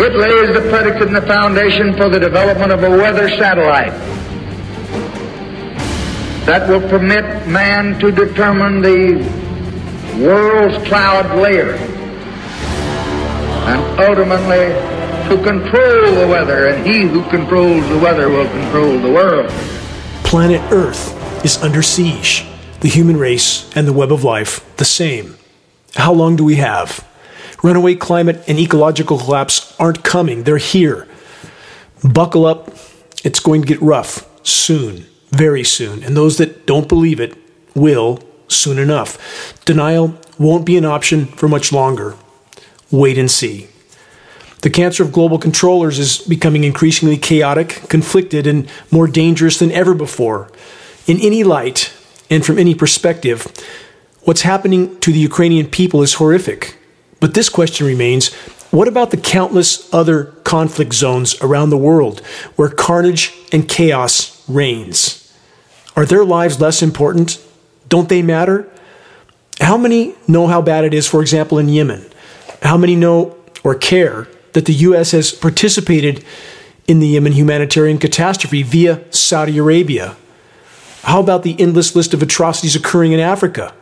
It 0.00 0.14
lays 0.14 0.54
the 0.54 0.68
predicate 0.70 1.08
and 1.08 1.16
the 1.16 1.22
foundation 1.22 1.96
for 1.96 2.08
the 2.08 2.20
development 2.20 2.70
of 2.70 2.82
a 2.84 2.90
weather 2.90 3.28
satellite 3.28 3.92
that 6.46 6.68
will 6.68 6.80
permit 6.88 7.48
man 7.48 7.98
to 7.98 8.12
determine 8.12 8.80
the 8.80 9.16
world's 10.24 10.78
cloud 10.86 11.36
layer 11.38 11.74
and 13.66 14.00
ultimately 14.00 14.72
to 15.28 15.42
control 15.42 16.14
the 16.14 16.26
weather, 16.26 16.68
and 16.68 16.86
he 16.86 17.02
who 17.02 17.22
controls 17.28 17.86
the 17.88 17.98
weather 17.98 18.28
will 18.28 18.48
control 18.48 18.98
the 18.98 19.10
world. 19.10 19.50
Planet 20.22 20.60
Earth 20.72 21.44
is 21.44 21.62
under 21.62 21.82
siege. 21.82 22.46
The 22.80 22.88
human 22.88 23.16
race 23.16 23.68
and 23.76 23.86
the 23.86 23.92
web 23.92 24.12
of 24.12 24.22
life, 24.22 24.64
the 24.76 24.84
same. 24.84 25.36
How 25.96 26.12
long 26.12 26.36
do 26.36 26.44
we 26.44 26.56
have? 26.56 27.06
Runaway 27.62 27.96
climate 27.96 28.42
and 28.46 28.58
ecological 28.58 29.18
collapse 29.18 29.74
aren't 29.78 30.04
coming, 30.04 30.44
they're 30.44 30.58
here. 30.58 31.08
Buckle 32.04 32.46
up, 32.46 32.70
it's 33.24 33.40
going 33.40 33.62
to 33.62 33.68
get 33.68 33.82
rough 33.82 34.28
soon, 34.46 35.06
very 35.30 35.64
soon, 35.64 36.04
and 36.04 36.16
those 36.16 36.38
that 36.38 36.66
don't 36.66 36.88
believe 36.88 37.20
it 37.20 37.36
will 37.74 38.20
soon 38.46 38.78
enough. 38.78 39.54
Denial 39.64 40.16
won't 40.38 40.64
be 40.64 40.76
an 40.76 40.84
option 40.84 41.26
for 41.26 41.48
much 41.48 41.72
longer. 41.72 42.16
Wait 42.90 43.18
and 43.18 43.30
see. 43.30 43.68
The 44.62 44.70
cancer 44.70 45.02
of 45.02 45.12
global 45.12 45.38
controllers 45.38 45.98
is 45.98 46.18
becoming 46.18 46.64
increasingly 46.64 47.16
chaotic, 47.16 47.82
conflicted, 47.88 48.46
and 48.46 48.68
more 48.90 49.06
dangerous 49.06 49.58
than 49.58 49.70
ever 49.72 49.94
before. 49.94 50.50
In 51.06 51.20
any 51.20 51.44
light 51.44 51.92
and 52.30 52.44
from 52.44 52.58
any 52.58 52.74
perspective, 52.74 53.46
what's 54.22 54.42
happening 54.42 54.98
to 55.00 55.12
the 55.12 55.18
Ukrainian 55.18 55.68
people 55.68 56.02
is 56.02 56.14
horrific. 56.14 56.77
But 57.20 57.34
this 57.34 57.48
question 57.48 57.86
remains 57.86 58.32
what 58.70 58.88
about 58.88 59.10
the 59.10 59.16
countless 59.16 59.92
other 59.94 60.24
conflict 60.44 60.92
zones 60.92 61.40
around 61.40 61.70
the 61.70 61.78
world 61.78 62.20
where 62.56 62.68
carnage 62.68 63.32
and 63.50 63.68
chaos 63.68 64.44
reigns? 64.48 65.32
Are 65.96 66.04
their 66.04 66.24
lives 66.24 66.60
less 66.60 66.82
important? 66.82 67.42
Don't 67.88 68.08
they 68.08 68.22
matter? 68.22 68.68
How 69.60 69.76
many 69.76 70.14
know 70.28 70.46
how 70.46 70.62
bad 70.62 70.84
it 70.84 70.94
is, 70.94 71.08
for 71.08 71.22
example, 71.22 71.58
in 71.58 71.68
Yemen? 71.68 72.06
How 72.62 72.76
many 72.76 72.94
know 72.94 73.36
or 73.64 73.74
care 73.74 74.28
that 74.52 74.66
the 74.66 74.74
U.S. 74.74 75.12
has 75.12 75.32
participated 75.32 76.24
in 76.86 77.00
the 77.00 77.08
Yemen 77.08 77.32
humanitarian 77.32 77.98
catastrophe 77.98 78.62
via 78.62 79.02
Saudi 79.12 79.58
Arabia? 79.58 80.16
How 81.02 81.20
about 81.20 81.42
the 81.42 81.58
endless 81.60 81.96
list 81.96 82.14
of 82.14 82.22
atrocities 82.22 82.76
occurring 82.76 83.12
in 83.12 83.20
Africa? 83.20 83.74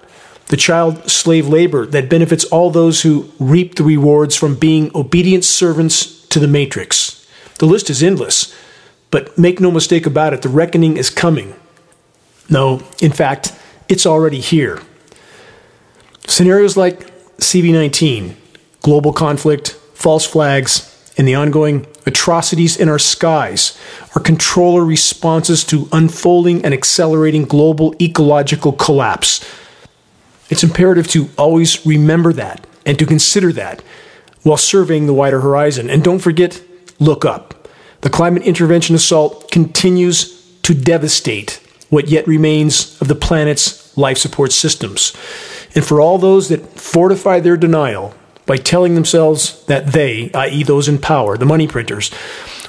The 0.48 0.56
child 0.56 1.10
slave 1.10 1.48
labor 1.48 1.86
that 1.86 2.08
benefits 2.08 2.44
all 2.44 2.70
those 2.70 3.02
who 3.02 3.30
reap 3.38 3.74
the 3.74 3.84
rewards 3.84 4.36
from 4.36 4.54
being 4.54 4.90
obedient 4.94 5.44
servants 5.44 6.26
to 6.28 6.38
the 6.38 6.46
matrix. 6.48 7.26
The 7.58 7.66
list 7.66 7.90
is 7.90 8.02
endless, 8.02 8.54
but 9.10 9.36
make 9.36 9.60
no 9.60 9.70
mistake 9.70 10.06
about 10.06 10.34
it, 10.34 10.42
the 10.42 10.48
reckoning 10.48 10.96
is 10.96 11.10
coming. 11.10 11.54
No, 12.48 12.82
in 13.00 13.12
fact, 13.12 13.52
it's 13.88 14.06
already 14.06 14.40
here. 14.40 14.82
Scenarios 16.26 16.76
like 16.76 17.12
CV 17.38 17.72
19, 17.72 18.36
global 18.82 19.12
conflict, 19.12 19.70
false 19.94 20.24
flags, 20.26 20.92
and 21.18 21.26
the 21.26 21.34
ongoing 21.34 21.86
atrocities 22.04 22.76
in 22.76 22.88
our 22.88 22.98
skies 22.98 23.78
are 24.14 24.22
controller 24.22 24.84
responses 24.84 25.64
to 25.64 25.88
unfolding 25.92 26.64
and 26.64 26.72
accelerating 26.72 27.44
global 27.44 27.94
ecological 28.00 28.72
collapse. 28.72 29.44
It's 30.48 30.62
imperative 30.62 31.08
to 31.08 31.28
always 31.36 31.84
remember 31.84 32.32
that 32.34 32.66
and 32.84 32.98
to 32.98 33.06
consider 33.06 33.52
that 33.52 33.82
while 34.42 34.56
surveying 34.56 35.06
the 35.06 35.14
wider 35.14 35.40
horizon. 35.40 35.90
And 35.90 36.04
don't 36.04 36.20
forget, 36.20 36.62
look 37.00 37.24
up. 37.24 37.68
The 38.02 38.10
climate 38.10 38.44
intervention 38.44 38.94
assault 38.94 39.50
continues 39.50 40.40
to 40.62 40.74
devastate 40.74 41.60
what 41.90 42.08
yet 42.08 42.26
remains 42.26 43.00
of 43.00 43.08
the 43.08 43.14
planet's 43.14 43.96
life 43.96 44.18
support 44.18 44.52
systems. 44.52 45.12
And 45.74 45.84
for 45.84 46.00
all 46.00 46.18
those 46.18 46.48
that 46.48 46.78
fortify 46.78 47.40
their 47.40 47.56
denial 47.56 48.14
by 48.46 48.56
telling 48.56 48.94
themselves 48.94 49.64
that 49.66 49.88
they, 49.88 50.30
i.e., 50.32 50.62
those 50.62 50.88
in 50.88 50.98
power, 50.98 51.36
the 51.36 51.44
money 51.44 51.66
printers, 51.66 52.10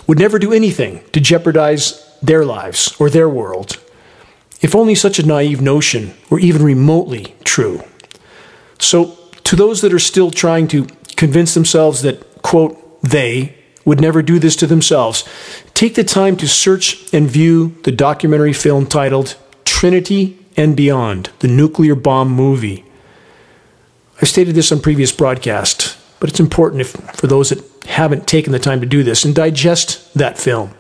would 0.08 0.20
never 0.20 0.40
do 0.40 0.54
anything 0.54 1.04
to 1.12 1.20
jeopardize 1.20 2.04
their 2.22 2.44
lives 2.46 2.96
or 3.00 3.10
their 3.10 3.30
world. 3.30 3.78
If 4.62 4.76
only 4.76 4.96
such 4.96 5.20
a 5.20 5.26
naive 5.26 5.62
notion 5.62 6.14
were 6.30 6.40
even 6.40 6.64
remotely 6.64 7.36
true. 7.44 7.84
So, 8.80 9.18
to 9.44 9.56
those 9.56 9.82
that 9.82 9.94
are 9.94 10.00
still 10.00 10.32
trying 10.32 10.68
to 10.70 10.88
convince 11.16 11.54
themselves 11.54 12.02
that, 12.02 12.42
quote, 12.42 13.02
they 13.02 13.56
would 13.86 14.02
never 14.02 14.22
do 14.22 14.40
this 14.40 14.56
to 14.58 14.68
themselves, 14.68 15.24
take 15.74 15.96
the 15.96 16.04
time 16.04 16.36
to 16.38 16.48
search 16.48 17.12
and 17.14 17.30
view 17.30 17.76
the 17.84 17.92
documentary 17.92 18.52
film 18.52 18.86
titled 18.86 19.36
Trinity 19.64 20.38
and 20.58 20.76
Beyond, 20.76 21.30
the 21.40 21.48
nuclear 21.48 21.96
bomb 21.96 22.30
movie. 22.30 22.84
I've 24.22 24.28
stated 24.28 24.56
this 24.56 24.72
on 24.72 24.82
previous 24.82 25.12
broadcasts, 25.12 25.96
but 26.20 26.30
it's 26.30 26.40
important 26.40 26.82
if, 26.82 26.92
for 26.92 27.28
those 27.28 27.50
that 27.50 27.64
haven't 27.88 28.28
taken 28.28 28.52
the 28.52 28.60
time 28.60 28.82
to 28.82 28.88
do 28.88 29.04
this 29.04 29.24
and 29.24 29.34
digest 29.34 30.14
that 30.16 30.38
film. 30.38 30.74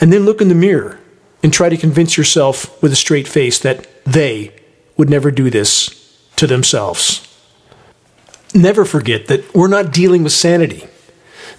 And 0.00 0.12
then 0.12 0.24
look 0.24 0.40
in 0.40 0.48
the 0.48 0.54
mirror 0.54 1.00
and 1.42 1.52
try 1.52 1.68
to 1.68 1.76
convince 1.76 2.16
yourself 2.16 2.80
with 2.82 2.92
a 2.92 2.96
straight 2.96 3.28
face 3.28 3.58
that 3.58 3.86
they 4.04 4.52
would 4.96 5.10
never 5.10 5.30
do 5.30 5.50
this 5.50 5.90
to 6.36 6.46
themselves. 6.46 7.22
Never 8.54 8.84
forget 8.84 9.26
that 9.26 9.54
we're 9.54 9.68
not 9.68 9.92
dealing 9.92 10.22
with 10.22 10.32
sanity. 10.32 10.88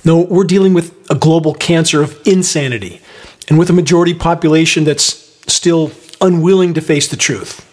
No, 0.04 0.22
we're 0.22 0.44
dealing 0.44 0.74
with 0.74 0.96
a 1.10 1.16
global 1.16 1.54
cancer 1.54 2.02
of 2.02 2.20
insanity 2.26 3.02
and 3.50 3.60
with 3.60 3.70
a 3.70 3.74
majority 3.74 4.14
population 4.14 4.84
that's 4.84 5.28
still 5.52 5.92
unwilling 6.22 6.74
to 6.74 6.82
face 6.82 7.08
the 7.08 7.18
truth. 7.18 7.64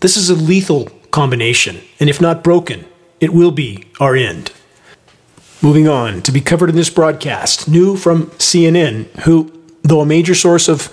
This 0.00 0.16
is 0.16 0.30
a 0.30 0.34
lethal 0.34 0.86
combination, 1.10 1.80
and 1.98 2.08
if 2.08 2.20
not 2.20 2.44
broken, 2.44 2.84
it 3.20 3.32
will 3.32 3.50
be 3.50 3.86
our 4.00 4.14
end. 4.14 4.52
Moving 5.60 5.88
on, 5.88 6.22
to 6.22 6.32
be 6.32 6.40
covered 6.40 6.70
in 6.70 6.76
this 6.76 6.90
broadcast, 6.90 7.68
new 7.68 7.96
from 7.96 8.26
CNN, 8.32 9.06
who, 9.20 9.52
though 9.82 10.00
a 10.00 10.06
major 10.06 10.34
source 10.34 10.68
of 10.68 10.92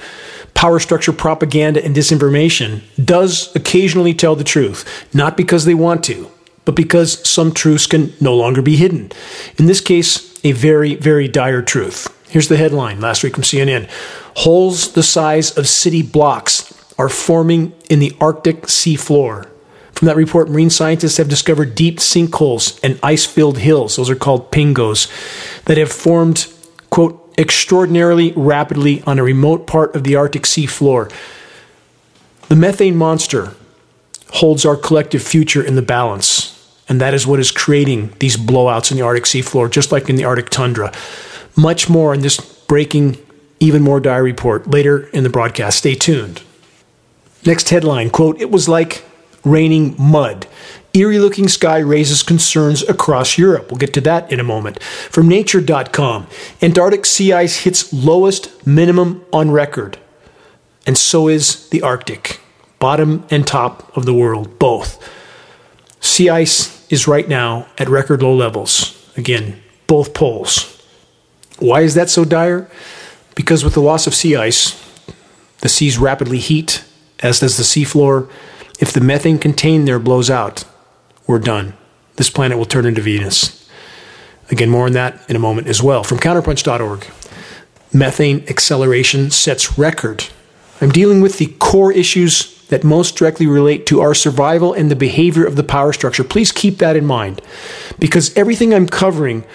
power 0.56 0.80
structure 0.80 1.14
propaganda 1.14 1.84
and 1.86 1.96
disinformation, 1.96 2.82
does 3.04 3.56
occasionally 3.56 4.14
tell 4.14 4.36
the 4.36 4.44
truth, 4.44 5.06
not 5.14 5.38
because 5.38 5.66
they 5.66 5.76
want 5.76 6.04
to, 6.06 6.32
but 6.64 6.76
because 6.76 7.28
some 7.30 7.54
truths 7.54 7.86
can 7.86 8.12
no 8.20 8.36
longer 8.36 8.64
be 8.64 8.76
hidden. 8.76 9.12
In 9.60 9.68
this 9.68 9.82
case, 9.82 10.34
a 10.44 10.52
very, 10.52 10.96
very 10.96 11.28
dire 11.28 11.62
truth. 11.62 12.12
Here's 12.30 12.48
the 12.48 12.58
headline 12.58 13.00
last 13.00 13.24
week 13.24 13.36
from 13.36 13.44
CNN 13.44 13.88
Holes 14.38 14.94
the 14.94 15.04
size 15.04 15.56
of 15.58 15.68
city 15.68 16.02
blocks 16.02 16.74
are 16.98 17.10
forming 17.10 17.74
in 17.90 18.00
the 18.00 18.16
Arctic 18.20 18.64
seafloor. 18.64 19.50
From 19.94 20.08
that 20.08 20.18
report, 20.18 20.50
marine 20.50 20.70
scientists 20.70 21.18
have 21.18 21.30
discovered 21.30 21.76
deep 21.76 22.00
sinkholes 22.00 22.78
and 22.84 23.00
ice 23.02 23.26
filled 23.26 23.60
hills, 23.60 23.96
those 23.96 24.10
are 24.10 24.16
called 24.16 24.52
pingos, 24.52 25.10
that 25.66 25.78
have 25.78 25.92
formed, 25.92 26.48
extraordinarily 27.38 28.34
rapidly 28.35 29.01
on 29.03 29.19
a 29.19 29.23
remote 29.23 29.68
part 29.68 29.96
of 29.96 30.03
the 30.03 30.16
Arctic 30.16 30.46
sea 30.46 30.66
floor. 30.66 31.09
The 32.47 32.56
methane 32.56 32.96
monster 32.96 33.53
holds 34.29 34.66
our 34.66 34.75
collective 34.75 35.23
future 35.23 35.63
in 35.63 35.75
the 35.75 35.81
balance, 35.81 36.51
and 36.88 37.01
that 37.01 37.13
is 37.13 37.25
what 37.25 37.40
is 37.40 37.51
creating 37.51 38.13
these 38.19 38.38
blowouts 38.38 38.91
in 38.91 38.97
the 38.97 39.03
Arctic 39.03 39.25
seafloor, 39.25 39.69
just 39.69 39.91
like 39.91 40.09
in 40.09 40.16
the 40.16 40.25
Arctic 40.25 40.50
tundra. 40.50 40.91
Much 41.56 41.90
more 41.90 42.13
in 42.13 42.22
this 42.22 42.38
breaking, 42.68 43.18
even 43.59 43.81
more 43.81 44.00
dire 44.00 44.23
report 44.23 44.67
later 44.67 45.07
in 45.07 45.23
the 45.23 45.29
broadcast. 45.29 45.79
Stay 45.79 45.96
tuned. 45.96 46.41
Next 47.46 47.69
headline 47.69 48.09
quote, 48.09 48.40
It 48.40 48.52
was 48.52 48.67
like 48.67 49.03
raining 49.44 49.96
mud. 49.97 50.47
Eerie 50.96 51.20
looking 51.20 51.50
sky 51.50 51.80
raises 51.80 52.24
concerns 52.24 52.82
across 52.84 53.38
Europe. 53.38 53.70
We'll 53.70 53.78
get 53.78 53.94
to 53.96 54.02
that 54.02 54.32
in 54.32 54.40
a 54.40 54.44
moment. 54.44 54.82
From 54.82 55.28
Nature.com 55.28 56.28
Antarctic 56.62 57.06
sea 57.06 57.34
ice 57.34 57.58
hits 57.58 57.92
lowest 57.92 58.66
minimum 58.66 59.26
on 59.34 59.52
record. 59.52 60.00
And 60.88 60.97
so 60.97 61.28
is 61.28 61.68
the 61.70 61.82
Arctic. 61.82 62.40
Bottom 62.80 63.26
and 63.30 63.46
top 63.46 63.96
of 63.97 64.06
the 64.06 64.14
world, 64.14 64.58
both. 64.59 65.03
Sea 66.00 66.30
ice 66.30 66.90
is 66.92 67.08
right 67.08 67.28
now 67.28 67.68
at 67.78 67.90
record 67.90 68.22
low 68.22 68.34
levels. 68.34 69.12
Again, 69.18 69.62
both 69.88 70.14
poles. 70.14 70.72
Why 71.59 71.82
is 71.82 71.96
that 71.96 72.09
so 72.09 72.26
dire? 72.26 72.70
Because 73.34 73.64
with 73.64 73.74
the 73.74 73.82
loss 73.82 74.08
of 74.08 74.16
sea 74.16 74.36
ice, 74.36 74.82
the 75.59 75.70
seas 75.70 75.98
rapidly 75.98 76.38
heat, 76.38 76.84
as 77.20 77.40
does 77.40 77.58
the 77.58 77.64
seafloor. 77.64 78.30
If 78.80 78.94
the 78.94 79.02
methane 79.02 79.40
contained 79.40 79.88
there 79.88 80.00
blows 80.00 80.30
out, 80.30 80.64
we're 81.28 81.40
done. 81.40 81.74
This 82.16 82.30
planet 82.30 82.58
will 82.58 82.66
turn 82.66 82.86
into 82.86 83.02
Venus. 83.02 83.70
Again, 84.52 84.70
more 84.70 84.86
on 84.86 84.94
that 84.94 85.28
in 85.30 85.36
a 85.36 85.40
moment 85.40 85.68
as 85.68 85.82
well. 85.82 86.04
From 86.04 86.20
counterpunch.org, 86.20 87.08
methane 87.92 88.46
acceleration 88.48 89.32
sets 89.32 89.78
record. 89.78 90.26
I'm 90.82 90.92
dealing 90.92 91.22
with 91.22 91.38
the 91.38 91.48
core 91.60 91.92
issues 91.92 92.56
that 92.68 92.84
most 92.84 93.16
directly 93.16 93.48
relate 93.48 93.86
to 93.88 94.02
our 94.02 94.14
survival 94.14 94.74
and 94.74 94.90
the 94.90 94.96
behavior 94.96 95.46
of 95.46 95.56
the 95.56 95.64
power 95.64 95.94
structure. 95.94 96.24
Please 96.24 96.52
keep 96.52 96.78
that 96.78 96.96
in 96.96 97.06
mind 97.06 97.42
because 98.00 98.36
everything 98.36 98.74
I'm 98.74 98.88
covering 98.88 99.46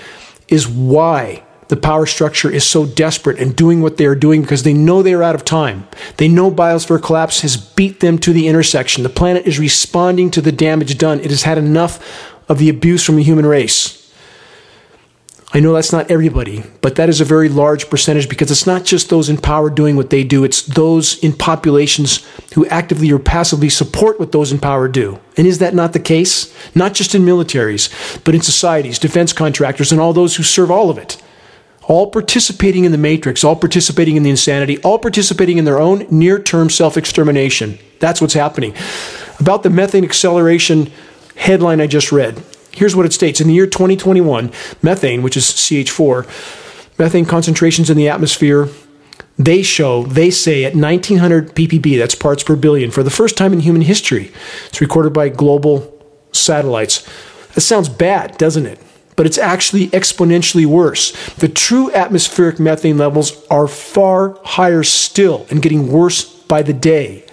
is 0.49 0.69
why 0.69 1.45
the 1.71 1.77
power 1.77 2.05
structure 2.05 2.51
is 2.51 2.65
so 2.65 2.85
desperate 2.85 3.39
and 3.39 3.57
doing 3.57 3.81
what 3.81 3.97
they 3.97 4.05
are 4.05 4.15
doing 4.15 4.43
because 4.43 4.65
they 4.65 4.75
know 4.75 5.03
they 5.03 5.15
are 5.15 5.23
out 5.23 5.35
of 5.35 5.45
time. 5.45 5.89
They 6.19 6.29
know 6.29 6.51
biosphere 6.51 7.03
collapse 7.03 7.41
has 7.41 7.57
beat 7.57 8.01
them 8.01 8.19
to 8.19 8.33
the 8.33 8.49
intersection. 8.49 9.03
The 9.03 9.09
planet 9.09 9.47
is 9.47 9.59
responding 9.59 10.31
to 10.33 10.41
the 10.41 10.53
damage 10.53 10.99
done. 10.99 11.21
It 11.21 11.31
has 11.31 11.45
had 11.45 11.59
enough 11.59 12.29
of 12.49 12.59
the 12.59 12.69
abuse 12.69 13.05
from 13.05 13.17
the 13.17 13.23
human 13.23 13.47
race. 13.47 13.97
I 15.53 15.59
know 15.59 15.73
that's 15.73 15.93
not 15.93 16.11
everybody, 16.11 16.63
but 16.81 16.95
that 16.95 17.09
is 17.09 17.21
a 17.21 17.25
very 17.25 17.49
large 17.49 17.91
percentage 17.91 18.29
because 18.29 18.53
it's 18.53 18.67
not 18.67 18.85
just 18.85 19.11
those 19.11 19.29
in 19.29 19.37
power 19.37 19.69
doing 19.69 19.97
what 19.97 20.11
they 20.11 20.23
do, 20.23 20.45
it's 20.45 20.63
those 20.63 21.19
in 21.25 21.33
populations 21.33 22.25
who 22.55 22.67
actively 22.67 23.11
or 23.11 23.19
passively 23.19 23.69
support 23.69 24.21
what 24.21 24.31
those 24.31 24.53
in 24.53 24.61
power 24.61 24.87
do. 24.87 25.19
And 25.37 25.49
is 25.49 25.59
that 25.59 25.75
not 25.75 25.93
the 25.93 25.99
case? 25.99 26.55
Not 26.77 26.95
just 26.95 27.17
in 27.17 27.23
militaries, 27.23 27.91
but 28.23 28.35
in 28.35 28.43
societies, 28.43 29.01
defense 29.01 29.33
contractors, 29.33 29.91
and 29.91 30.01
all 30.01 30.13
those 30.13 30.37
who 30.37 30.45
serve 30.45 30.71
all 30.71 30.89
of 30.89 30.99
it. 30.99 31.21
All 31.85 32.11
participating 32.11 32.85
in 32.85 32.93
the 32.93 32.99
matrix, 32.99 33.43
all 33.43 33.56
participating 33.56 34.17
in 34.17 34.23
the 34.23 34.31
insanity, 34.31 34.79
all 34.82 34.99
participating 34.99 35.59
in 35.59 35.65
their 35.65 35.81
own 35.81 36.06
near 36.11 36.41
term 36.41 36.71
self 36.71 36.97
extermination. 36.97 37.79
That's 37.99 38.21
what's 38.21 38.35
happening. 38.35 38.75
About 39.38 39.62
the 39.62 39.71
methane 39.71 40.05
acceleration 40.05 40.91
headline 41.37 41.81
I 41.81 41.87
just 41.87 42.12
read. 42.12 42.43
Here's 42.73 42.94
what 42.94 43.06
it 43.06 43.12
states 43.12 43.41
In 43.41 43.49
the 43.49 43.55
year 43.55 43.67
2021, 43.67 44.53
methane, 44.82 45.23
which 45.23 45.37
is 45.37 45.44
CH4, 45.44 46.99
methane 46.99 47.25
concentrations 47.25 47.91
in 47.91 47.97
the 47.97 48.09
atmosphere, 48.09 48.69
they 49.38 49.62
show, 49.62 50.05
they 50.05 50.31
say 50.31 50.65
at 50.65 50.75
1900 50.75 51.55
ppb, 51.55 51.99
that's 51.99 52.15
parts 52.15 52.43
per 52.43 52.56
billion, 52.56 52.91
for 52.91 53.03
the 53.03 53.11
first 53.11 53.37
time 53.38 53.53
in 53.53 53.61
human 53.61 53.83
history. 53.83 54.33
It's 54.67 54.81
recorded 54.81 55.15
by 55.15 55.31
global 55.31 55.99
satellites. 56.33 57.09
That 57.55 57.62
sounds 57.62 57.88
bad, 57.88 58.37
doesn't 58.37 58.67
it? 58.67 58.79
But 59.21 59.27
it's 59.27 59.37
actually 59.37 59.89
exponentially 59.89 60.65
worse. 60.65 61.13
The 61.35 61.47
true 61.47 61.93
atmospheric 61.93 62.59
methane 62.59 62.97
levels 62.97 63.47
are 63.49 63.69
far 63.69 64.39
higher 64.45 64.83
still 64.83 65.47
and 65.51 65.61
getting 65.61 65.93
worse 65.93 66.25
by 66.25 66.63
the 66.63 66.73
day. 66.73 67.27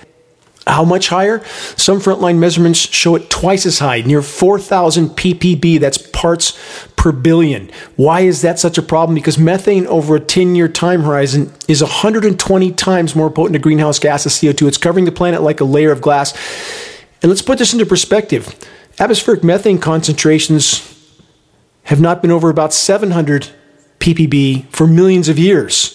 How 0.67 0.83
much 0.83 1.07
higher? 1.07 1.45
Some 1.77 2.01
frontline 2.01 2.39
measurements 2.39 2.79
show 2.79 3.15
it 3.15 3.29
twice 3.29 3.65
as 3.65 3.79
high, 3.79 4.01
near 4.01 4.21
4,000 4.21 5.11
ppb. 5.11 5.79
That's 5.79 5.97
parts 5.97 6.59
per 6.97 7.13
billion. 7.13 7.71
Why 7.95 8.19
is 8.19 8.41
that 8.41 8.59
such 8.59 8.77
a 8.77 8.81
problem? 8.81 9.15
Because 9.15 9.37
methane 9.37 9.87
over 9.87 10.17
a 10.17 10.19
10 10.19 10.57
year 10.57 10.67
time 10.67 11.03
horizon 11.03 11.53
is 11.69 11.81
120 11.81 12.73
times 12.73 13.15
more 13.15 13.29
potent 13.29 13.55
a 13.55 13.59
greenhouse 13.59 13.97
gas 13.97 14.25
as 14.25 14.33
CO2. 14.33 14.67
It's 14.67 14.77
covering 14.77 15.05
the 15.05 15.13
planet 15.13 15.41
like 15.41 15.61
a 15.61 15.63
layer 15.63 15.93
of 15.93 16.01
glass. 16.01 16.33
And 17.21 17.29
let's 17.29 17.41
put 17.41 17.59
this 17.59 17.71
into 17.71 17.85
perspective 17.85 18.53
atmospheric 18.99 19.41
methane 19.41 19.79
concentrations 19.79 20.96
have 21.87 22.01
not 22.01 22.21
been 22.21 22.31
over 22.31 22.49
about 22.49 22.73
700 22.73 23.49
ppb 23.99 24.65
for 24.69 24.85
millions 24.85 25.29
of 25.29 25.39
years. 25.39 25.93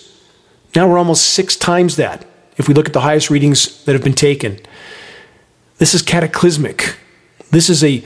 Now 0.74 0.88
we're 0.88 0.98
almost 0.98 1.26
six 1.26 1.54
times 1.54 1.96
that 1.96 2.26
if 2.56 2.66
we 2.66 2.74
look 2.74 2.86
at 2.86 2.92
the 2.92 3.00
highest 3.00 3.30
readings 3.30 3.84
that 3.84 3.92
have 3.92 4.02
been 4.02 4.14
taken. 4.14 4.58
This 5.78 5.94
is 5.94 6.00
cataclysmic. 6.00 6.96
This 7.50 7.68
is 7.68 7.84
a 7.84 8.02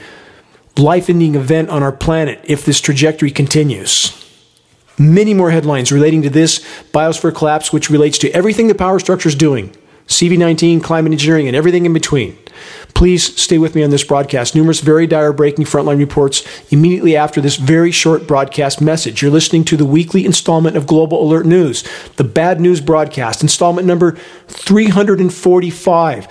life 0.77 1.09
ending 1.09 1.35
event 1.35 1.69
on 1.69 1.81
our 1.81 1.91
planet 1.91 2.41
if 2.43 2.65
this 2.65 2.81
trajectory 2.81 3.31
continues. 3.31 4.13
Many 4.99 5.33
more 5.33 5.51
headlines 5.51 5.91
relating 5.91 6.21
to 6.23 6.29
this 6.29 6.59
biosphere 6.91 7.33
collapse, 7.33 7.71
which 7.71 7.89
relates 7.89 8.17
to 8.19 8.31
everything 8.31 8.67
the 8.67 8.75
power 8.75 8.99
structure 8.99 9.29
is 9.29 9.35
doing 9.35 9.75
CV19, 10.07 10.83
climate 10.83 11.11
engineering, 11.11 11.47
and 11.47 11.55
everything 11.55 11.85
in 11.85 11.93
between. 11.93 12.37
Please 12.93 13.39
stay 13.39 13.57
with 13.59 13.75
me 13.75 13.83
on 13.83 13.91
this 13.91 14.03
broadcast. 14.03 14.55
Numerous 14.55 14.79
very 14.79 15.05
dire 15.05 15.31
breaking 15.31 15.65
frontline 15.65 15.99
reports 15.99 16.43
immediately 16.71 17.15
after 17.15 17.39
this 17.39 17.57
very 17.57 17.91
short 17.91 18.25
broadcast 18.25 18.81
message. 18.81 19.21
You're 19.21 19.29
listening 19.29 19.65
to 19.65 19.77
the 19.77 19.85
weekly 19.85 20.25
installment 20.25 20.75
of 20.75 20.87
Global 20.87 21.21
Alert 21.21 21.45
News, 21.45 21.83
the 22.15 22.23
bad 22.23 22.59
news 22.59 22.81
broadcast, 22.81 23.43
installment 23.43 23.85
number 23.85 24.13
345. 24.47 26.27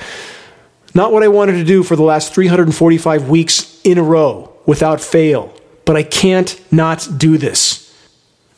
Not 0.95 1.13
what 1.13 1.23
I 1.23 1.29
wanted 1.29 1.53
to 1.53 1.65
do 1.65 1.83
for 1.83 1.95
the 1.95 2.03
last 2.03 2.35
345 2.35 3.29
weeks 3.29 3.81
in 3.85 3.99
a 3.99 4.03
row 4.03 4.53
without 4.65 5.01
fail, 5.01 5.55
but 5.85 5.95
I 5.95 6.03
can't 6.03 6.59
not 6.73 7.07
do 7.17 7.39
this. 7.39 7.86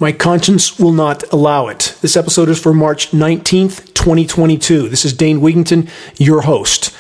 My 0.01 0.13
conscience 0.13 0.79
will 0.79 0.93
not 0.93 1.25
allow 1.33 1.67
it. 1.67 1.97
This 2.03 2.17
episode 2.17 2.49
is 2.49 2.61
for 2.61 2.73
March 2.73 3.11
19th, 3.11 3.95
2022. 3.95 4.89
This 4.89 5.05
is 5.05 5.13
Dane 5.13 5.41
Wigington, 5.41 5.91
your 6.19 6.43
host. 6.43 6.95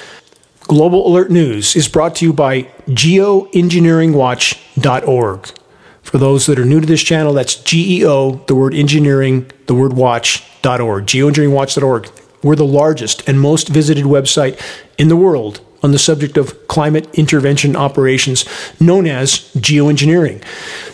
Global 0.62 1.06
Alert 1.06 1.30
News 1.30 1.76
is 1.76 1.86
brought 1.86 2.16
to 2.16 2.24
you 2.24 2.32
by 2.32 2.62
geoengineeringwatch.org. 2.88 5.50
For 6.02 6.18
those 6.18 6.46
that 6.46 6.58
are 6.58 6.64
new 6.64 6.80
to 6.80 6.86
this 6.88 7.04
channel, 7.04 7.34
that's 7.34 7.54
GEO, 7.54 8.42
the 8.48 8.56
word 8.56 8.74
engineering, 8.74 9.48
the 9.66 9.76
word 9.76 9.92
watch.org. 9.92 11.06
Geoengineeringwatch.org. 11.06 12.10
We're 12.42 12.56
the 12.56 12.64
largest 12.64 13.28
and 13.28 13.40
most 13.40 13.68
visited 13.68 14.06
website 14.06 14.60
in 14.98 15.06
the 15.06 15.14
world 15.14 15.60
on 15.82 15.92
the 15.92 15.98
subject 15.98 16.36
of 16.36 16.68
climate 16.68 17.08
intervention 17.14 17.76
operations 17.76 18.44
known 18.80 19.06
as 19.06 19.52
geoengineering. 19.54 20.42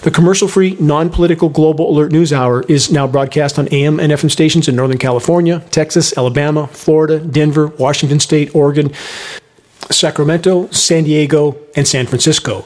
The 0.02 0.10
commercial 0.10 0.48
free, 0.48 0.76
non 0.80 1.10
political 1.10 1.48
Global 1.48 1.90
Alert 1.90 2.12
News 2.12 2.32
Hour 2.32 2.62
is 2.64 2.90
now 2.90 3.06
broadcast 3.06 3.58
on 3.58 3.68
AM 3.72 4.00
and 4.00 4.12
FM 4.12 4.30
stations 4.30 4.68
in 4.68 4.76
Northern 4.76 4.98
California, 4.98 5.60
Texas, 5.70 6.16
Alabama, 6.16 6.66
Florida, 6.68 7.18
Denver, 7.18 7.68
Washington 7.68 8.20
State, 8.20 8.54
Oregon, 8.54 8.92
Sacramento, 9.90 10.68
San 10.70 11.04
Diego, 11.04 11.56
and 11.76 11.86
San 11.86 12.06
Francisco. 12.06 12.64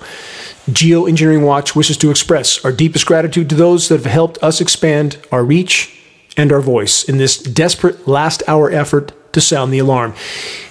Geoengineering 0.69 1.47
Watch 1.47 1.75
wishes 1.75 1.97
to 1.97 2.11
express 2.11 2.63
our 2.65 2.73
deepest 2.73 3.07
gratitude 3.07 3.49
to 3.49 3.55
those 3.55 3.89
that 3.89 3.97
have 3.97 4.13
helped 4.13 4.39
us 4.43 4.61
expand 4.61 5.17
our 5.33 5.43
reach 5.43 5.99
and 6.37 6.53
our 6.53 6.61
voice 6.61 7.05
in 7.05 7.19
this 7.19 7.39
desperate 7.39 8.07
last 8.07 8.43
hour 8.47 8.71
effort 8.71 9.13
to 9.39 9.47
sound 9.47 9.73
the 9.73 9.79
alarm. 9.79 10.15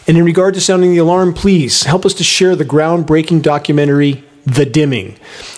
And 0.07 0.17
in 0.17 0.25
regard 0.25 0.53
to 0.55 0.61
sounding 0.61 0.91
the 0.91 0.97
alarm, 0.97 1.33
please 1.33 1.83
help 1.83 2.05
us 2.05 2.13
to 2.15 2.23
share 2.23 2.55
the 2.55 2.65
groundbreaking 2.65 3.41
documentary 3.41 4.23
The 4.45 4.65
Dimming, 4.65 5.17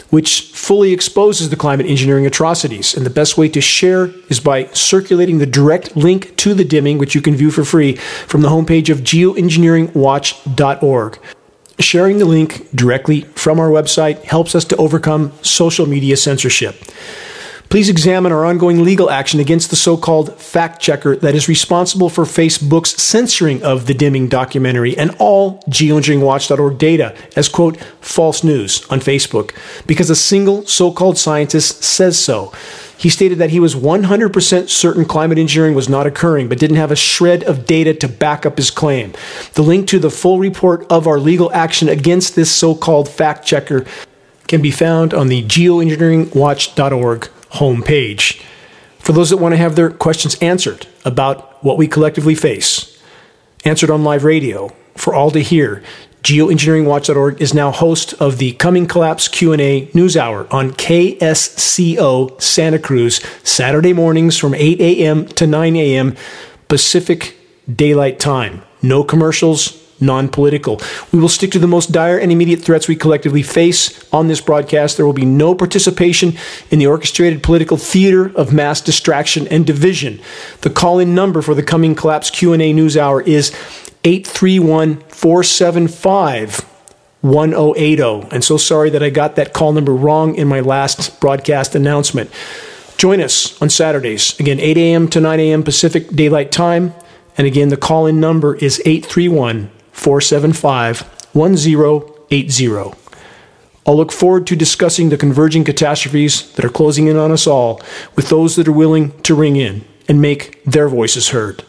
which 0.10 0.52
fully 0.54 0.94
exposes 0.94 1.50
the 1.50 1.56
climate 1.56 1.88
engineering 1.88 2.26
atrocities. 2.26 2.96
And 2.96 3.06
the 3.06 3.12
best 3.12 3.38
way 3.38 3.48
to 3.50 3.62
share 3.62 4.10
is 4.30 4.40
by 4.40 4.66
circulating 4.68 5.40
the 5.40 5.46
direct 5.46 5.96
link 5.96 6.36
to 6.38 6.54
The 6.54 6.66
Dimming, 6.66 6.98
which 6.98 7.16
you 7.16 7.22
can 7.22 7.36
view 7.36 7.52
for 7.52 7.66
free 7.66 7.96
from 8.28 8.42
the 8.42 8.50
homepage 8.50 8.90
of 8.90 9.00
geoengineeringwatch.org. 9.00 11.20
Sharing 11.80 12.18
the 12.18 12.26
link 12.26 12.70
directly 12.76 13.22
from 13.22 13.60
our 13.60 13.70
website 13.70 14.24
helps 14.24 14.54
us 14.54 14.66
to 14.66 14.76
overcome 14.76 15.32
social 15.42 15.86
media 15.86 16.18
censorship. 16.18 16.76
Please 17.70 17.88
examine 17.88 18.32
our 18.32 18.46
ongoing 18.46 18.84
legal 18.84 19.12
action 19.12 19.40
against 19.40 19.70
the 19.70 19.76
so 19.76 19.96
called 19.96 20.36
fact 20.42 20.82
checker 20.82 21.16
that 21.18 21.36
is 21.36 21.48
responsible 21.48 22.10
for 22.10 22.24
Facebook's 22.24 23.00
censoring 23.00 23.62
of 23.62 23.86
the 23.86 23.94
dimming 23.94 24.28
documentary 24.28 24.98
and 24.98 25.16
all 25.20 25.62
geoengineeringwatch.org 25.70 26.80
data 26.80 27.16
as, 27.36 27.48
quote, 27.48 27.78
false 28.02 28.44
news 28.44 28.84
on 28.90 29.00
Facebook 29.00 29.56
because 29.86 30.10
a 30.10 30.16
single 30.16 30.66
so 30.66 30.92
called 30.92 31.20
scientist 31.20 31.84
says 31.84 32.18
so. 32.18 32.52
He 32.98 33.08
stated 33.08 33.38
that 33.38 33.52
he 33.52 33.60
was 33.60 33.76
100% 33.76 34.68
certain 34.68 35.06
climate 35.06 35.38
engineering 35.38 35.76
was 35.76 35.88
not 35.88 36.08
occurring, 36.08 36.50
but 36.50 36.58
didn't 36.58 36.78
have 36.78 36.92
a 36.92 36.96
shred 36.96 37.44
of 37.44 37.68
data 37.68 37.94
to 37.94 38.08
back 38.08 38.48
up 38.48 38.58
his 38.58 38.72
claim. 38.72 39.14
The 39.54 39.62
link 39.62 39.88
to 39.90 40.00
the 40.00 40.10
full 40.10 40.40
report 40.40 40.88
of 40.92 41.06
our 41.06 41.20
legal 41.20 41.54
action 41.54 41.88
against 41.88 42.36
this 42.36 42.52
so 42.52 42.74
called 42.74 43.08
fact 43.08 43.46
checker 43.46 43.86
can 44.48 44.60
be 44.64 44.72
found 44.72 45.14
on 45.14 45.28
the 45.28 45.44
geoengineeringwatch.org 45.44 47.30
homepage. 47.54 48.42
For 49.00 49.14
those 49.14 49.30
that 49.30 49.38
want 49.38 49.54
to 49.54 49.58
have 49.58 49.76
their 49.76 49.90
questions 49.90 50.36
answered 50.36 50.88
about 51.04 51.64
what 51.64 51.78
we 51.78 51.88
collectively 51.88 52.36
face, 52.36 53.02
answered 53.66 53.90
on 53.90 54.04
live 54.04 54.24
radio 54.24 54.72
for 54.96 55.14
all 55.14 55.32
to 55.32 55.40
hear, 55.40 55.84
geoengineeringwatch.org 56.24 57.42
is 57.42 57.54
now 57.54 57.72
host 57.72 58.14
of 58.16 58.38
the 58.38 58.52
Coming 58.54 58.86
Collapse 58.86 59.28
Q&A 59.28 59.90
News 59.94 60.18
Hour 60.18 60.48
on 60.52 60.72
KSCO 60.72 62.42
Santa 62.42 62.80
Cruz, 62.80 63.22
Saturday 63.44 63.94
mornings 63.94 64.38
from 64.38 64.54
8 64.54 64.80
a.m. 64.82 65.26
to 65.28 65.48
9 65.48 65.76
a.m. 65.76 66.16
Pacific 66.68 67.36
Daylight 67.74 68.20
Time. 68.20 68.62
No 68.82 69.04
commercials, 69.04 69.79
non 70.00 70.30
political. 70.30 70.82
We 71.12 71.20
will 71.20 71.30
stick 71.30 71.52
to 71.52 71.60
the 71.60 71.68
most 71.68 71.92
dire 71.92 72.18
and 72.18 72.32
immediate 72.32 72.62
threats 72.62 72.88
we 72.88 72.96
collectively 72.96 73.44
face 73.44 74.12
on 74.14 74.28
this 74.28 74.42
broadcast. 74.42 74.98
There 74.98 75.06
will 75.06 75.14
be 75.14 75.26
no 75.26 75.56
participation 75.56 76.38
in 76.72 76.80
the 76.80 76.88
orchestrated 76.88 77.44
political 77.44 77.78
theater 77.78 78.32
of 78.36 78.54
mass 78.54 78.82
distraction 78.82 79.48
and 79.48 79.66
division. 79.66 80.20
The 80.62 80.70
call 80.70 81.00
in 81.00 81.16
number 81.16 81.42
for 81.42 81.54
the 81.54 81.64
coming 81.64 81.96
collapse 81.96 82.30
Q&A 82.30 82.74
news 82.74 82.98
hour 82.98 83.22
is 83.22 83.52
831 84.04 85.02
475 85.10 86.66
1080. 87.22 88.28
And 88.32 88.44
so 88.44 88.58
sorry 88.58 88.90
that 88.92 89.04
I 89.04 89.10
got 89.10 89.36
that 89.36 89.54
call 89.54 89.74
number 89.74 89.94
wrong 89.94 90.36
in 90.36 90.48
my 90.48 90.62
last 90.62 91.20
broadcast 91.20 91.76
announcement. 91.76 92.32
Join 92.98 93.22
us 93.22 93.62
on 93.62 93.70
Saturdays, 93.70 94.40
again, 94.40 94.60
8 94.60 94.78
a.m. 94.78 95.08
to 95.10 95.22
9 95.22 95.40
a.m. 95.40 95.64
Pacific 95.64 96.10
Daylight 96.10 96.52
Time. 96.52 96.94
And 97.38 97.48
again, 97.48 97.70
the 97.70 97.78
call 97.78 98.06
in 98.06 98.20
number 98.20 98.56
is 98.56 98.82
831 98.86 99.72
475 100.00 101.02
1080. 101.34 102.98
I'll 103.86 103.98
look 103.98 104.12
forward 104.12 104.48
to 104.48 104.56
discussing 104.56 105.10
the 105.10 105.18
converging 105.18 105.64
catastrophes 105.64 106.52
that 106.54 106.64
are 106.64 106.70
closing 106.70 107.08
in 107.08 107.18
on 107.18 107.32
us 107.32 107.48
all 107.48 107.82
with 108.16 108.30
those 108.30 108.56
that 108.56 108.68
are 108.68 108.72
willing 108.72 109.20
to 109.24 109.36
ring 109.36 109.58
in 109.58 109.84
and 110.08 110.22
make 110.22 110.64
their 110.64 110.88
voices 110.88 111.30
heard. 111.30 111.64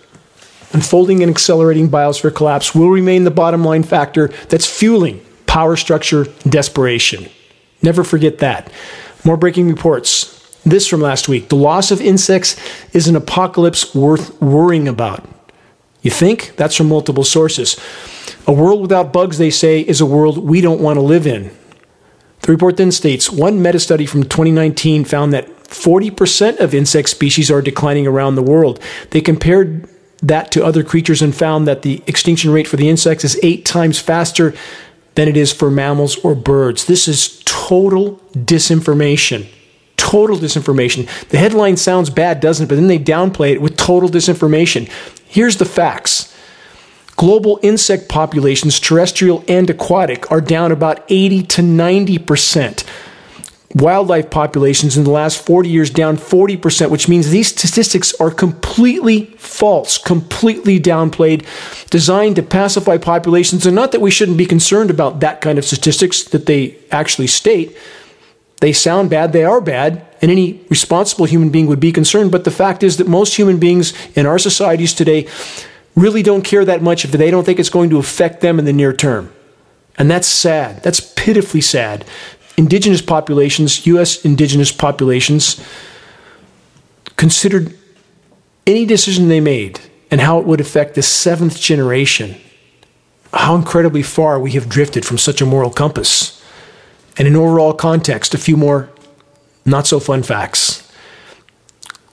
Unfolding 0.72 1.22
and 1.22 1.30
accelerating 1.30 1.88
biosphere 1.88 2.34
collapse 2.34 2.74
will 2.74 2.90
remain 2.90 3.24
the 3.24 3.30
bottom 3.32 3.64
line 3.64 3.82
factor 3.82 4.28
that's 4.48 4.66
fueling 4.66 5.24
power 5.46 5.74
structure 5.74 6.26
desperation. 6.48 7.28
Never 7.82 8.04
forget 8.04 8.38
that. 8.38 8.70
More 9.24 9.36
breaking 9.36 9.68
reports. 9.68 10.36
This 10.64 10.86
from 10.86 11.00
last 11.00 11.28
week. 11.28 11.48
The 11.48 11.56
loss 11.56 11.90
of 11.90 12.00
insects 12.00 12.56
is 12.92 13.08
an 13.08 13.16
apocalypse 13.16 13.92
worth 13.94 14.40
worrying 14.40 14.86
about. 14.86 15.26
You 16.02 16.10
think? 16.10 16.54
That's 16.56 16.76
from 16.76 16.88
multiple 16.88 17.24
sources. 17.24 17.76
A 18.46 18.52
world 18.52 18.80
without 18.80 19.12
bugs, 19.12 19.38
they 19.38 19.50
say, 19.50 19.80
is 19.80 20.00
a 20.00 20.06
world 20.06 20.38
we 20.38 20.60
don't 20.60 20.80
want 20.80 20.96
to 20.96 21.02
live 21.02 21.26
in. 21.26 21.50
The 22.42 22.52
report 22.52 22.76
then 22.76 22.90
states 22.90 23.30
one 23.30 23.62
meta 23.62 23.78
study 23.78 24.06
from 24.06 24.22
2019 24.22 25.04
found 25.04 25.32
that 25.32 25.48
40% 25.64 26.58
of 26.58 26.74
insect 26.74 27.08
species 27.10 27.50
are 27.50 27.62
declining 27.62 28.06
around 28.06 28.34
the 28.34 28.42
world. 28.42 28.80
They 29.10 29.20
compared 29.20 29.88
that 30.22 30.50
to 30.52 30.64
other 30.64 30.82
creatures 30.82 31.22
and 31.22 31.34
found 31.34 31.68
that 31.68 31.82
the 31.82 32.02
extinction 32.06 32.50
rate 32.50 32.66
for 32.66 32.76
the 32.76 32.88
insects 32.88 33.24
is 33.24 33.38
eight 33.42 33.64
times 33.64 33.98
faster 33.98 34.54
than 35.14 35.28
it 35.28 35.36
is 35.36 35.52
for 35.52 35.70
mammals 35.70 36.16
or 36.24 36.34
birds. 36.34 36.86
This 36.86 37.08
is 37.08 37.42
total 37.44 38.16
disinformation. 38.32 39.46
Total 39.96 40.36
disinformation. 40.36 41.06
The 41.28 41.38
headline 41.38 41.76
sounds 41.76 42.10
bad, 42.10 42.40
doesn't 42.40 42.64
it? 42.64 42.68
But 42.68 42.76
then 42.76 42.88
they 42.88 42.98
downplay 42.98 43.52
it 43.52 43.60
with 43.60 43.76
total 43.76 44.08
disinformation. 44.08 44.90
Here's 45.26 45.58
the 45.58 45.64
facts 45.64 46.29
global 47.20 47.60
insect 47.62 48.08
populations, 48.08 48.80
terrestrial 48.80 49.44
and 49.46 49.68
aquatic, 49.68 50.32
are 50.32 50.40
down 50.40 50.72
about 50.72 51.04
80 51.10 51.42
to 51.42 51.60
90 51.60 52.16
percent 52.16 52.84
wildlife 53.74 54.30
populations 54.30 54.96
in 54.96 55.04
the 55.04 55.10
last 55.10 55.44
40 55.44 55.68
years 55.68 55.90
down 55.90 56.16
40%, 56.16 56.90
which 56.90 57.08
means 57.08 57.28
these 57.28 57.48
statistics 57.48 58.14
are 58.14 58.30
completely 58.30 59.26
false, 59.36 59.98
completely 59.98 60.80
downplayed, 60.80 61.44
designed 61.90 62.36
to 62.36 62.42
pacify 62.42 62.96
populations. 62.96 63.66
And 63.66 63.76
not 63.76 63.92
that 63.92 64.00
we 64.00 64.10
shouldn't 64.10 64.38
be 64.38 64.46
concerned 64.46 64.90
about 64.90 65.20
that 65.20 65.42
kind 65.42 65.58
of 65.58 65.66
statistics 65.66 66.24
that 66.24 66.46
they 66.46 66.78
actually 66.90 67.26
state. 67.26 67.76
They 68.60 68.72
sound 68.72 69.10
bad, 69.10 69.32
they 69.32 69.44
are 69.44 69.60
bad, 69.60 70.06
and 70.22 70.30
any 70.30 70.64
responsible 70.70 71.26
human 71.26 71.50
being 71.50 71.66
would 71.66 71.80
be 71.80 71.92
concerned. 71.92 72.32
But 72.32 72.44
the 72.44 72.50
fact 72.50 72.82
is 72.82 72.96
that 72.96 73.08
most 73.08 73.36
human 73.36 73.58
beings 73.58 73.92
in 74.16 74.24
our 74.24 74.38
societies 74.38 74.94
today 74.94 75.28
really 75.94 76.22
don't 76.22 76.42
care 76.42 76.64
that 76.64 76.82
much 76.82 77.04
if 77.04 77.12
they 77.12 77.30
don't 77.30 77.44
think 77.44 77.58
it's 77.58 77.70
going 77.70 77.90
to 77.90 77.98
affect 77.98 78.40
them 78.40 78.58
in 78.58 78.64
the 78.64 78.72
near 78.72 78.92
term. 78.92 79.32
And 79.98 80.10
that's 80.10 80.26
sad. 80.26 80.82
That's 80.82 81.00
pitifully 81.00 81.60
sad 81.60 82.04
indigenous 82.60 83.00
populations, 83.00 83.86
U.S. 83.86 84.22
indigenous 84.22 84.70
populations, 84.70 85.64
considered 87.16 87.74
any 88.66 88.84
decision 88.84 89.28
they 89.28 89.40
made 89.40 89.80
and 90.10 90.20
how 90.20 90.38
it 90.38 90.44
would 90.44 90.60
affect 90.60 90.94
the 90.94 91.02
seventh 91.02 91.58
generation, 91.58 92.36
how 93.32 93.54
incredibly 93.56 94.02
far 94.02 94.38
we 94.38 94.52
have 94.52 94.68
drifted 94.68 95.06
from 95.06 95.16
such 95.16 95.40
a 95.40 95.46
moral 95.46 95.70
compass. 95.70 96.42
And 97.16 97.26
in 97.26 97.34
overall 97.34 97.72
context, 97.72 98.34
a 98.34 98.38
few 98.38 98.58
more 98.58 98.90
not 99.64 99.86
so 99.86 99.98
fun 99.98 100.22
facts. 100.22 100.89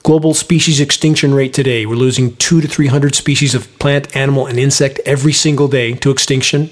Global 0.08 0.34
species 0.34 0.80
extinction 0.80 1.34
rate 1.34 1.54
today, 1.54 1.86
we're 1.86 1.96
losing 1.96 2.34
two 2.38 2.62
to 2.62 2.68
300 2.70 3.14
species 3.14 3.54
of 3.54 3.78
plant, 3.78 4.16
animal, 4.16 4.46
and 4.46 4.58
insect 4.58 5.02
every 5.06 5.34
single 5.34 5.68
day 5.68 5.96
to 5.96 6.12
extinction. 6.12 6.70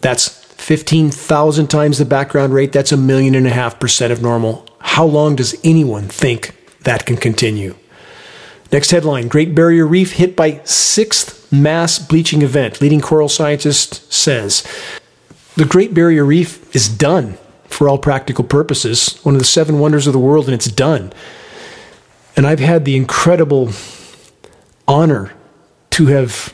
That's 0.00 0.26
15,000 0.54 1.68
times 1.68 1.98
the 1.98 2.04
background 2.04 2.52
rate, 2.52 2.72
that's 2.72 2.90
a 2.90 2.96
million 2.96 3.36
and 3.36 3.46
a 3.46 3.50
half 3.50 3.78
percent 3.78 4.12
of 4.12 4.20
normal. 4.20 4.66
How 4.80 5.04
long 5.04 5.36
does 5.36 5.54
anyone 5.62 6.08
think 6.08 6.56
that 6.80 7.06
can 7.06 7.18
continue? 7.18 7.76
Next 8.72 8.90
headline 8.90 9.28
Great 9.28 9.54
Barrier 9.54 9.86
Reef 9.86 10.14
hit 10.14 10.34
by 10.34 10.60
sixth 10.64 11.52
mass 11.52 12.00
bleaching 12.00 12.42
event. 12.42 12.80
Leading 12.80 13.00
coral 13.00 13.28
scientist 13.28 14.12
says 14.12 14.66
the 15.54 15.66
Great 15.66 15.94
Barrier 15.94 16.24
Reef 16.24 16.74
is 16.74 16.88
done 16.88 17.38
for 17.68 17.88
all 17.88 17.98
practical 17.98 18.42
purposes, 18.42 19.20
one 19.22 19.36
of 19.36 19.40
the 19.40 19.46
seven 19.46 19.78
wonders 19.78 20.08
of 20.08 20.12
the 20.12 20.18
world, 20.18 20.46
and 20.46 20.54
it's 20.54 20.66
done. 20.66 21.12
And 22.36 22.46
I've 22.46 22.60
had 22.60 22.84
the 22.84 22.96
incredible 22.96 23.70
honor 24.86 25.32
to 25.90 26.06
have 26.06 26.52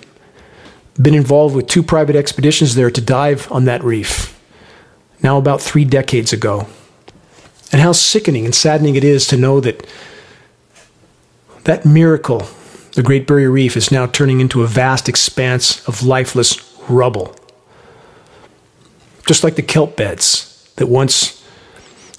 been 1.01 1.15
involved 1.15 1.57
with 1.57 1.67
two 1.67 1.83
private 1.83 2.15
expeditions 2.15 2.77
there 2.77 2.91
to 2.91 3.01
dive 3.01 3.51
on 3.51 3.65
that 3.65 3.83
reef, 3.83 4.39
now 5.23 5.39
about 5.39 5.61
three 5.61 5.85
decades 5.85 6.33
ago. 6.33 6.69
And 7.73 7.81
how 7.81 7.93
sickening 7.93 8.45
and 8.45 8.55
saddening 8.55 8.95
it 8.95 9.03
is 9.03 9.27
to 9.29 9.37
know 9.37 9.59
that 9.61 9.87
that 11.65 11.85
miracle, 11.85 12.47
the 12.95 13.03
Great 13.03 13.27
Barrier 13.27 13.51
Reef, 13.51 13.77
is 13.77 13.91
now 13.91 14.07
turning 14.07 14.41
into 14.41 14.63
a 14.63 14.67
vast 14.67 15.09
expanse 15.09 15.87
of 15.89 16.03
lifeless 16.05 16.79
rubble. 16.89 17.35
Just 19.27 19.43
like 19.43 19.57
the 19.57 19.63
kelp 19.63 19.97
beds 19.97 20.73
that 20.77 20.89
once 20.89 21.43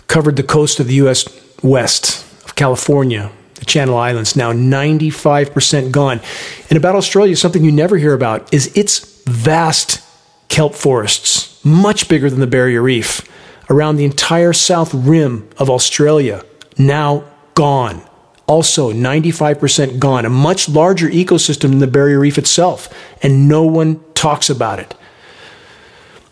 covered 0.08 0.36
the 0.36 0.44
coast 0.44 0.80
of 0.80 0.88
the 0.88 0.96
U.S. 0.96 1.28
west 1.62 2.26
of 2.46 2.56
California 2.56 3.32
Channel 3.66 3.98
Islands, 3.98 4.36
now 4.36 4.52
95% 4.52 5.92
gone. 5.92 6.22
And 6.70 6.78
about 6.78 6.96
Australia, 6.96 7.36
something 7.36 7.64
you 7.64 7.72
never 7.72 7.98
hear 7.98 8.14
about 8.14 8.54
is 8.54 8.76
its 8.76 9.24
vast 9.26 10.02
kelp 10.50 10.76
forests, 10.76 11.64
much 11.66 12.08
bigger 12.08 12.30
than 12.30 12.40
the 12.40 12.48
Barrier 12.48 12.82
Reef, 12.82 13.22
around 13.70 13.96
the 13.96 14.06
entire 14.06 14.54
south 14.54 14.94
rim 14.94 15.50
of 15.58 15.70
Australia, 15.70 16.44
now 16.78 17.24
gone. 17.54 18.02
Also, 18.46 18.92
95% 18.92 20.00
gone, 20.00 20.26
a 20.26 20.30
much 20.30 20.68
larger 20.68 21.08
ecosystem 21.08 21.70
than 21.70 21.80
the 21.80 21.88
Barrier 21.88 22.20
Reef 22.20 22.38
itself, 22.38 22.94
and 23.24 23.48
no 23.48 23.64
one 23.64 24.04
talks 24.14 24.50
about 24.50 24.80
it. 24.80 24.94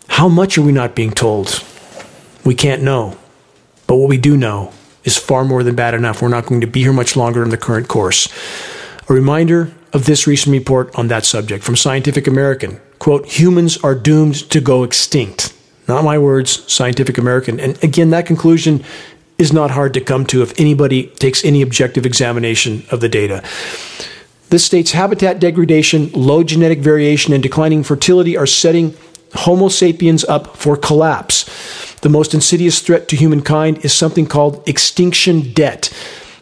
How 0.08 0.28
much 0.28 0.58
are 0.58 0.62
we 0.62 0.72
not 0.72 0.94
being 0.94 1.10
told? 1.10 1.64
We 2.44 2.54
can't 2.54 2.82
know. 2.82 3.16
But 3.86 3.96
what 3.96 4.08
we 4.08 4.18
do 4.18 4.36
know 4.36 4.72
is 5.04 5.16
far 5.18 5.44
more 5.44 5.62
than 5.62 5.74
bad 5.74 5.94
enough. 5.94 6.22
We're 6.22 6.28
not 6.28 6.46
going 6.46 6.60
to 6.60 6.66
be 6.66 6.82
here 6.82 6.92
much 6.92 7.16
longer 7.16 7.42
in 7.42 7.50
the 7.50 7.56
current 7.56 7.88
course. 7.88 8.28
A 9.08 9.12
reminder 9.12 9.72
of 9.92 10.06
this 10.06 10.26
recent 10.26 10.52
report 10.52 10.94
on 10.96 11.08
that 11.08 11.24
subject 11.24 11.64
from 11.64 11.76
Scientific 11.76 12.26
American 12.26 12.80
quote, 13.02 13.26
humans 13.26 13.76
are 13.78 13.96
doomed 13.96 14.48
to 14.48 14.60
go 14.60 14.84
extinct. 14.84 15.52
Not 15.88 16.04
my 16.04 16.18
words, 16.18 16.72
Scientific 16.72 17.18
American. 17.18 17.58
And 17.58 17.82
again, 17.82 18.10
that 18.10 18.26
conclusion 18.26 18.84
is 19.38 19.52
not 19.52 19.72
hard 19.72 19.92
to 19.94 20.00
come 20.00 20.24
to 20.26 20.40
if 20.40 20.58
anybody 20.60 21.08
takes 21.08 21.44
any 21.44 21.62
objective 21.62 22.06
examination 22.06 22.84
of 22.92 23.00
the 23.00 23.08
data. 23.08 23.42
This 24.50 24.64
states 24.64 24.92
habitat 24.92 25.40
degradation, 25.40 26.12
low 26.12 26.44
genetic 26.44 26.78
variation, 26.78 27.34
and 27.34 27.42
declining 27.42 27.82
fertility 27.82 28.36
are 28.36 28.46
setting 28.46 28.94
Homo 29.34 29.68
sapiens 29.68 30.24
up 30.26 30.56
for 30.56 30.76
collapse. 30.76 31.41
The 32.02 32.08
most 32.08 32.34
insidious 32.34 32.80
threat 32.80 33.06
to 33.08 33.16
humankind 33.16 33.84
is 33.84 33.92
something 33.92 34.26
called 34.26 34.68
extinction 34.68 35.52
debt. 35.52 35.92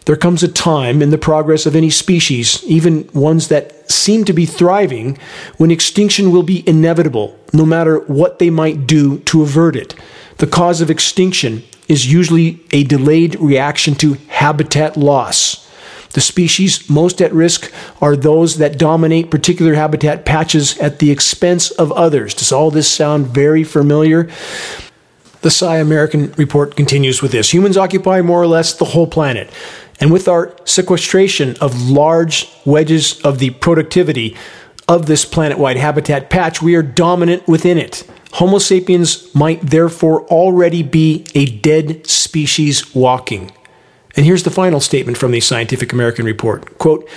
There 0.06 0.16
comes 0.16 0.42
a 0.42 0.48
time 0.48 1.02
in 1.02 1.10
the 1.10 1.18
progress 1.18 1.66
of 1.66 1.76
any 1.76 1.90
species, 1.90 2.64
even 2.64 3.08
ones 3.12 3.48
that 3.48 3.90
seem 3.90 4.24
to 4.24 4.32
be 4.32 4.46
thriving, 4.46 5.18
when 5.58 5.70
extinction 5.70 6.32
will 6.32 6.42
be 6.42 6.66
inevitable, 6.66 7.38
no 7.52 7.66
matter 7.66 7.98
what 8.06 8.38
they 8.38 8.48
might 8.48 8.86
do 8.86 9.18
to 9.20 9.42
avert 9.42 9.76
it. 9.76 9.94
The 10.38 10.46
cause 10.46 10.80
of 10.80 10.90
extinction 10.90 11.62
is 11.88 12.10
usually 12.10 12.60
a 12.72 12.84
delayed 12.84 13.38
reaction 13.38 13.94
to 13.96 14.14
habitat 14.28 14.96
loss. 14.96 15.68
The 16.14 16.22
species 16.22 16.88
most 16.88 17.20
at 17.20 17.34
risk 17.34 17.70
are 18.00 18.16
those 18.16 18.56
that 18.56 18.78
dominate 18.78 19.30
particular 19.30 19.74
habitat 19.74 20.24
patches 20.24 20.78
at 20.78 21.00
the 21.00 21.10
expense 21.10 21.70
of 21.70 21.92
others. 21.92 22.32
Does 22.32 22.50
all 22.50 22.70
this 22.70 22.90
sound 22.90 23.26
very 23.26 23.62
familiar? 23.62 24.30
The 25.42 25.49
Sci 25.49 25.76
American 25.76 26.32
report 26.32 26.76
continues 26.76 27.23
with 27.23 27.32
this 27.32 27.52
humans 27.52 27.76
occupy 27.76 28.20
more 28.20 28.42
or 28.42 28.47
less 28.47 28.75
the 28.75 28.85
whole 28.87 29.06
planet. 29.06 29.50
And 29.99 30.12
with 30.12 30.28
our 30.28 30.54
sequestration 30.64 31.56
of 31.61 31.90
large 31.90 32.50
wedges 32.64 33.20
of 33.23 33.38
the 33.38 33.50
productivity 33.50 34.37
of 34.88 35.06
this 35.06 35.25
planet 35.25 35.59
wide 35.59 35.76
habitat 35.76 36.30
patch, 36.30 36.61
we 36.62 36.75
are 36.75 36.82
dominant 36.82 37.47
within 37.47 37.78
it. 37.78 38.09
Homo 38.32 38.59
sapiens 38.59 39.32
might 39.35 39.61
therefore 39.61 40.23
already 40.26 40.82
be 40.82 41.26
a 41.35 41.47
dead 41.47 42.06
species 42.06 42.94
walking. 42.94 43.52
And 44.16 44.26
here's 44.26 44.42
the 44.42 44.50
final 44.50 44.80
statement 44.80 45.18
from 45.18 45.32
the 45.32 45.40
Scientific 45.40 45.92
American 45.92 46.25
report 46.25 46.78
quote, 46.78 47.09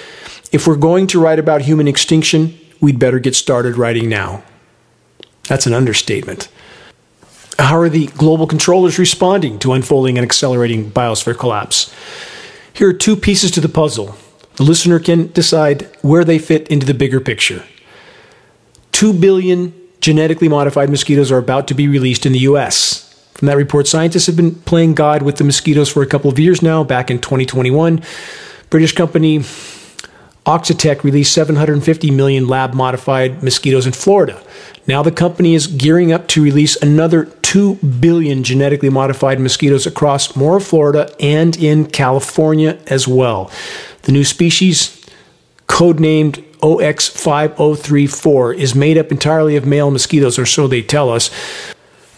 If 0.51 0.67
we're 0.67 0.75
going 0.75 1.07
to 1.07 1.19
write 1.19 1.39
about 1.39 1.61
human 1.61 1.87
extinction, 1.87 2.57
we'd 2.79 2.99
better 2.99 3.19
get 3.19 3.35
started 3.35 3.77
writing 3.77 4.09
now. 4.09 4.43
That's 5.47 5.65
an 5.65 5.73
understatement. 5.73 6.49
How 7.63 7.77
are 7.77 7.87
the 7.87 8.07
global 8.07 8.45
controllers 8.45 8.99
responding 8.99 9.57
to 9.59 9.71
unfolding 9.71 10.17
and 10.17 10.25
accelerating 10.25 10.91
biosphere 10.91 11.37
collapse? 11.37 11.93
Here 12.73 12.89
are 12.89 12.93
two 12.93 13.15
pieces 13.15 13.51
to 13.51 13.61
the 13.61 13.69
puzzle. 13.69 14.17
The 14.55 14.63
listener 14.63 14.99
can 14.99 15.31
decide 15.31 15.89
where 16.01 16.25
they 16.25 16.39
fit 16.39 16.67
into 16.67 16.85
the 16.85 16.93
bigger 16.93 17.21
picture. 17.21 17.63
Two 18.91 19.13
billion 19.13 19.73
genetically 20.01 20.49
modified 20.49 20.89
mosquitoes 20.89 21.31
are 21.31 21.37
about 21.37 21.69
to 21.69 21.73
be 21.73 21.87
released 21.87 22.25
in 22.25 22.33
the 22.33 22.39
US. 22.39 23.09
From 23.33 23.45
that 23.45 23.55
report, 23.55 23.87
scientists 23.87 24.27
have 24.27 24.35
been 24.35 24.55
playing 24.55 24.93
God 24.93 25.21
with 25.21 25.37
the 25.37 25.45
mosquitoes 25.45 25.87
for 25.87 26.03
a 26.03 26.07
couple 26.07 26.29
of 26.29 26.37
years 26.37 26.61
now. 26.61 26.83
Back 26.83 27.09
in 27.09 27.19
2021, 27.19 28.03
British 28.69 28.91
company 28.91 29.39
Oxitec 30.45 31.03
released 31.03 31.33
750 31.33 32.11
million 32.11 32.47
lab 32.47 32.73
modified 32.73 33.41
mosquitoes 33.41 33.85
in 33.85 33.93
Florida. 33.93 34.43
Now 34.85 35.01
the 35.01 35.11
company 35.11 35.55
is 35.55 35.67
gearing 35.67 36.11
up 36.11 36.27
to 36.29 36.43
release 36.43 36.75
another 36.75 37.25
2 37.25 37.75
billion 37.75 38.43
genetically 38.43 38.89
modified 38.89 39.39
mosquitoes 39.39 39.87
across 39.87 40.35
more 40.35 40.57
of 40.57 40.65
Florida 40.65 41.15
and 41.19 41.55
in 41.55 41.85
California 41.85 42.77
as 42.87 43.07
well. 43.07 43.49
The 44.01 44.11
new 44.11 44.25
species, 44.25 45.01
codenamed 45.67 46.43
OX5034, 46.59 48.57
is 48.57 48.75
made 48.75 48.97
up 48.97 49.11
entirely 49.11 49.55
of 49.55 49.65
male 49.65 49.91
mosquitoes, 49.91 50.37
or 50.37 50.45
so 50.45 50.67
they 50.67 50.81
tell 50.81 51.09
us. 51.09 51.29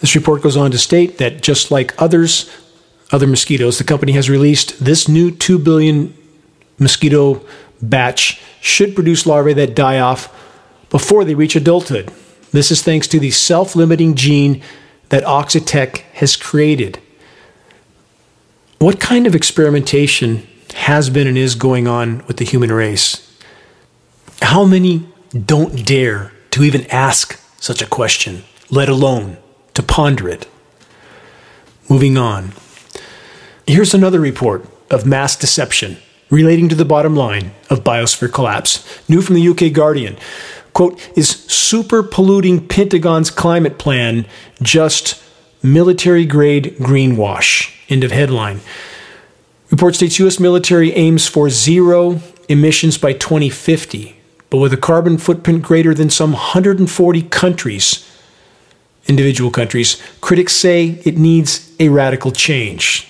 This 0.02 0.16
report 0.16 0.42
goes 0.42 0.58
on 0.58 0.72
to 0.72 0.80
state 0.80 1.20
that 1.20 1.44
just 1.44 1.70
like 1.70 1.94
others, 2.02 2.50
other 3.12 3.28
mosquitoes, 3.28 3.78
the 3.78 3.84
company 3.84 4.14
has 4.14 4.32
released 4.32 4.84
this 4.84 5.08
new 5.08 5.30
2 5.30 5.60
billion 5.60 6.16
mosquito 6.80 7.46
batch 7.82 8.42
should 8.62 8.96
produce 8.96 9.26
larvae 9.26 9.54
that 9.54 9.76
die 9.76 10.00
off 10.00 10.34
before 10.90 11.24
they 11.26 11.36
reach 11.36 11.56
adulthood. 11.56 12.12
This 12.52 12.72
is 12.72 12.82
thanks 12.82 13.08
to 13.10 13.20
the 13.20 13.32
self 13.32 13.76
limiting 13.76 14.16
gene 14.16 14.62
that 15.10 15.24
Oxitec 15.24 15.98
has 16.14 16.36
created. 16.36 17.00
What 18.80 19.00
kind 19.00 19.28
of 19.28 19.36
experimentation 19.36 20.48
has 20.76 21.10
been 21.10 21.28
and 21.28 21.38
is 21.38 21.56
going 21.56 21.88
on 21.88 22.26
with 22.28 22.38
the 22.38 22.46
human 22.46 22.72
race? 22.72 23.22
How 24.42 24.66
many 24.66 25.08
don't 25.46 25.86
dare 25.86 26.32
to 26.52 26.64
even 26.64 26.86
ask 26.88 27.40
such 27.60 27.82
a 27.82 27.88
question, 27.88 28.44
let 28.70 28.88
alone 28.88 29.38
to 29.74 29.84
ponder 29.84 30.30
it. 30.30 30.48
Moving 31.90 32.18
on. 32.18 32.54
Here's 33.68 33.94
another 33.94 34.20
report 34.20 34.66
of 34.90 35.06
mass 35.06 35.36
deception 35.36 35.98
relating 36.30 36.70
to 36.70 36.76
the 36.76 36.86
bottom 36.86 37.16
line 37.16 37.52
of 37.70 37.84
biosphere 37.84 38.32
collapse. 38.32 38.84
New 39.10 39.22
from 39.22 39.36
the 39.36 39.48
UK 39.48 39.74
Guardian. 39.74 40.18
Quote, 40.74 41.00
is 41.18 41.30
super 41.30 42.04
polluting 42.04 42.68
Pentagon's 42.68 43.30
climate 43.32 43.78
plan 43.78 44.26
just 44.62 45.22
military 45.64 46.26
grade 46.26 46.76
greenwash? 46.80 47.74
End 47.90 48.04
of 48.04 48.12
headline. 48.12 48.60
Report 49.72 49.96
states 49.96 50.20
US 50.20 50.40
military 50.40 50.92
aims 50.94 51.28
for 51.28 51.50
zero 51.50 52.22
emissions 52.50 52.98
by 52.98 53.14
2050, 53.14 54.16
but 54.50 54.58
with 54.58 54.74
a 54.74 54.78
carbon 54.78 55.18
footprint 55.18 55.64
greater 55.64 55.94
than 55.94 56.10
some 56.10 56.34
140 56.34 57.22
countries 57.24 58.06
individual 59.08 59.52
countries, 59.52 60.02
critics 60.22 60.56
say 60.56 61.02
it 61.06 61.18
needs 61.18 61.72
a 61.80 61.90
radical 61.90 62.32
change. 62.32 63.08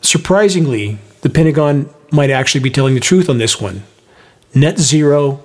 Surprisingly, 0.00 0.98
the 1.22 1.30
Pentagon 1.30 1.88
might 2.14 2.30
actually 2.30 2.60
be 2.60 2.70
telling 2.70 2.94
the 2.94 3.00
truth 3.00 3.28
on 3.28 3.38
this 3.38 3.60
one 3.60 3.82
net 4.54 4.78
zero 4.78 5.44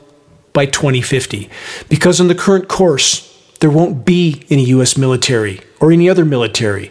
by 0.53 0.65
2050. 0.65 1.49
Because 1.89 2.21
on 2.21 2.27
the 2.27 2.35
current 2.35 2.67
course, 2.67 3.25
there 3.59 3.69
won't 3.69 4.05
be 4.05 4.45
any 4.49 4.65
U.S. 4.65 4.97
military 4.97 5.61
or 5.79 5.91
any 5.91 6.09
other 6.09 6.25
military. 6.25 6.89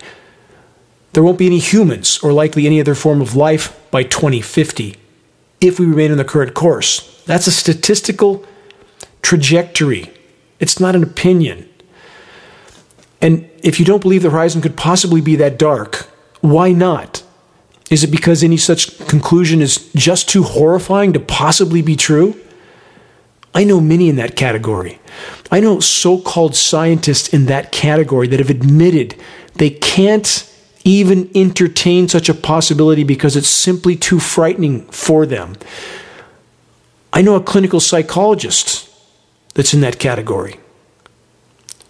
There 1.13 1.23
won't 1.23 1.39
be 1.39 1.47
any 1.47 1.59
humans 1.59 2.19
or 2.23 2.33
likely 2.33 2.67
any 2.67 2.81
other 2.81 2.95
form 2.95 3.21
of 3.21 3.35
life 3.35 3.79
by 3.91 4.03
2050 4.03 4.97
if 5.61 5.79
we 5.79 5.87
remain 5.87 6.11
on 6.11 6.19
the 6.19 6.25
current 6.25 6.55
course. 6.55 7.23
That's 7.25 7.47
a 7.47 7.53
statistical 7.53 8.45
trajectory. 9.23 10.13
It's 10.61 10.79
not 10.79 10.95
an 10.95 11.03
opinion. 11.03 11.69
And 13.21 13.51
if 13.63 13.81
you 13.81 13.87
don't 13.87 14.03
believe 14.03 14.23
the 14.23 14.31
horizon 14.31 14.61
could 14.61 14.77
possibly 14.77 15.21
be 15.21 15.37
that 15.37 15.59
dark, 15.59 16.09
why 16.41 16.73
not? 16.73 17.23
Is 17.91 18.05
it 18.05 18.11
because 18.11 18.43
any 18.43 18.57
such 18.57 18.99
conclusion 19.09 19.63
is 19.63 19.91
just 19.95 20.29
too 20.29 20.43
horrifying 20.43 21.13
to 21.15 21.21
possibly 21.21 21.81
be 21.81 21.97
true? 21.97 22.39
I 23.55 23.65
know 23.65 23.81
many 23.81 24.09
in 24.09 24.17
that 24.17 24.37
category. 24.37 25.01
I 25.51 25.61
know 25.61 25.81
so 25.81 26.21
called 26.21 26.55
scientists 26.55 27.29
in 27.29 27.47
that 27.47 27.73
category 27.73 28.29
that 28.29 28.41
have 28.41 28.51
admitted 28.51 29.17
they 29.55 29.71
can't 29.71 30.45
even 30.85 31.31
entertain 31.35 32.09
such 32.09 32.29
a 32.29 32.35
possibility 32.35 33.05
because 33.05 33.37
it's 33.37 33.49
simply 33.49 33.97
too 33.97 34.21
frightening 34.21 34.83
for 34.87 35.27
them. 35.27 35.57
I 37.13 37.23
know 37.23 37.35
a 37.35 37.43
clinical 37.43 37.81
psychologist 37.81 38.89
that's 39.55 39.75
in 39.75 39.81
that 39.81 39.99
category. 39.99 40.61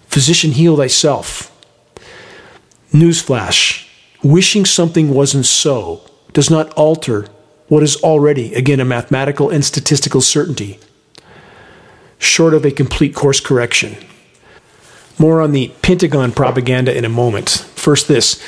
Physician, 0.07 0.53
heal 0.53 0.77
thyself. 0.77 1.55
Newsflash 2.93 3.88
wishing 4.33 4.65
something 4.65 5.11
wasn't 5.11 5.47
so 5.47 6.03
does 6.33 6.51
not 6.51 6.73
alter 6.75 7.27
what 7.69 7.83
is 7.83 7.97
already, 8.03 8.55
again, 8.55 8.81
a 8.81 8.85
mathematical 8.85 9.51
and 9.51 9.65
statistical 9.65 10.21
certainty, 10.21 10.79
short 12.19 12.55
of 12.55 12.65
a 12.65 12.71
complete 12.71 13.15
course 13.15 13.41
correction. 13.41 13.97
More 15.19 15.41
on 15.41 15.53
the 15.53 15.69
Pentagon 15.83 16.33
propaganda 16.33 16.97
in 16.97 17.05
a 17.05 17.09
moment. 17.09 17.67
First, 17.75 18.09
this 18.09 18.43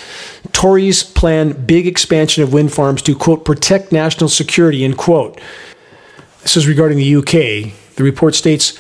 Tories 0.53 1.03
plan 1.03 1.53
big 1.67 1.87
expansion 1.87 2.43
of 2.43 2.53
wind 2.53 2.73
farms 2.73 3.03
to, 3.03 3.15
quote, 3.15 3.45
protect 3.45 3.93
national 3.93 4.29
security, 4.29 4.85
end 4.85 4.97
quote. 4.97 5.41
This 6.43 6.57
is 6.57 6.67
regarding 6.67 6.99
the 6.99 7.17
UK. 7.17 7.73
The 7.97 8.05
report 8.05 8.35
states 8.35 8.79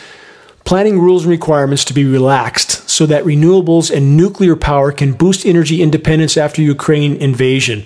planning 0.64 0.98
rules 0.98 1.24
and 1.24 1.30
requirements 1.30 1.84
to 1.86 1.94
be 1.94 2.04
relaxed 2.04 2.79
so 3.00 3.06
that 3.06 3.24
renewables 3.24 3.90
and 3.90 4.14
nuclear 4.14 4.54
power 4.54 4.92
can 4.92 5.14
boost 5.14 5.46
energy 5.46 5.80
independence 5.80 6.36
after 6.36 6.60
Ukraine 6.60 7.16
invasion. 7.16 7.82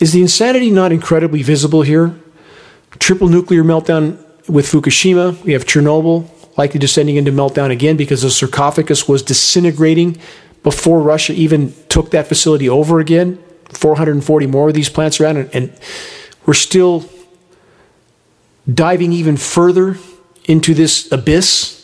Is 0.00 0.12
the 0.12 0.20
insanity 0.20 0.68
not 0.68 0.90
incredibly 0.90 1.44
visible 1.44 1.82
here? 1.82 2.12
Triple 2.98 3.28
nuclear 3.28 3.62
meltdown 3.62 4.18
with 4.48 4.66
Fukushima. 4.66 5.40
We 5.44 5.52
have 5.52 5.64
Chernobyl 5.64 6.28
likely 6.58 6.80
descending 6.80 7.14
into 7.14 7.30
meltdown 7.30 7.70
again 7.70 7.96
because 7.96 8.22
the 8.22 8.32
sarcophagus 8.32 9.06
was 9.06 9.22
disintegrating 9.22 10.18
before 10.64 11.00
Russia 11.00 11.34
even 11.34 11.72
took 11.88 12.10
that 12.10 12.26
facility 12.26 12.68
over 12.68 12.98
again. 12.98 13.38
440 13.70 14.46
more 14.48 14.70
of 14.70 14.74
these 14.74 14.88
plants 14.88 15.20
around, 15.20 15.36
and, 15.36 15.54
and 15.54 15.80
we're 16.46 16.54
still 16.54 17.08
diving 18.66 19.12
even 19.12 19.36
further 19.36 19.98
into 20.46 20.74
this 20.74 21.12
abyss 21.12 21.81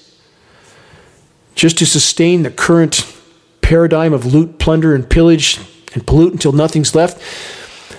just 1.59 1.77
to 1.77 1.85
sustain 1.85 2.45
the 2.45 2.51
current 2.53 3.13
paradigm 3.63 4.13
of 4.13 4.25
loot, 4.25 4.61
plunder, 4.61 4.95
and 4.95 5.11
pillage 5.11 5.59
and 5.93 6.07
pollute 6.07 6.33
until 6.33 6.53
nothing's 6.53 6.95
left. 6.95 7.21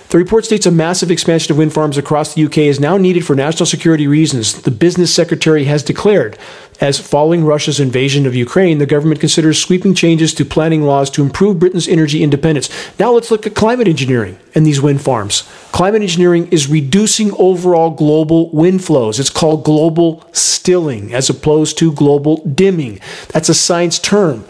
The 0.08 0.16
report 0.16 0.46
states 0.46 0.64
a 0.64 0.70
massive 0.70 1.10
expansion 1.10 1.52
of 1.52 1.58
wind 1.58 1.74
farms 1.74 1.98
across 1.98 2.32
the 2.32 2.42
UK 2.46 2.58
is 2.58 2.80
now 2.80 2.96
needed 2.96 3.26
for 3.26 3.36
national 3.36 3.66
security 3.66 4.06
reasons, 4.06 4.62
the 4.62 4.70
business 4.70 5.14
secretary 5.14 5.64
has 5.64 5.82
declared. 5.82 6.38
As 6.80 6.98
following 6.98 7.44
Russia's 7.44 7.78
invasion 7.78 8.24
of 8.24 8.34
Ukraine, 8.34 8.78
the 8.78 8.86
government 8.86 9.20
considers 9.20 9.60
sweeping 9.60 9.94
changes 9.94 10.32
to 10.32 10.46
planning 10.46 10.82
laws 10.82 11.10
to 11.10 11.22
improve 11.22 11.58
Britain's 11.58 11.86
energy 11.86 12.22
independence. 12.22 12.70
Now 12.98 13.12
let's 13.12 13.30
look 13.30 13.46
at 13.46 13.54
climate 13.54 13.86
engineering 13.86 14.38
and 14.54 14.64
these 14.64 14.80
wind 14.80 15.02
farms. 15.02 15.46
Climate 15.72 16.00
engineering 16.00 16.48
is 16.50 16.68
reducing 16.68 17.32
overall 17.34 17.90
global 17.90 18.50
wind 18.50 18.82
flows. 18.82 19.20
It's 19.20 19.28
called 19.28 19.62
global 19.62 20.26
stilling 20.32 21.12
as 21.12 21.28
opposed 21.28 21.76
to 21.78 21.92
global 21.92 22.38
dimming. 22.46 22.98
That's 23.28 23.50
a 23.50 23.54
science 23.54 23.98
term. 23.98 24.46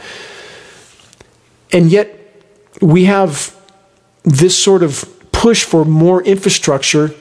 And 1.72 1.90
yet, 1.90 2.16
we 2.80 3.06
have 3.06 3.56
this 4.22 4.56
sort 4.56 4.84
of 4.84 5.04
push 5.32 5.64
for 5.64 5.84
more 5.84 6.22
infrastructure 6.22 7.12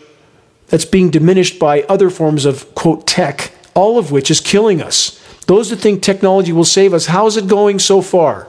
that's 0.67 0.85
being 0.85 1.09
diminished 1.09 1.57
by 1.57 1.81
other 1.83 2.11
forms 2.11 2.45
of, 2.45 2.75
quote, 2.75 3.07
tech, 3.07 3.53
all 3.79 3.97
of 3.97 4.11
which 4.11 4.29
is 4.29 4.41
killing 4.41 4.81
us. 4.81 5.17
Those 5.47 5.69
that 5.69 5.77
think 5.77 6.03
technology 6.03 6.51
will 6.51 6.65
save 6.65 6.93
us, 6.93 7.05
how's 7.05 7.37
it 7.37 7.47
going 7.47 7.79
so 7.79 8.01
far? 8.01 8.45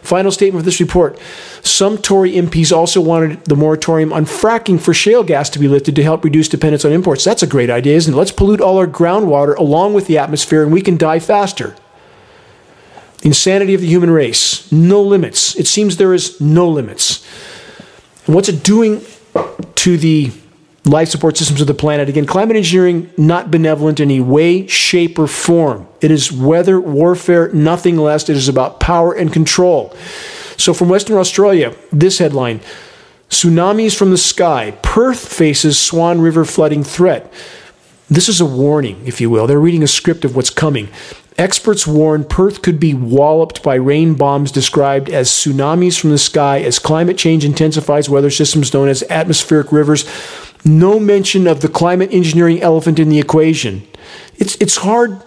Final 0.00 0.32
statement 0.32 0.62
of 0.62 0.64
this 0.64 0.80
report. 0.80 1.18
Some 1.62 1.98
Tory 1.98 2.32
MPs 2.32 2.74
also 2.74 3.02
wanted 3.02 3.44
the 3.44 3.56
moratorium 3.56 4.10
on 4.10 4.24
fracking 4.24 4.80
for 4.80 4.94
shale 4.94 5.22
gas 5.22 5.50
to 5.50 5.58
be 5.58 5.68
lifted 5.68 5.94
to 5.96 6.02
help 6.02 6.24
reduce 6.24 6.48
dependence 6.48 6.86
on 6.86 6.92
imports. 6.92 7.24
That's 7.24 7.42
a 7.42 7.46
great 7.46 7.68
idea, 7.68 7.94
isn't 7.94 8.14
it? 8.14 8.16
Let's 8.16 8.32
pollute 8.32 8.62
all 8.62 8.78
our 8.78 8.86
groundwater 8.86 9.54
along 9.58 9.92
with 9.92 10.06
the 10.06 10.16
atmosphere 10.16 10.62
and 10.62 10.72
we 10.72 10.80
can 10.80 10.96
die 10.96 11.18
faster. 11.18 11.76
Insanity 13.22 13.74
of 13.74 13.82
the 13.82 13.86
human 13.86 14.10
race. 14.10 14.72
No 14.72 15.02
limits. 15.02 15.54
It 15.56 15.66
seems 15.66 15.98
there 15.98 16.14
is 16.14 16.40
no 16.40 16.66
limits. 16.66 17.22
And 18.24 18.34
what's 18.34 18.48
it 18.48 18.64
doing 18.64 19.04
to 19.74 19.98
the 19.98 20.32
life 20.84 21.08
support 21.08 21.36
systems 21.36 21.60
of 21.60 21.66
the 21.66 21.74
planet? 21.74 22.08
Again, 22.08 22.26
climate 22.26 22.56
engineering 22.56 23.10
not 23.16 23.50
benevolent 23.50 24.00
in 24.00 24.10
any 24.10 24.20
way, 24.20 24.66
shape, 24.66 25.18
or 25.18 25.26
form. 25.26 25.86
It 26.00 26.10
is 26.10 26.32
weather 26.32 26.80
warfare, 26.80 27.48
nothing 27.52 27.96
less. 27.96 28.28
It 28.28 28.36
is 28.36 28.48
about 28.48 28.80
power 28.80 29.12
and 29.12 29.32
control. 29.32 29.94
So, 30.56 30.74
from 30.74 30.88
Western 30.88 31.16
Australia, 31.16 31.74
this 31.90 32.18
headline 32.18 32.60
Tsunamis 33.30 33.96
from 33.96 34.10
the 34.10 34.18
sky. 34.18 34.76
Perth 34.82 35.32
faces 35.32 35.78
Swan 35.78 36.20
River 36.20 36.44
flooding 36.44 36.82
threat. 36.82 37.32
This 38.08 38.28
is 38.28 38.40
a 38.40 38.44
warning, 38.44 39.00
if 39.06 39.20
you 39.20 39.30
will. 39.30 39.46
They're 39.46 39.60
reading 39.60 39.84
a 39.84 39.88
script 39.88 40.24
of 40.24 40.34
what's 40.34 40.50
coming. 40.50 40.88
Experts 41.38 41.86
warn 41.86 42.24
Perth 42.24 42.60
could 42.60 42.80
be 42.80 42.92
walloped 42.92 43.62
by 43.62 43.76
rain 43.76 44.14
bombs 44.14 44.50
described 44.50 45.08
as 45.08 45.30
tsunamis 45.30 45.98
from 45.98 46.10
the 46.10 46.18
sky 46.18 46.60
as 46.60 46.80
climate 46.80 47.16
change 47.16 47.44
intensifies 47.44 48.10
weather 48.10 48.30
systems 48.30 48.74
known 48.74 48.88
as 48.88 49.04
atmospheric 49.04 49.70
rivers. 49.70 50.04
No 50.64 51.00
mention 51.00 51.46
of 51.46 51.60
the 51.60 51.68
climate 51.68 52.12
engineering 52.12 52.60
elephant 52.60 52.98
in 52.98 53.08
the 53.08 53.18
equation. 53.18 53.86
It's, 54.36 54.56
it's 54.56 54.78
hard 54.78 55.22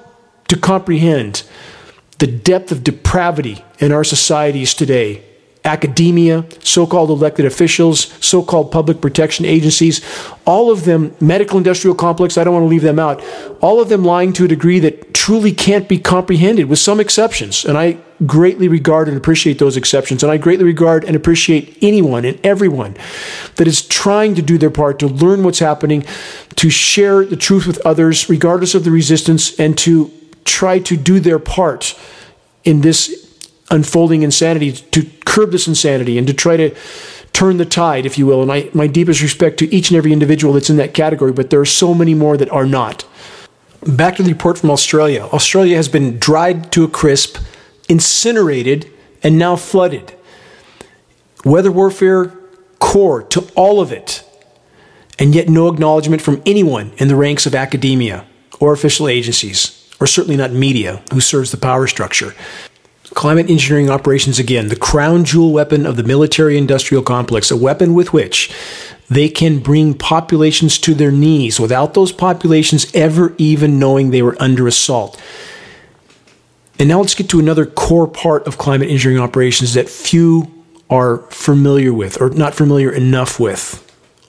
to 0.48 0.58
comprehend 0.58 1.44
the 2.20 2.28
depth 2.28 2.72
of 2.72 2.84
depravity 2.84 3.64
in 3.80 3.92
our 3.92 4.04
societies 4.04 4.74
today 4.74 5.24
academia, 5.66 6.46
so 6.60 6.86
called 6.86 7.10
elected 7.10 7.46
officials, 7.46 8.14
so 8.26 8.44
called 8.44 8.72
public 8.72 9.00
protection 9.00 9.46
agencies, 9.46 10.02
all 10.46 10.70
of 10.70 10.84
them, 10.84 11.16
medical 11.22 11.58
industrial 11.58 11.96
complex, 11.96 12.38
I 12.38 12.44
don't 12.44 12.54
want 12.54 12.64
to 12.64 12.70
leave 12.70 12.82
them 12.82 13.00
out, 13.00 13.24
all 13.62 13.82
of 13.82 13.88
them 13.88 14.04
lying 14.04 14.34
to 14.34 14.46
a 14.46 14.48
degree 14.48 14.80
that 14.80 15.14
truly 15.14 15.54
can't 15.54 15.88
be 15.88 15.98
comprehended, 15.98 16.66
with 16.66 16.80
some 16.80 17.00
exceptions. 17.00 17.64
And 17.64 17.78
I 17.78 17.98
greatly 18.26 18.68
regard 18.68 19.08
and 19.08 19.16
appreciate 19.16 19.58
those 19.60 19.78
exceptions. 19.78 20.22
And 20.22 20.32
I 20.32 20.38
greatly 20.38 20.66
regard 20.66 21.06
and 21.06 21.16
appreciate 21.16 21.78
anyone 21.82 22.26
and 22.26 22.40
everyone 22.46 22.98
that 23.56 23.68
is 23.68 23.82
trying 23.82 24.36
to 24.36 24.42
do 24.42 24.58
their 24.58 24.70
part 24.70 25.00
to 25.00 25.08
learn 25.08 25.44
what's 25.44 25.60
happening, 25.60 26.06
to 26.56 26.70
share 26.70 27.24
the 27.24 27.38
truth 27.38 27.66
with 27.68 27.80
others, 27.86 28.30
regardless 28.30 28.76
of 28.76 28.84
the 28.84 28.92
resistance, 28.92 29.58
and 29.58 29.78
to 29.78 30.12
try 30.44 30.80
to 30.80 30.98
do 30.98 31.22
their 31.22 31.40
part 31.40 31.98
in 32.66 32.82
this 32.82 33.23
unfolding 33.74 34.24
insanity 34.24 34.72
to 34.72 35.04
curb 35.26 35.52
this 35.52 35.68
insanity 35.68 36.18
and 36.18 36.28
to 36.28 36.34
try 36.34 36.56
to 36.56 36.74
turn 37.34 37.58
the 37.58 37.66
tide, 37.66 38.06
if 38.06 38.18
you 38.18 38.26
will. 38.26 38.42
And 38.42 38.52
I, 38.52 38.70
my 38.74 38.88
deepest 38.88 39.22
respect 39.22 39.58
to 39.60 39.74
each 39.74 39.90
and 39.90 39.98
every 39.98 40.14
individual 40.14 40.54
that's 40.54 40.70
in 40.70 40.78
that 40.78 40.94
category, 40.94 41.34
but 41.34 41.50
there 41.50 41.60
are 41.60 41.66
so 41.66 41.94
many 41.94 42.14
more 42.14 42.38
that 42.38 42.50
are 42.52 42.66
not. 42.66 43.06
Back 43.86 44.16
to 44.18 44.24
the 44.24 44.32
report 44.32 44.60
from 44.60 44.72
Australia. 44.72 45.24
Australia 45.34 45.76
has 45.76 45.90
been 45.90 46.20
dried 46.20 46.72
to 46.74 46.84
a 46.84 46.88
crisp, 46.88 47.38
incinerated, 47.90 48.90
and 49.24 49.38
now 49.38 49.56
flooded. 49.56 50.14
Weather 51.44 51.72
warfare 51.72 52.34
core 52.80 53.24
to 53.24 53.50
all 53.56 53.82
of 53.82 53.92
it, 53.92 54.24
and 55.18 55.34
yet 55.34 55.50
no 55.50 55.68
acknowledgement 55.68 56.22
from 56.22 56.42
anyone 56.46 56.94
in 56.98 57.08
the 57.08 57.16
ranks 57.16 57.46
of 57.46 57.56
academia 57.56 58.26
or 58.60 58.72
official 58.72 59.08
agencies, 59.08 59.90
or 60.00 60.08
certainly 60.08 60.38
not 60.38 60.52
media 60.52 61.02
who 61.12 61.20
serves 61.20 61.52
the 61.52 61.58
power 61.58 61.88
structure. 61.88 62.34
Climate 63.14 63.50
engineering 63.50 63.90
operations, 63.90 64.40
again, 64.40 64.70
the 64.70 64.76
crown 64.76 65.24
jewel 65.24 65.52
weapon 65.52 65.86
of 65.86 65.96
the 65.98 66.04
military 66.04 66.58
industrial 66.58 67.04
complex, 67.04 67.52
a 67.52 67.58
weapon 67.58 67.94
with 67.94 68.12
which 68.12 68.52
they 69.10 69.30
can 69.30 69.60
bring 69.60 69.94
populations 69.94 70.80
to 70.80 70.94
their 70.94 71.12
knees 71.12 71.60
without 71.60 71.94
those 71.94 72.12
populations 72.12 72.94
ever 72.96 73.36
even 73.38 73.78
knowing 73.78 74.10
they 74.10 74.22
were 74.22 74.36
under 74.40 74.68
assault. 74.68 75.22
And 76.80 76.90
now 76.90 77.00
let's 77.00 77.14
get 77.14 77.30
to 77.30 77.40
another 77.40 77.66
core 77.66 78.08
part 78.08 78.48
of 78.48 78.58
climate 78.58 78.90
engineering 78.90 79.22
operations 79.22 79.76
that 79.76 79.90
few 79.90 80.52
are 80.90 81.20
familiar 81.30 81.94
with 81.94 82.20
or 82.20 82.30
not 82.30 82.56
familiar 82.56 82.92
enough 82.92 83.40
with 83.40 83.80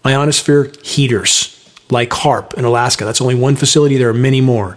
ionosphere 0.05 0.71
heaters 0.83 1.51
like 1.91 2.11
HAARP 2.11 2.55
in 2.55 2.65
Alaska. 2.65 3.05
That's 3.05 3.21
only 3.21 3.35
one 3.35 3.57
facility, 3.57 3.97
there 3.97 4.11
are 4.11 4.15
many 4.15 4.41
more. 4.41 4.77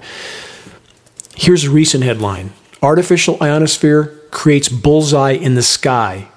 Here's 1.35 1.65
a 1.65 1.69
recent 1.69 2.03
headline 2.03 2.53
Artificial 2.81 3.37
ionosphere 3.41 4.05
creates 4.29 4.69
bullseye 4.69 5.31
in 5.31 5.55
the 5.55 5.63
sky. 5.63 6.27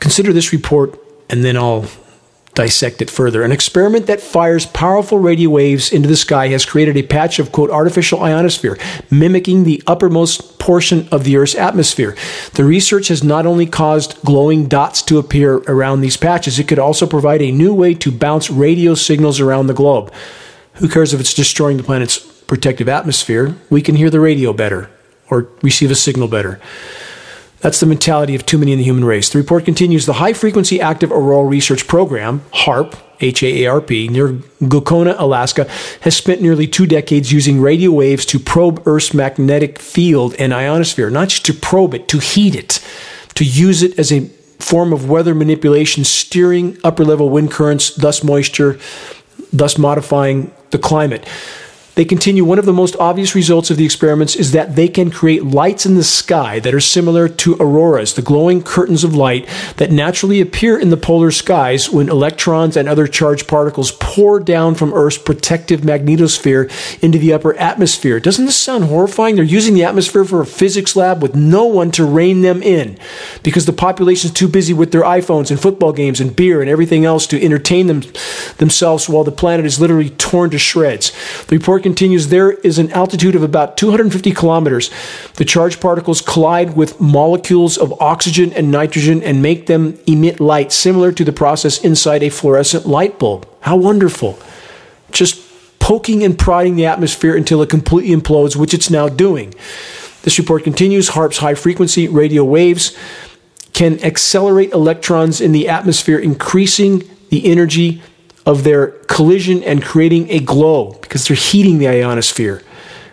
Consider 0.00 0.32
this 0.32 0.52
report, 0.52 0.98
and 1.28 1.44
then 1.44 1.56
I'll 1.56 1.86
dissect 2.54 3.02
it 3.02 3.10
further. 3.10 3.42
An 3.42 3.52
experiment 3.52 4.06
that 4.06 4.20
fires 4.20 4.64
powerful 4.64 5.18
radio 5.18 5.50
waves 5.50 5.92
into 5.92 6.08
the 6.08 6.16
sky 6.16 6.48
has 6.48 6.64
created 6.64 6.96
a 6.96 7.02
patch 7.02 7.38
of, 7.38 7.52
quote, 7.52 7.70
artificial 7.70 8.22
ionosphere, 8.22 8.78
mimicking 9.10 9.64
the 9.64 9.82
uppermost 9.86 10.58
portion 10.58 11.06
of 11.12 11.24
the 11.24 11.36
Earth's 11.36 11.54
atmosphere. 11.54 12.16
The 12.54 12.64
research 12.64 13.08
has 13.08 13.22
not 13.22 13.44
only 13.44 13.66
caused 13.66 14.20
glowing 14.22 14.68
dots 14.68 15.02
to 15.02 15.18
appear 15.18 15.56
around 15.68 16.00
these 16.00 16.16
patches, 16.16 16.58
it 16.58 16.66
could 16.66 16.78
also 16.78 17.06
provide 17.06 17.42
a 17.42 17.52
new 17.52 17.74
way 17.74 17.92
to 17.94 18.10
bounce 18.10 18.50
radio 18.50 18.94
signals 18.94 19.38
around 19.38 19.66
the 19.66 19.74
globe. 19.74 20.10
Who 20.74 20.88
cares 20.88 21.12
if 21.12 21.20
it's 21.20 21.34
destroying 21.34 21.76
the 21.76 21.82
planet's 21.82 22.18
protective 22.18 22.88
atmosphere? 22.88 23.54
We 23.68 23.82
can 23.82 23.96
hear 23.96 24.08
the 24.08 24.20
radio 24.20 24.54
better 24.54 24.90
or 25.30 25.48
receive 25.62 25.90
a 25.90 25.94
signal 25.94 26.28
better. 26.28 26.60
That's 27.60 27.80
the 27.80 27.86
mentality 27.86 28.34
of 28.34 28.44
too 28.44 28.58
many 28.58 28.72
in 28.72 28.78
the 28.78 28.84
human 28.84 29.04
race. 29.04 29.30
The 29.30 29.38
report 29.38 29.64
continues 29.64 30.06
the 30.06 30.14
High 30.14 30.34
Frequency 30.34 30.80
Active 30.80 31.10
Auroral 31.10 31.44
Research 31.44 31.88
Program, 31.88 32.42
HAARP, 32.52 32.96
H 33.20 33.42
A 33.42 33.64
A 33.64 33.66
R 33.66 33.80
P, 33.80 34.08
near 34.08 34.34
Gakona, 34.60 35.16
Alaska, 35.18 35.68
has 36.02 36.14
spent 36.14 36.42
nearly 36.42 36.66
two 36.66 36.86
decades 36.86 37.32
using 37.32 37.60
radio 37.60 37.90
waves 37.90 38.26
to 38.26 38.38
probe 38.38 38.86
Earth's 38.86 39.14
magnetic 39.14 39.78
field 39.78 40.34
and 40.38 40.52
ionosphere, 40.52 41.10
not 41.10 41.28
just 41.28 41.46
to 41.46 41.54
probe 41.54 41.94
it, 41.94 42.08
to 42.08 42.18
heat 42.18 42.54
it, 42.54 42.84
to 43.34 43.44
use 43.44 43.82
it 43.82 43.98
as 43.98 44.12
a 44.12 44.20
form 44.58 44.92
of 44.92 45.08
weather 45.08 45.34
manipulation, 45.34 46.04
steering 46.04 46.76
upper 46.84 47.04
level 47.04 47.30
wind 47.30 47.50
currents, 47.50 47.94
thus 47.94 48.22
moisture, 48.22 48.78
thus 49.52 49.78
modifying 49.78 50.52
the 50.70 50.78
climate. 50.78 51.26
They 51.96 52.04
continue 52.04 52.44
one 52.44 52.58
of 52.58 52.66
the 52.66 52.74
most 52.74 52.94
obvious 52.96 53.34
results 53.34 53.70
of 53.70 53.78
the 53.78 53.84
experiments 53.86 54.36
is 54.36 54.52
that 54.52 54.76
they 54.76 54.86
can 54.86 55.10
create 55.10 55.42
lights 55.44 55.86
in 55.86 55.94
the 55.94 56.04
sky 56.04 56.60
that 56.60 56.74
are 56.74 56.80
similar 56.80 57.26
to 57.26 57.56
auroras, 57.58 58.12
the 58.12 58.20
glowing 58.20 58.62
curtains 58.62 59.02
of 59.02 59.14
light 59.14 59.48
that 59.78 59.90
naturally 59.90 60.42
appear 60.42 60.78
in 60.78 60.90
the 60.90 60.98
polar 60.98 61.30
skies 61.30 61.88
when 61.88 62.10
electrons 62.10 62.76
and 62.76 62.86
other 62.86 63.06
charged 63.06 63.48
particles 63.48 63.92
pour 63.92 64.38
down 64.38 64.74
from 64.74 64.92
Earth's 64.92 65.16
protective 65.16 65.80
magnetosphere 65.80 66.70
into 67.02 67.18
the 67.18 67.32
upper 67.32 67.54
atmosphere. 67.54 68.20
Doesn't 68.20 68.44
this 68.44 68.58
sound 68.58 68.84
horrifying? 68.84 69.36
They're 69.36 69.44
using 69.44 69.72
the 69.72 69.84
atmosphere 69.84 70.26
for 70.26 70.42
a 70.42 70.46
physics 70.46 70.96
lab 70.96 71.22
with 71.22 71.34
no 71.34 71.64
one 71.64 71.90
to 71.92 72.04
rein 72.04 72.42
them 72.42 72.62
in 72.62 72.98
because 73.42 73.64
the 73.64 73.72
population's 73.72 74.34
too 74.34 74.48
busy 74.48 74.74
with 74.74 74.92
their 74.92 75.00
iPhones 75.00 75.50
and 75.50 75.58
football 75.58 75.94
games 75.94 76.20
and 76.20 76.36
beer 76.36 76.60
and 76.60 76.68
everything 76.68 77.06
else 77.06 77.26
to 77.28 77.42
entertain 77.42 77.86
them, 77.86 78.02
themselves 78.58 79.08
while 79.08 79.24
the 79.24 79.32
planet 79.32 79.64
is 79.64 79.80
literally 79.80 80.10
torn 80.10 80.50
to 80.50 80.58
shreds. 80.58 81.10
The 81.46 81.56
report 81.56 81.85
continues, 81.86 82.28
there 82.28 82.50
is 82.50 82.80
an 82.80 82.90
altitude 82.90 83.36
of 83.36 83.44
about 83.44 83.76
250 83.76 84.32
kilometers. 84.32 84.90
The 85.34 85.44
charged 85.44 85.80
particles 85.80 86.20
collide 86.20 86.76
with 86.76 87.00
molecules 87.00 87.78
of 87.78 88.00
oxygen 88.00 88.52
and 88.54 88.72
nitrogen 88.72 89.22
and 89.22 89.40
make 89.40 89.66
them 89.66 89.96
emit 90.08 90.40
light, 90.40 90.72
similar 90.72 91.12
to 91.12 91.24
the 91.24 91.32
process 91.32 91.78
inside 91.84 92.24
a 92.24 92.28
fluorescent 92.28 92.86
light 92.86 93.20
bulb. 93.20 93.48
How 93.60 93.76
wonderful! 93.76 94.36
Just 95.12 95.40
poking 95.78 96.24
and 96.24 96.36
prodding 96.36 96.74
the 96.74 96.86
atmosphere 96.86 97.36
until 97.36 97.62
it 97.62 97.70
completely 97.70 98.12
implodes, 98.12 98.56
which 98.56 98.74
it's 98.74 98.90
now 98.90 99.08
doing. 99.08 99.54
This 100.22 100.40
report 100.40 100.64
continues 100.64 101.10
HAARP's 101.10 101.38
high 101.38 101.54
frequency 101.54 102.08
radio 102.08 102.42
waves 102.42 102.96
can 103.74 104.02
accelerate 104.02 104.72
electrons 104.72 105.40
in 105.40 105.52
the 105.52 105.68
atmosphere, 105.68 106.18
increasing 106.18 107.08
the 107.28 107.46
energy 107.46 108.02
of 108.46 108.64
their 108.64 108.86
collision 109.08 109.62
and 109.64 109.82
creating 109.82 110.30
a 110.30 110.38
glow 110.38 110.92
because 111.02 111.26
they're 111.26 111.36
heating 111.36 111.78
the 111.78 111.88
ionosphere 111.88 112.62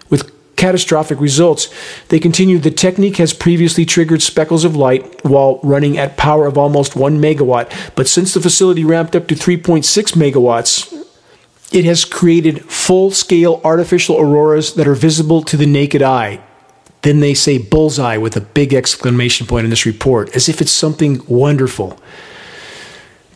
with 0.09 0.31
catastrophic 0.55 1.19
results. 1.19 1.73
They 2.09 2.19
continue 2.19 2.59
the 2.59 2.71
technique 2.71 3.17
has 3.17 3.33
previously 3.33 3.83
triggered 3.85 4.21
speckles 4.21 4.63
of 4.63 4.75
light 4.75 5.25
while 5.25 5.59
running 5.63 5.97
at 5.97 6.15
power 6.15 6.45
of 6.45 6.57
almost 6.57 6.95
1 6.95 7.19
megawatt, 7.19 7.95
but 7.95 8.07
since 8.07 8.33
the 8.33 8.39
facility 8.39 8.85
ramped 8.85 9.15
up 9.15 9.27
to 9.27 9.35
3.6 9.35 9.83
megawatts, 10.13 10.93
it 11.73 11.85
has 11.85 12.05
created 12.05 12.63
full 12.65 13.09
scale 13.09 13.59
artificial 13.63 14.19
auroras 14.19 14.75
that 14.75 14.87
are 14.87 14.93
visible 14.93 15.41
to 15.41 15.57
the 15.57 15.65
naked 15.65 16.03
eye. 16.03 16.39
Then 17.01 17.19
they 17.19 17.33
say 17.33 17.57
bullseye 17.57 18.17
with 18.17 18.37
a 18.37 18.41
big 18.41 18.73
exclamation 18.73 19.47
point 19.47 19.63
in 19.63 19.71
this 19.71 19.85
report, 19.85 20.35
as 20.35 20.47
if 20.47 20.61
it's 20.61 20.71
something 20.71 21.23
wonderful. 21.27 21.99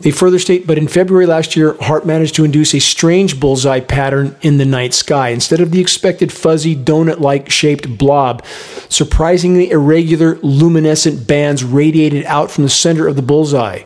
They 0.00 0.12
further 0.12 0.38
state, 0.38 0.66
but 0.66 0.78
in 0.78 0.86
February 0.86 1.26
last 1.26 1.56
year, 1.56 1.74
HAARP 1.74 2.04
managed 2.04 2.36
to 2.36 2.44
induce 2.44 2.72
a 2.72 2.78
strange 2.78 3.40
bullseye 3.40 3.80
pattern 3.80 4.36
in 4.42 4.58
the 4.58 4.64
night 4.64 4.94
sky. 4.94 5.30
Instead 5.30 5.60
of 5.60 5.72
the 5.72 5.80
expected 5.80 6.32
fuzzy 6.32 6.76
donut 6.76 7.18
like 7.18 7.50
shaped 7.50 7.98
blob, 7.98 8.44
surprisingly 8.88 9.70
irregular 9.70 10.36
luminescent 10.36 11.26
bands 11.26 11.64
radiated 11.64 12.24
out 12.26 12.50
from 12.50 12.62
the 12.64 12.70
center 12.70 13.08
of 13.08 13.16
the 13.16 13.22
bullseye. 13.22 13.82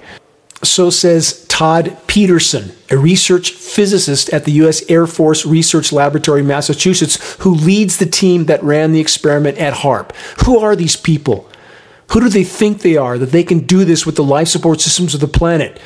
So 0.62 0.90
says 0.90 1.44
Todd 1.48 1.96
Pedersen, 2.06 2.72
a 2.90 2.96
research 2.96 3.52
physicist 3.52 4.30
at 4.30 4.44
the 4.44 4.52
U.S. 4.52 4.88
Air 4.88 5.06
Force 5.06 5.44
Research 5.44 5.92
Laboratory, 5.92 6.42
Massachusetts, 6.42 7.36
who 7.40 7.54
leads 7.54 7.96
the 7.96 8.06
team 8.06 8.44
that 8.46 8.62
ran 8.62 8.92
the 8.92 9.00
experiment 9.00 9.58
at 9.58 9.74
HAARP. 9.74 10.14
Who 10.44 10.58
are 10.58 10.76
these 10.76 10.94
people? 10.94 11.48
Who 12.12 12.20
do 12.20 12.28
they 12.28 12.44
think 12.44 12.82
they 12.82 12.98
are 12.98 13.16
that 13.16 13.30
they 13.30 13.42
can 13.42 13.60
do 13.60 13.84
this 13.86 14.04
with 14.04 14.16
the 14.16 14.24
life 14.24 14.48
support 14.48 14.80
systems 14.80 15.14
of 15.14 15.20
the 15.20 15.28
planet? 15.28 15.78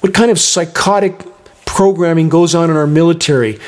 What 0.00 0.12
kind 0.12 0.30
of 0.30 0.38
psychotic 0.38 1.22
programming 1.64 2.28
goes 2.28 2.54
on 2.54 2.68
in 2.68 2.76
our 2.76 2.86
military? 2.86 3.58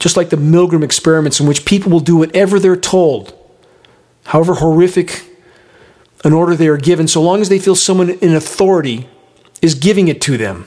Just 0.00 0.16
like 0.16 0.30
the 0.30 0.36
Milgram 0.36 0.82
experiments, 0.82 1.40
in 1.40 1.46
which 1.46 1.66
people 1.66 1.92
will 1.92 2.00
do 2.00 2.16
whatever 2.16 2.58
they're 2.58 2.74
told, 2.74 3.38
however 4.24 4.54
horrific 4.54 5.30
an 6.24 6.32
order 6.32 6.56
they 6.56 6.68
are 6.68 6.78
given, 6.78 7.06
so 7.06 7.20
long 7.20 7.42
as 7.42 7.50
they 7.50 7.58
feel 7.58 7.76
someone 7.76 8.08
in 8.08 8.34
authority 8.34 9.06
is 9.60 9.74
giving 9.74 10.08
it 10.08 10.22
to 10.22 10.38
them. 10.38 10.64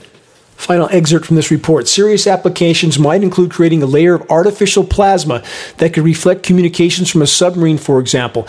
Final 0.56 0.88
excerpt 0.92 1.26
from 1.26 1.36
this 1.36 1.50
report. 1.50 1.88
Serious 1.88 2.28
applications 2.28 3.00
might 3.00 3.24
include 3.24 3.50
creating 3.50 3.82
a 3.82 3.88
layer 3.88 4.14
of 4.14 4.30
artificial 4.30 4.84
plasma 4.84 5.44
that 5.78 5.94
could 5.94 6.04
reflect 6.04 6.44
communications 6.44 7.10
from 7.10 7.24
a 7.24 7.28
submarine, 7.28 7.80
for 7.80 8.00
example. 8.00 8.48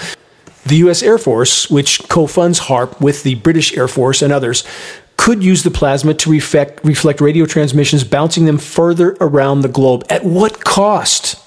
The 0.69 0.77
U.S. 0.77 1.03
Air 1.03 1.17
Force, 1.17 1.71
which 1.71 2.07
co 2.09 2.27
funds 2.27 2.61
HAARP 2.61 3.01
with 3.01 3.23
the 3.23 3.37
British 3.37 3.77
Air 3.77 3.89
Force 3.89 4.21
and 4.21 4.33
others, 4.33 4.65
could 5.17 5.43
use 5.43 5.63
the 5.63 5.71
plasma 5.71 6.13
to 6.15 6.31
reflect, 6.31 6.85
reflect 6.85 7.23
radio 7.23 7.47
transmissions, 7.47 8.05
bouncing 8.05 8.45
them 8.45 8.59
further 8.59 9.17
around 9.21 9.63
the 9.63 9.69
globe. 9.69 10.05
At 10.11 10.25
what 10.25 10.65
cost? 10.65 11.43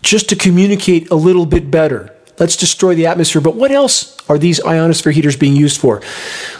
Just 0.00 0.30
to 0.30 0.36
communicate 0.36 1.10
a 1.10 1.14
little 1.14 1.46
bit 1.46 1.70
better. 1.70 2.10
Let's 2.38 2.56
destroy 2.56 2.94
the 2.94 3.06
atmosphere. 3.06 3.42
But 3.42 3.54
what 3.54 3.70
else 3.70 4.16
are 4.28 4.38
these 4.38 4.60
ionosphere 4.64 5.12
heaters 5.12 5.36
being 5.36 5.54
used 5.54 5.78
for? 5.78 6.00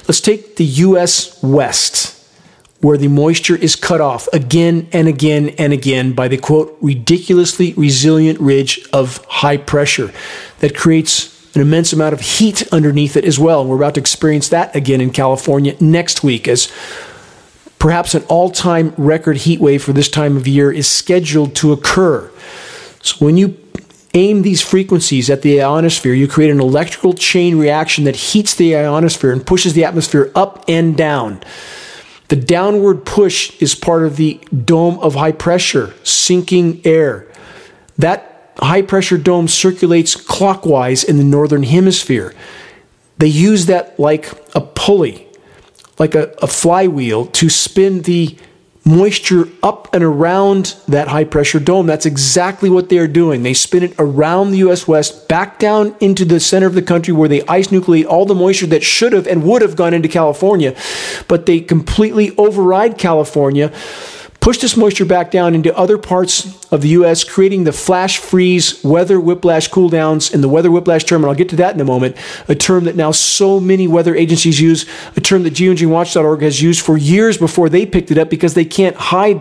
Let's 0.07 0.21
take 0.21 0.57
the 0.57 0.65
U.S. 0.65 1.43
West 1.43 2.24
where 2.85 2.99
the 2.99 3.09
moisture 3.09 3.57
is 3.57 3.77
cut 3.77 4.03
off 4.03 4.29
again 4.35 4.87
and 4.93 5.09
again 5.09 5.49
and 5.57 5.73
again 5.73 6.13
by 6.13 6.29
the 6.29 6.37
quote, 6.37 6.77
ridiculously 6.83 7.73
resilient 7.79 8.39
ridge 8.39 8.87
of 8.93 9.25
high 9.25 9.57
pressure 9.57 10.13
that 10.59 10.77
creates 10.77 11.57
an 11.57 11.63
immense 11.63 11.95
amount 11.95 12.13
of 12.13 12.21
heat 12.21 12.63
underneath 12.71 13.17
it 13.17 13.25
as 13.25 13.39
well. 13.39 13.63
And 13.63 13.71
we're 13.71 13.77
about 13.77 13.95
to 13.95 14.01
experience 14.01 14.51
that 14.51 14.77
again 14.77 15.01
in 15.01 15.13
California 15.13 15.75
next 15.81 16.23
week 16.23 16.47
as 16.47 16.71
perhaps 17.79 18.15
an 18.15 18.23
all 18.25 18.51
time 18.51 18.93
record 18.99 19.39
heat 19.39 19.61
wave 19.61 19.83
for 19.83 19.95
this 19.95 20.11
time 20.11 20.37
of 20.37 20.47
year 20.47 20.71
is 20.71 20.87
scheduled 20.87 21.57
to 21.57 21.73
occur. 21.73 22.31
So 23.01 23.17
when 23.25 23.39
you 23.39 23.57
aim 24.13 24.43
these 24.43 24.61
frequencies 24.61 25.31
at 25.31 25.41
the 25.41 25.63
ionosphere, 25.63 26.13
you 26.13 26.29
create 26.29 26.51
an 26.51 26.61
electrical 26.61 27.15
chain 27.15 27.57
reaction 27.57 28.05
that 28.05 28.15
heats 28.15 28.55
the 28.55 28.77
ionosphere 28.77 29.33
and 29.33 29.47
pushes 29.47 29.73
the 29.73 29.87
atmosphere 29.87 30.31
up 30.35 30.67
and 30.69 30.99
down. 30.99 31.43
The 32.29 32.37
downward 32.37 33.05
push 33.05 33.61
is 33.61 33.75
part 33.75 34.05
of 34.05 34.17
the 34.17 34.41
dome 34.65 34.99
of 35.01 35.15
high 35.15 35.33
pressure, 35.33 35.95
sinking 36.05 36.81
air. 36.85 37.31
That 37.99 38.53
high 38.59 38.83
pressure 38.83 39.19
dome 39.19 39.49
circulates 39.49 40.17
clockwise 40.17 41.05
in 41.05 41.19
the 41.19 41.25
northern 41.25 41.65
hemisphere. 41.65 42.35
They 43.19 43.29
use 43.29 43.67
that 43.67 43.99
like 44.01 44.33
a 44.55 44.61
pulley, 44.61 45.27
like 45.99 46.15
a, 46.15 46.35
a 46.43 46.47
flywheel, 46.47 47.27
to 47.27 47.49
spin 47.49 48.03
the 48.03 48.37
moisture 48.85 49.49
up 49.63 49.95
and 49.95 50.05
around 50.05 50.77
that 50.87 51.09
high 51.09 51.25
pressure 51.25 51.59
dome. 51.59 51.87
That's 51.87 52.05
exactly 52.07 52.69
what 52.69 52.89
they're 52.91 53.09
doing. 53.09 53.43
They 53.43 53.55
spin 53.55 53.83
it 53.83 53.95
around 53.99 54.51
the 54.51 54.59
US 54.59 54.87
West, 54.87 55.29
back 55.29 55.59
down 55.59 55.97
into 56.01 56.25
the 56.25 56.39
center 56.39 56.67
of 56.67 56.75
the 56.75 56.83
country 56.83 57.15
where 57.15 57.29
they 57.29 57.43
ice 57.47 57.69
nucleate 57.69 58.07
all 58.07 58.27
the 58.27 58.35
moisture 58.35 58.67
that 58.67 58.83
should 58.83 59.13
have 59.13 59.27
and 59.27 59.43
would 59.45 59.63
have 59.63 59.77
gone 59.77 59.95
into 59.95 60.09
California, 60.09 60.77
but 61.29 61.47
they 61.47 61.61
completely 61.61 62.37
override 62.37 62.99
California 62.99 63.73
push 64.45 64.59
this 64.59 64.77
moisture 64.77 65.07
back 65.07 65.31
down 65.31 65.55
into 65.55 65.75
other 65.75 65.97
parts 65.97 66.71
of 66.71 66.83
the 66.83 66.89
U.S., 66.89 67.25
creating 67.25 67.65
the 67.65 67.73
flash 67.73 68.19
freeze 68.19 68.85
weather 68.85 69.19
whiplash 69.19 69.71
cooldowns 69.71 70.35
and 70.35 70.45
the 70.45 70.51
weather 70.51 70.71
whiplash 70.71 71.03
term. 71.05 71.23
And 71.23 71.31
I'll 71.31 71.35
get 71.35 71.49
to 71.49 71.57
that 71.57 71.75
in 71.75 71.81
a 71.81 71.85
moment. 71.85 72.15
A 72.47 72.55
term 72.55 72.85
that 72.85 72.95
now 72.95 73.11
so 73.11 73.59
many 73.59 73.89
weather 73.89 74.15
agencies 74.15 74.61
use, 74.61 74.85
a 75.17 75.21
term 75.23 75.45
that 75.45 75.55
geoengineeringwatch.org 75.55 76.43
has 76.43 76.61
used 76.61 76.85
for 76.85 76.99
years 76.99 77.39
before 77.39 77.71
they 77.71 77.87
picked 77.87 78.11
it 78.11 78.19
up 78.19 78.29
because 78.29 78.53
they 78.53 78.67
can't 78.67 78.97
hide 78.97 79.41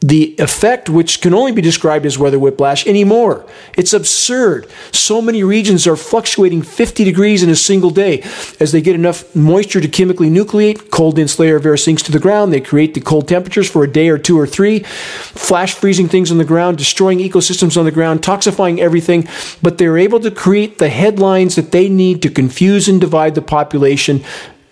the 0.00 0.34
effect, 0.38 0.90
which 0.90 1.22
can 1.22 1.32
only 1.32 1.52
be 1.52 1.62
described 1.62 2.04
as 2.04 2.18
weather 2.18 2.38
whiplash, 2.38 2.86
anymore. 2.86 3.46
It's 3.78 3.94
absurd. 3.94 4.68
So 4.92 5.22
many 5.22 5.42
regions 5.42 5.86
are 5.86 5.96
fluctuating 5.96 6.62
50 6.62 7.02
degrees 7.02 7.42
in 7.42 7.48
a 7.48 7.56
single 7.56 7.90
day. 7.90 8.22
As 8.60 8.72
they 8.72 8.82
get 8.82 8.94
enough 8.94 9.34
moisture 9.34 9.80
to 9.80 9.88
chemically 9.88 10.28
nucleate, 10.28 10.90
cold 10.90 11.16
dense 11.16 11.38
layer 11.38 11.56
of 11.56 11.64
air 11.64 11.78
sinks 11.78 12.02
to 12.04 12.12
the 12.12 12.18
ground. 12.18 12.52
They 12.52 12.60
create 12.60 12.92
the 12.92 13.00
cold 13.00 13.26
temperatures 13.26 13.70
for 13.70 13.84
a 13.84 13.90
day 13.90 14.10
or 14.10 14.18
two 14.18 14.38
or 14.38 14.46
three, 14.46 14.80
flash 14.80 15.72
freezing 15.74 16.08
things 16.08 16.30
on 16.30 16.36
the 16.36 16.44
ground, 16.44 16.76
destroying 16.76 17.18
ecosystems 17.18 17.78
on 17.78 17.86
the 17.86 17.90
ground, 17.90 18.20
toxifying 18.20 18.78
everything. 18.78 19.26
But 19.62 19.78
they're 19.78 19.98
able 19.98 20.20
to 20.20 20.30
create 20.30 20.76
the 20.76 20.90
headlines 20.90 21.56
that 21.56 21.72
they 21.72 21.88
need 21.88 22.20
to 22.22 22.30
confuse 22.30 22.86
and 22.86 23.00
divide 23.00 23.34
the 23.34 23.42
population 23.42 24.22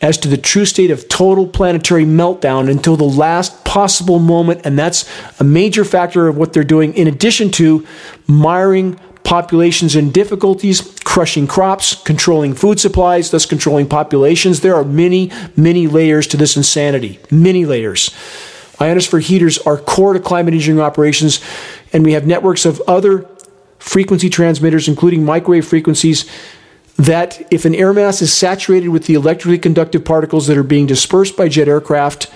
as 0.03 0.19
to 0.19 0.29
the 0.29 0.37
true 0.37 0.65
state 0.65 0.91
of 0.91 1.09
total 1.09 1.47
planetary 1.47 2.05
meltdown 2.05 2.71
until 2.71 2.97
the 2.97 3.05
last 3.05 3.65
possible 3.65 4.19
moment. 4.19 4.61
And 4.65 4.79
that's 4.79 5.09
a 5.41 5.45
major 5.45 5.85
factor 5.85 6.29
of 6.29 6.37
what 6.37 6.53
they're 6.53 6.65
doing, 6.65 6.95
in 6.95 7.09
addition 7.09 7.51
to 7.53 7.87
miring 8.27 8.99
populations 9.23 9.97
in 9.97 10.11
difficulties, 10.11 10.83
crushing 11.05 11.47
crops, 11.47 11.95
controlling 11.95 12.55
food 12.55 12.79
supplies, 12.79 13.31
thus 13.31 13.47
controlling 13.47 13.89
populations. 13.89 14.61
There 14.61 14.75
are 14.75 14.85
many, 14.85 15.33
many 15.57 15.87
layers 15.87 16.27
to 16.29 16.37
this 16.37 16.57
insanity. 16.57 17.19
Many 17.31 17.65
layers. 17.65 18.11
Ionosphere 18.81 19.21
heaters 19.21 19.59
are 19.59 19.79
core 19.79 20.13
to 20.13 20.21
climate 20.21 20.53
engineering 20.53 20.85
operations, 20.85 21.41
and 21.93 22.05
we 22.05 22.13
have 22.13 22.27
networks 22.27 22.67
of 22.67 22.83
other 22.87 23.27
frequency 23.79 24.29
transmitters, 24.29 24.89
including 24.89 25.25
microwave 25.25 25.67
frequencies 25.67 26.29
that 26.97 27.43
if 27.51 27.65
an 27.65 27.75
air 27.75 27.93
mass 27.93 28.23
is 28.23 28.33
saturated 28.33 28.89
with 28.89 29.07
the 29.07 29.15
electrically 29.15 29.59
conductive 29.59 30.05
particles 30.05 30.47
that 30.47 30.57
are 30.57 30.63
being 30.63 30.87
dispersed 30.87 31.37
by 31.37 31.49
jet 31.49 31.69
aircraft, 31.69 32.31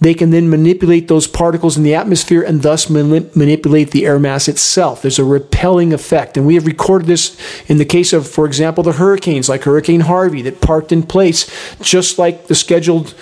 they 0.00 0.14
can 0.14 0.30
then 0.30 0.50
manipulate 0.50 1.06
those 1.06 1.26
particles 1.26 1.76
in 1.76 1.84
the 1.84 1.94
atmosphere 1.94 2.42
and 2.42 2.62
thus 2.62 2.90
manipulate 2.90 3.92
the 3.92 4.04
air 4.04 4.18
mass 4.18 4.48
itself. 4.48 5.00
There's 5.00 5.20
a 5.20 5.24
repelling 5.24 5.92
effect. 5.92 6.36
And 6.36 6.46
we 6.46 6.54
have 6.54 6.66
recorded 6.66 7.06
this 7.06 7.38
in 7.68 7.78
the 7.78 7.84
case 7.84 8.12
of, 8.12 8.28
for 8.28 8.44
example, 8.44 8.82
the 8.82 8.94
hurricanes 8.94 9.48
like 9.48 9.62
Hurricane 9.62 10.00
Harvey 10.00 10.42
that 10.42 10.60
parked 10.60 10.90
in 10.90 11.04
place 11.04 11.48
just 11.80 12.18
like 12.18 12.48
the 12.48 12.54
scheduled 12.56 13.14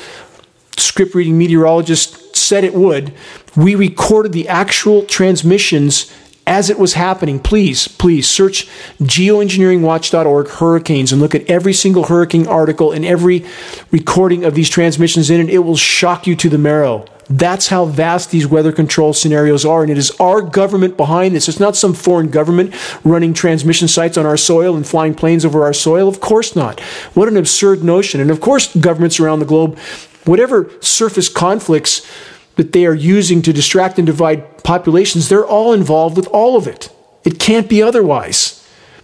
script 0.79 1.15
reading 1.15 1.37
meteorologist 1.37 2.35
said 2.35 2.65
it 2.65 2.75
would. 2.75 3.13
We 3.55 3.75
recorded 3.75 4.33
the 4.33 4.49
actual 4.49 5.05
transmissions 5.05 6.11
as 6.47 6.71
it 6.71 6.79
was 6.79 6.95
happening, 6.95 7.39
please, 7.39 7.89
please 7.89 8.29
search 8.29 8.69
geoengineeringwatch.org 9.01 10.49
hurricanes 10.49 11.13
and 11.13 11.21
look 11.21 11.35
at 11.35 11.49
every 11.49 11.73
single 11.73 12.05
hurricane 12.05 12.47
article 12.47 12.93
and 12.93 13.05
every 13.05 13.45
recording 13.91 14.45
of 14.45 14.55
these 14.55 14.69
transmissions 14.69 15.31
in 15.31 15.41
it. 15.41 15.51
It 15.51 15.61
will 15.61 15.77
shock 15.77 16.27
you 16.27 16.35
to 16.37 16.49
the 16.49 16.59
marrow. 16.59 17.07
That's 17.31 17.69
how 17.69 17.85
vast 17.85 18.31
these 18.31 18.47
weather 18.47 18.73
control 18.73 19.13
scenarios 19.13 19.65
are. 19.65 19.83
And 19.83 19.91
it 19.91 19.99
is 19.99 20.11
our 20.21 20.43
government 20.43 20.97
behind 20.97 21.35
this. 21.35 21.49
It's 21.49 21.61
not 21.61 21.77
some 21.77 21.95
foreign 21.95 22.29
government 22.29 22.75
running 23.05 23.33
transmission 23.33 23.89
sites 23.89 24.19
on 24.19 24.27
our 24.27 24.37
soil 24.37 24.77
and 24.77 24.87
flying 24.87 25.15
planes 25.15 25.45
over 25.45 25.63
our 25.63 25.73
soil. 25.73 26.09
Of 26.09 26.21
course 26.21 26.57
not. 26.57 26.81
What 27.15 27.29
an 27.29 27.37
absurd 27.37 27.85
notion. 27.85 28.21
And 28.21 28.31
of 28.31 28.41
course, 28.41 28.75
governments 28.77 29.21
around 29.21 29.39
the 29.39 29.47
globe, 29.47 29.79
whatever 30.25 30.71
surface 30.81 31.29
conflicts 31.29 32.07
that 32.57 32.73
they 32.73 32.87
are 32.87 32.95
using 32.95 33.43
to 33.43 33.53
distract 33.53 33.99
and 33.99 34.07
divide 34.07 34.63
populations, 34.63 35.29
they're 35.29 35.47
all 35.47 35.73
involved 35.73 36.17
with 36.17 36.27
all 36.29 36.57
of 36.57 36.67
it. 36.67 36.91
It 37.25 37.39
can't 37.39 37.69
be 37.69 37.83
otherwise. 37.83 38.59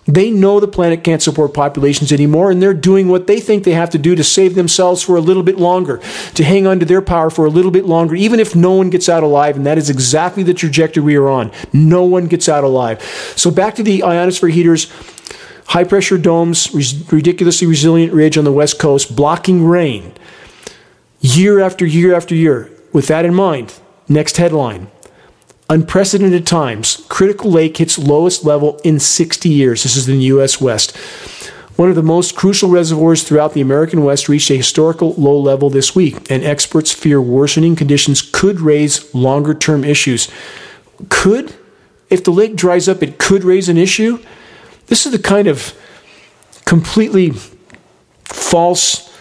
They 0.07 0.31
know 0.31 0.59
the 0.59 0.67
planet 0.67 1.05
can't 1.05 1.23
support 1.23 1.53
populations 1.53 2.13
anymore, 2.13 2.51
and 2.51 2.63
they're 2.63 2.73
doing 2.73 3.09
what 3.09 3.27
they 3.27 3.41
think 3.41 3.65
they 3.65 3.73
have 3.73 3.91
to 3.91 3.99
do 3.99 4.15
to 4.15 4.25
save 4.25 4.55
themselves 4.55 5.03
for 5.03 5.17
a 5.17 5.21
little 5.21 5.43
bit 5.43 5.59
longer, 5.59 6.01
to 6.33 6.45
hang 6.45 6.67
on 6.67 6.81
to 6.81 6.87
their 6.87 7.03
power 7.03 7.29
for 7.29 7.45
a 7.45 7.51
little 7.51 7.71
bit 7.71 7.85
longer, 7.85 8.15
even 8.15 8.41
if 8.41 8.57
no 8.57 8.73
one 8.73 8.89
gets 8.89 9.11
out 9.11 9.23
alive. 9.23 9.57
And 9.57 9.67
that 9.67 9.77
is 9.77 9.91
exactly 9.91 10.43
the 10.43 10.55
trajectory 10.55 11.03
we 11.03 11.17
are 11.17 11.29
on. 11.29 11.53
No 11.75 12.05
one 12.05 12.27
gets 12.27 12.49
out 12.49 12.65
alive. 12.65 13.03
So, 13.37 13.51
back 13.51 13.75
to 13.75 13.83
the 13.83 14.03
ionosphere 14.03 14.49
heaters 14.49 14.91
high 15.69 15.85
pressure 15.85 16.17
domes, 16.17 16.73
ridiculously 17.13 17.67
resilient 17.67 18.13
ridge 18.13 18.39
on 18.39 18.45
the 18.45 18.53
west 18.53 18.79
coast, 18.79 19.15
blocking 19.15 19.67
rain 19.67 20.15
year 21.21 21.61
after 21.61 21.85
year 21.85 22.15
after 22.15 22.35
year. 22.35 22.71
With 22.93 23.07
that 23.09 23.25
in 23.25 23.35
mind, 23.35 23.75
next 24.09 24.37
headline. 24.37 24.91
Unprecedented 25.71 26.47
times. 26.47 27.05
Critical 27.09 27.51
Lake 27.51 27.77
hits 27.77 27.99
lowest 27.99 28.45
level 28.45 28.81
in 28.85 28.99
60 28.99 29.49
years. 29.49 29.83
This 29.83 29.97
is 29.97 30.09
in 30.09 30.19
the 30.19 30.25
U.S. 30.25 30.61
West. 30.61 30.97
One 31.77 31.91
of 31.91 31.95
the 31.95 32.03
most 32.03 32.35
crucial 32.35 32.71
reservoirs 32.71 33.23
throughout 33.23 33.53
the 33.53 33.61
American 33.61 34.03
West 34.03 34.29
reached 34.29 34.51
a 34.51 34.57
historical 34.57 35.13
low 35.13 35.39
level 35.39 35.71
this 35.71 35.95
week, 35.95 36.29
and 36.31 36.43
experts 36.43 36.91
fear 36.91 37.21
worsening 37.21 37.77
conditions 37.77 38.23
could 38.23 38.61
raise 38.61 39.15
longer 39.15 39.55
term 39.55 39.85
issues. 39.85 40.29
Could? 41.09 41.55
If 42.11 42.25
the 42.25 42.33
lake 42.33 42.57
dries 42.57 42.89
up, 42.89 43.03
it 43.03 43.19
could 43.19 43.45
raise 43.45 43.69
an 43.69 43.77
issue? 43.77 44.19
This 44.87 45.07
is 45.07 45.13
the 45.13 45.19
kind 45.19 45.47
of 45.47 45.75
completely 46.65 47.33
false 48.25 49.15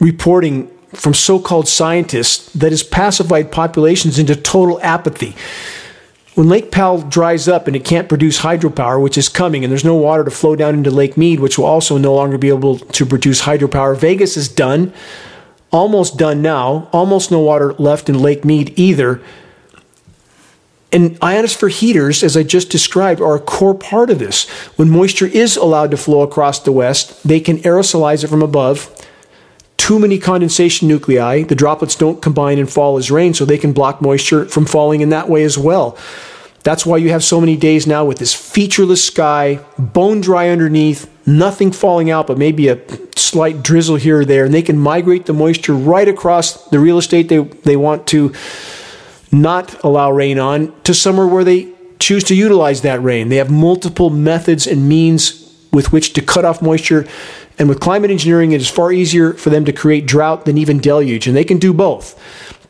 reporting 0.00 0.70
from 0.92 1.14
so 1.14 1.38
called 1.38 1.68
scientists 1.68 2.52
that 2.52 2.72
has 2.72 2.82
pacified 2.82 3.50
populations 3.50 4.18
into 4.18 4.36
total 4.36 4.80
apathy. 4.82 5.34
When 6.34 6.48
Lake 6.48 6.70
Powell 6.70 7.00
dries 7.00 7.48
up 7.48 7.66
and 7.66 7.74
it 7.74 7.84
can't 7.84 8.08
produce 8.08 8.40
hydropower, 8.40 9.02
which 9.02 9.16
is 9.16 9.28
coming, 9.28 9.64
and 9.64 9.70
there's 9.70 9.84
no 9.84 9.94
water 9.94 10.22
to 10.22 10.30
flow 10.30 10.54
down 10.54 10.74
into 10.74 10.90
Lake 10.90 11.16
Mead, 11.16 11.40
which 11.40 11.58
will 11.58 11.64
also 11.64 11.96
no 11.96 12.14
longer 12.14 12.36
be 12.36 12.48
able 12.48 12.78
to 12.78 13.06
produce 13.06 13.42
hydropower, 13.42 13.96
Vegas 13.96 14.36
is 14.36 14.48
done, 14.48 14.92
almost 15.70 16.18
done 16.18 16.42
now, 16.42 16.88
almost 16.92 17.30
no 17.30 17.40
water 17.40 17.72
left 17.74 18.08
in 18.08 18.18
Lake 18.18 18.44
Mead 18.44 18.78
either. 18.78 19.22
And 20.92 21.18
ionosphere 21.22 21.68
heaters, 21.68 22.22
as 22.22 22.36
I 22.36 22.42
just 22.42 22.70
described, 22.70 23.20
are 23.20 23.34
a 23.34 23.40
core 23.40 23.74
part 23.74 24.08
of 24.10 24.18
this. 24.18 24.48
When 24.76 24.88
moisture 24.88 25.26
is 25.26 25.56
allowed 25.56 25.90
to 25.90 25.96
flow 25.96 26.20
across 26.20 26.60
the 26.60 26.70
west, 26.70 27.26
they 27.26 27.40
can 27.40 27.58
aerosolize 27.58 28.22
it 28.22 28.28
from 28.28 28.42
above 28.42 28.95
too 29.76 29.98
many 29.98 30.18
condensation 30.18 30.88
nuclei. 30.88 31.42
The 31.42 31.54
droplets 31.54 31.96
don't 31.96 32.22
combine 32.22 32.58
and 32.58 32.70
fall 32.70 32.96
as 32.98 33.10
rain, 33.10 33.34
so 33.34 33.44
they 33.44 33.58
can 33.58 33.72
block 33.72 34.00
moisture 34.00 34.46
from 34.46 34.66
falling 34.66 35.00
in 35.00 35.10
that 35.10 35.28
way 35.28 35.44
as 35.44 35.58
well. 35.58 35.96
That's 36.62 36.84
why 36.84 36.96
you 36.96 37.10
have 37.10 37.22
so 37.22 37.40
many 37.40 37.56
days 37.56 37.86
now 37.86 38.04
with 38.04 38.18
this 38.18 38.34
featureless 38.34 39.04
sky, 39.04 39.60
bone 39.78 40.20
dry 40.20 40.48
underneath, 40.48 41.08
nothing 41.24 41.70
falling 41.70 42.10
out, 42.10 42.26
but 42.26 42.38
maybe 42.38 42.66
a 42.66 42.80
slight 43.16 43.62
drizzle 43.62 43.94
here 43.94 44.20
or 44.20 44.24
there. 44.24 44.44
And 44.44 44.52
they 44.52 44.62
can 44.62 44.76
migrate 44.76 45.26
the 45.26 45.32
moisture 45.32 45.74
right 45.74 46.08
across 46.08 46.68
the 46.70 46.80
real 46.80 46.98
estate 46.98 47.28
they, 47.28 47.38
they 47.38 47.76
want 47.76 48.08
to 48.08 48.34
not 49.30 49.80
allow 49.84 50.10
rain 50.10 50.40
on 50.40 50.74
to 50.82 50.92
somewhere 50.92 51.28
where 51.28 51.44
they 51.44 51.72
choose 52.00 52.24
to 52.24 52.34
utilize 52.34 52.82
that 52.82 53.00
rain. 53.02 53.28
They 53.28 53.36
have 53.36 53.50
multiple 53.50 54.10
methods 54.10 54.66
and 54.66 54.88
means 54.88 55.42
with 55.72 55.92
which 55.92 56.14
to 56.14 56.22
cut 56.22 56.44
off 56.44 56.62
moisture. 56.62 57.06
And 57.58 57.68
with 57.68 57.80
climate 57.80 58.10
engineering, 58.10 58.52
it 58.52 58.60
is 58.60 58.68
far 58.68 58.92
easier 58.92 59.32
for 59.32 59.50
them 59.50 59.64
to 59.64 59.72
create 59.72 60.06
drought 60.06 60.44
than 60.44 60.58
even 60.58 60.78
deluge, 60.78 61.26
and 61.26 61.36
they 61.36 61.44
can 61.44 61.58
do 61.58 61.72
both. 61.72 62.20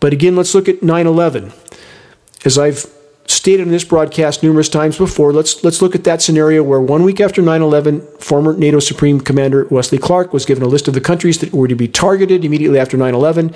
But 0.00 0.12
again, 0.12 0.36
let's 0.36 0.54
look 0.54 0.68
at 0.68 0.82
9 0.82 1.06
11. 1.06 1.52
As 2.44 2.56
I've 2.56 2.86
stated 3.26 3.62
in 3.62 3.70
this 3.70 3.84
broadcast 3.84 4.42
numerous 4.42 4.68
times 4.68 4.98
before, 4.98 5.32
let's, 5.32 5.64
let's 5.64 5.82
look 5.82 5.96
at 5.96 6.04
that 6.04 6.22
scenario 6.22 6.62
where 6.62 6.80
one 6.80 7.02
week 7.02 7.20
after 7.20 7.42
9 7.42 7.62
11, 7.62 8.00
former 8.18 8.56
NATO 8.56 8.78
Supreme 8.78 9.20
Commander 9.20 9.66
Wesley 9.70 9.98
Clark 9.98 10.32
was 10.32 10.46
given 10.46 10.62
a 10.62 10.68
list 10.68 10.86
of 10.86 10.94
the 10.94 11.00
countries 11.00 11.38
that 11.38 11.52
were 11.52 11.68
to 11.68 11.74
be 11.74 11.88
targeted 11.88 12.44
immediately 12.44 12.78
after 12.78 12.96
9 12.96 13.14
11 13.14 13.54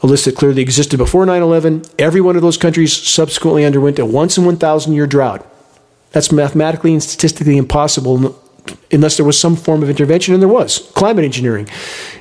a 0.00 0.06
list 0.06 0.26
that 0.26 0.36
clearly 0.36 0.62
existed 0.62 0.96
before 0.96 1.26
9 1.26 1.42
11. 1.42 1.82
Every 1.98 2.20
one 2.20 2.36
of 2.36 2.42
those 2.42 2.56
countries 2.56 2.92
subsequently 2.96 3.64
underwent 3.64 3.98
a 3.98 4.06
once 4.06 4.38
in 4.38 4.44
1,000 4.44 4.92
year 4.92 5.06
drought. 5.06 5.44
That's 6.12 6.32
mathematically 6.32 6.92
and 6.92 7.02
statistically 7.02 7.56
impossible 7.56 8.40
unless 8.92 9.16
there 9.16 9.26
was 9.26 9.38
some 9.38 9.56
form 9.56 9.82
of 9.82 9.90
intervention, 9.90 10.34
and 10.34 10.42
there 10.42 10.48
was 10.48 10.90
climate 10.94 11.24
engineering. 11.24 11.68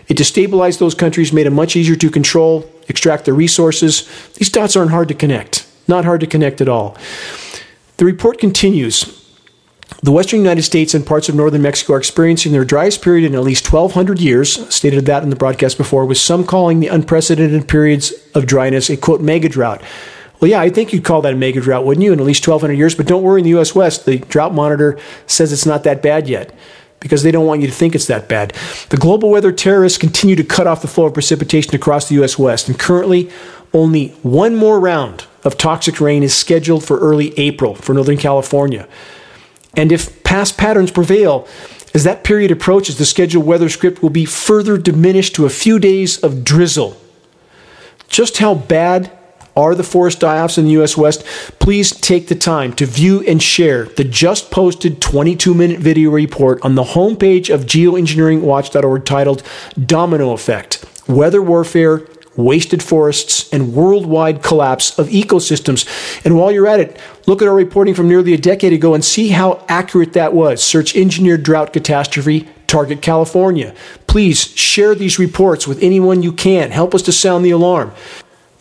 It 0.07 0.17
destabilized 0.17 0.79
those 0.79 0.95
countries, 0.95 1.33
made 1.33 1.45
them 1.45 1.53
much 1.55 1.75
easier 1.75 1.95
to 1.95 2.10
control, 2.10 2.69
extract 2.88 3.25
their 3.25 3.33
resources. 3.33 4.07
These 4.36 4.49
dots 4.49 4.75
aren't 4.75 4.91
hard 4.91 5.07
to 5.10 5.13
connect, 5.13 5.67
not 5.88 6.05
hard 6.05 6.21
to 6.21 6.27
connect 6.27 6.62
at 6.62 6.69
all. 6.69 6.97
The 7.97 8.05
report 8.05 8.39
continues. 8.39 9.13
The 10.03 10.12
western 10.12 10.39
United 10.39 10.63
States 10.63 10.93
and 10.93 11.05
parts 11.05 11.27
of 11.27 11.36
northern 11.36 11.62
Mexico 11.62 11.93
are 11.93 11.97
experiencing 11.97 12.51
their 12.51 12.65
driest 12.65 13.01
period 13.01 13.25
in 13.25 13.36
at 13.36 13.43
least 13.43 13.71
1,200 13.71 14.19
years, 14.19 14.73
stated 14.73 15.05
that 15.05 15.23
in 15.23 15.29
the 15.29 15.36
broadcast 15.36 15.77
before, 15.77 16.05
with 16.05 16.17
some 16.17 16.45
calling 16.45 16.79
the 16.79 16.88
unprecedented 16.88 17.67
periods 17.67 18.13
of 18.36 18.45
dryness 18.45 18.89
a 18.89 18.97
quote 18.97 19.21
mega 19.21 19.49
drought. 19.49 19.81
Well, 20.39 20.52
yeah, 20.52 20.60
I 20.60 20.69
think 20.69 20.93
you'd 20.93 21.04
call 21.04 21.21
that 21.23 21.34
a 21.34 21.36
mega 21.36 21.62
drought, 21.62 21.86
wouldn't 21.86 22.04
you, 22.04 22.13
in 22.13 22.19
at 22.19 22.26
least 22.26 22.47
1,200 22.47 22.78
years? 22.78 22.93
But 22.93 23.08
don't 23.08 23.23
worry, 23.23 23.41
in 23.41 23.43
the 23.43 23.52
U.S. 23.52 23.73
West, 23.73 24.06
the 24.06 24.19
drought 24.19 24.54
monitor 24.54 25.00
says 25.26 25.52
it's 25.52 25.65
not 25.65 25.84
that 25.84 26.02
bad 26.02 26.28
yet 26.28 26.54
because 27.00 27.23
they 27.23 27.32
don't 27.32 27.45
want 27.45 27.62
you 27.62 27.67
to 27.67 27.73
think 27.73 27.95
it's 27.95 28.08
that 28.08 28.28
bad. 28.28 28.54
The 28.89 28.97
global 28.97 29.30
weather 29.30 29.52
terrorists 29.52 29.97
continue 29.97 30.36
to 30.36 30.43
cut 30.43 30.67
off 30.67 30.82
the 30.82 30.88
flow 30.88 31.06
of 31.06 31.13
precipitation 31.13 31.76
across 31.76 32.10
the 32.10 32.15
U.S. 32.15 32.38
West, 32.38 32.67
and 32.67 32.78
currently 32.78 33.32
only 33.73 34.10
one 34.23 34.56
more 34.56 34.80
round 34.80 35.26
of 35.43 35.58
toxic 35.58 36.00
rain 36.00 36.23
is 36.23 36.36
scheduled 36.36 36.84
for 36.84 37.00
early 37.00 37.38
April 37.39 37.76
for 37.76 37.93
Northern 37.93 38.17
California. 38.17 38.88
And 39.76 39.91
if 39.91 40.23
past 40.23 40.58
patterns 40.58 40.91
prevail, 40.91 41.47
as 41.93 42.04
that 42.04 42.23
period 42.23 42.52
approaches, 42.52 42.97
the 42.97 43.06
scheduled 43.06 43.45
weather 43.45 43.69
script 43.69 44.02
will 44.02 44.10
be 44.10 44.26
further 44.26 44.78
diminished 44.78 45.36
to 45.36 45.45
a 45.45 45.50
few 45.50 45.80
days 45.80 46.17
of 46.23 46.43
drizzle. 46.43 46.97
Just 48.08 48.38
how 48.38 48.56
bad 48.56 49.16
are 49.57 49.75
the 49.75 49.83
forest 49.83 50.21
die-offs 50.21 50.57
in 50.57 50.65
the 50.65 50.81
US 50.81 50.95
West? 50.95 51.25
Please 51.59 51.91
take 51.91 52.27
the 52.27 52.35
time 52.35 52.71
to 52.73 52.85
view 52.85 53.23
and 53.27 53.41
share 53.41 53.85
the 53.85 54.03
just 54.03 54.51
posted 54.51 55.01
22-minute 55.01 55.79
video 55.79 56.11
report 56.11 56.63
on 56.63 56.75
the 56.75 56.83
homepage 56.83 57.53
of 57.53 57.65
geoengineeringwatch.org 57.65 59.03
titled 59.03 59.43
Domino 59.83 60.31
Effect: 60.31 60.85
Weather 61.07 61.41
Warfare 61.41 62.07
wasted 62.37 62.83
forests, 62.83 63.51
and 63.51 63.73
worldwide 63.73 64.43
collapse 64.43 64.97
of 64.97 65.07
ecosystems. 65.07 65.85
And 66.23 66.37
while 66.37 66.51
you're 66.51 66.67
at 66.67 66.79
it, 66.79 66.99
look 67.25 67.41
at 67.41 67.47
our 67.47 67.55
reporting 67.55 67.95
from 67.95 68.07
nearly 68.07 68.33
a 68.33 68.37
decade 68.37 68.73
ago 68.73 68.93
and 68.93 69.03
see 69.03 69.29
how 69.29 69.65
accurate 69.67 70.13
that 70.13 70.33
was. 70.33 70.63
Search 70.63 70.95
engineered 70.95 71.43
drought 71.43 71.73
catastrophe, 71.73 72.47
target 72.67 73.01
California. 73.01 73.73
Please 74.05 74.47
share 74.55 74.93
these 74.93 75.17
reports 75.17 75.67
with 75.67 75.81
anyone 75.81 76.23
you 76.23 76.31
can. 76.31 76.71
Help 76.71 76.93
us 76.93 77.01
to 77.01 77.11
sound 77.11 77.43
the 77.43 77.51
alarm. 77.51 77.91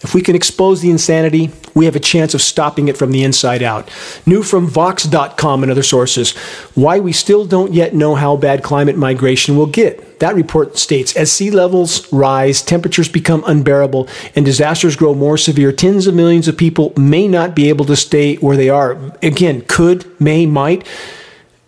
If 0.07 0.15
we 0.15 0.23
can 0.23 0.37
expose 0.37 0.83
the 0.83 0.91
insanity, 0.93 1.51
we 1.75 1.87
have 1.87 1.97
a 1.97 2.01
chance 2.01 2.33
of 2.33 2.41
stopping 2.41 2.87
it 2.87 2.97
from 2.97 3.11
the 3.11 3.25
inside 3.25 3.61
out. 3.61 3.91
New 4.25 4.45
from 4.45 4.69
Vox.com 4.69 5.65
and 5.65 5.73
other 5.73 5.83
sources 5.83 6.31
why 6.77 7.01
we 7.01 7.13
still 7.13 7.45
don't 7.45 7.75
yet 7.75 7.93
know 7.93 8.15
how 8.15 8.37
bad 8.37 8.63
climate 8.63 8.97
migration 8.97 9.57
will 9.57 9.67
get. 9.67 10.21
That 10.21 10.37
report 10.37 10.79
states 10.79 11.17
as 11.17 11.33
sea 11.33 11.51
levels 11.51 12.13
rise, 12.13 12.63
temperatures 12.63 13.09
become 13.09 13.43
unbearable, 13.49 14.07
and 14.37 14.47
disasters 14.47 14.95
grow 14.95 15.13
more 15.13 15.37
severe, 15.37 15.73
tens 15.73 16.07
of 16.07 16.15
millions 16.15 16.47
of 16.47 16.57
people 16.57 16.93
may 16.97 17.27
not 17.27 17.57
be 17.57 17.69
able 17.69 17.85
to 17.87 17.97
stay 17.97 18.37
where 18.37 18.57
they 18.57 18.69
are. 18.69 18.93
Again, 19.23 19.65
could, 19.67 20.09
may, 20.21 20.47
might. 20.47 20.87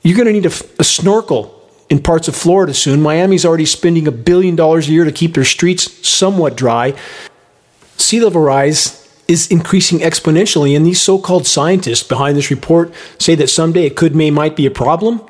You're 0.03 0.17
going 0.17 0.29
to 0.29 0.33
need 0.33 0.47
a, 0.47 0.55
a 0.79 0.85
snorkel 0.85 1.61
in 1.91 2.01
parts 2.01 2.29
of 2.29 2.37
Florida 2.37 2.73
soon. 2.73 3.03
Miami's 3.03 3.45
already 3.45 3.67
spending 3.67 4.07
a 4.07 4.13
billion 4.13 4.55
dollars 4.55 4.89
a 4.89 4.93
year 4.93 5.05
to 5.05 5.11
keep 5.11 5.35
their 5.35 5.45
streets 5.45 6.07
somewhat 6.07 6.57
dry 6.57 6.95
sea 7.99 8.21
level 8.21 8.41
rise 8.41 9.05
is 9.29 9.47
increasing 9.49 9.99
exponentially, 9.99 10.75
and 10.75 10.87
these 10.87 11.01
so 11.01 11.19
called 11.19 11.47
scientists 11.47 12.03
behind 12.03 12.37
this 12.37 12.51
report 12.51 12.93
say 13.19 13.35
that 13.35 13.49
someday 13.49 13.85
it 13.85 13.95
could, 13.95 14.17
may, 14.17 14.31
might 14.31 14.57
be 14.57 14.65
a 14.65 14.71
problem. 14.71 15.21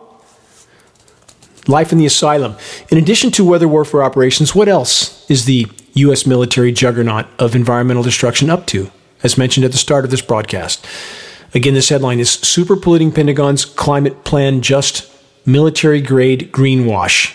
Life 1.67 1.93
in 1.93 1.99
the 1.99 2.07
asylum. 2.07 2.57
In 2.91 2.97
addition 2.97 3.31
to 3.33 3.45
weather 3.45 3.69
warfare 3.69 4.03
operations, 4.03 4.55
what 4.55 4.69
else 4.69 5.29
is 5.29 5.45
the 5.45 5.67
U.S. 5.95 6.27
military 6.27 6.73
juggernaut 6.73 7.27
of 7.39 7.57
environmental 7.57 8.05
destruction 8.05 8.49
up 8.49 8.67
to, 8.69 8.91
as 9.23 9.37
mentioned 9.37 9.65
at 9.65 9.73
the 9.73 9.79
start 9.79 10.05
of 10.05 10.11
this 10.11 10.23
broadcast? 10.23 10.87
Again, 11.55 11.75
this 11.75 11.89
headline 11.89 12.21
is 12.21 12.31
Super 12.31 12.77
Polluting 12.77 13.11
Pentagon's 13.11 13.65
Climate 13.65 14.23
Plan 14.25 14.63
Just 14.63 15.11
Military 15.45 16.01
Grade 16.01 16.53
Greenwash. 16.53 17.35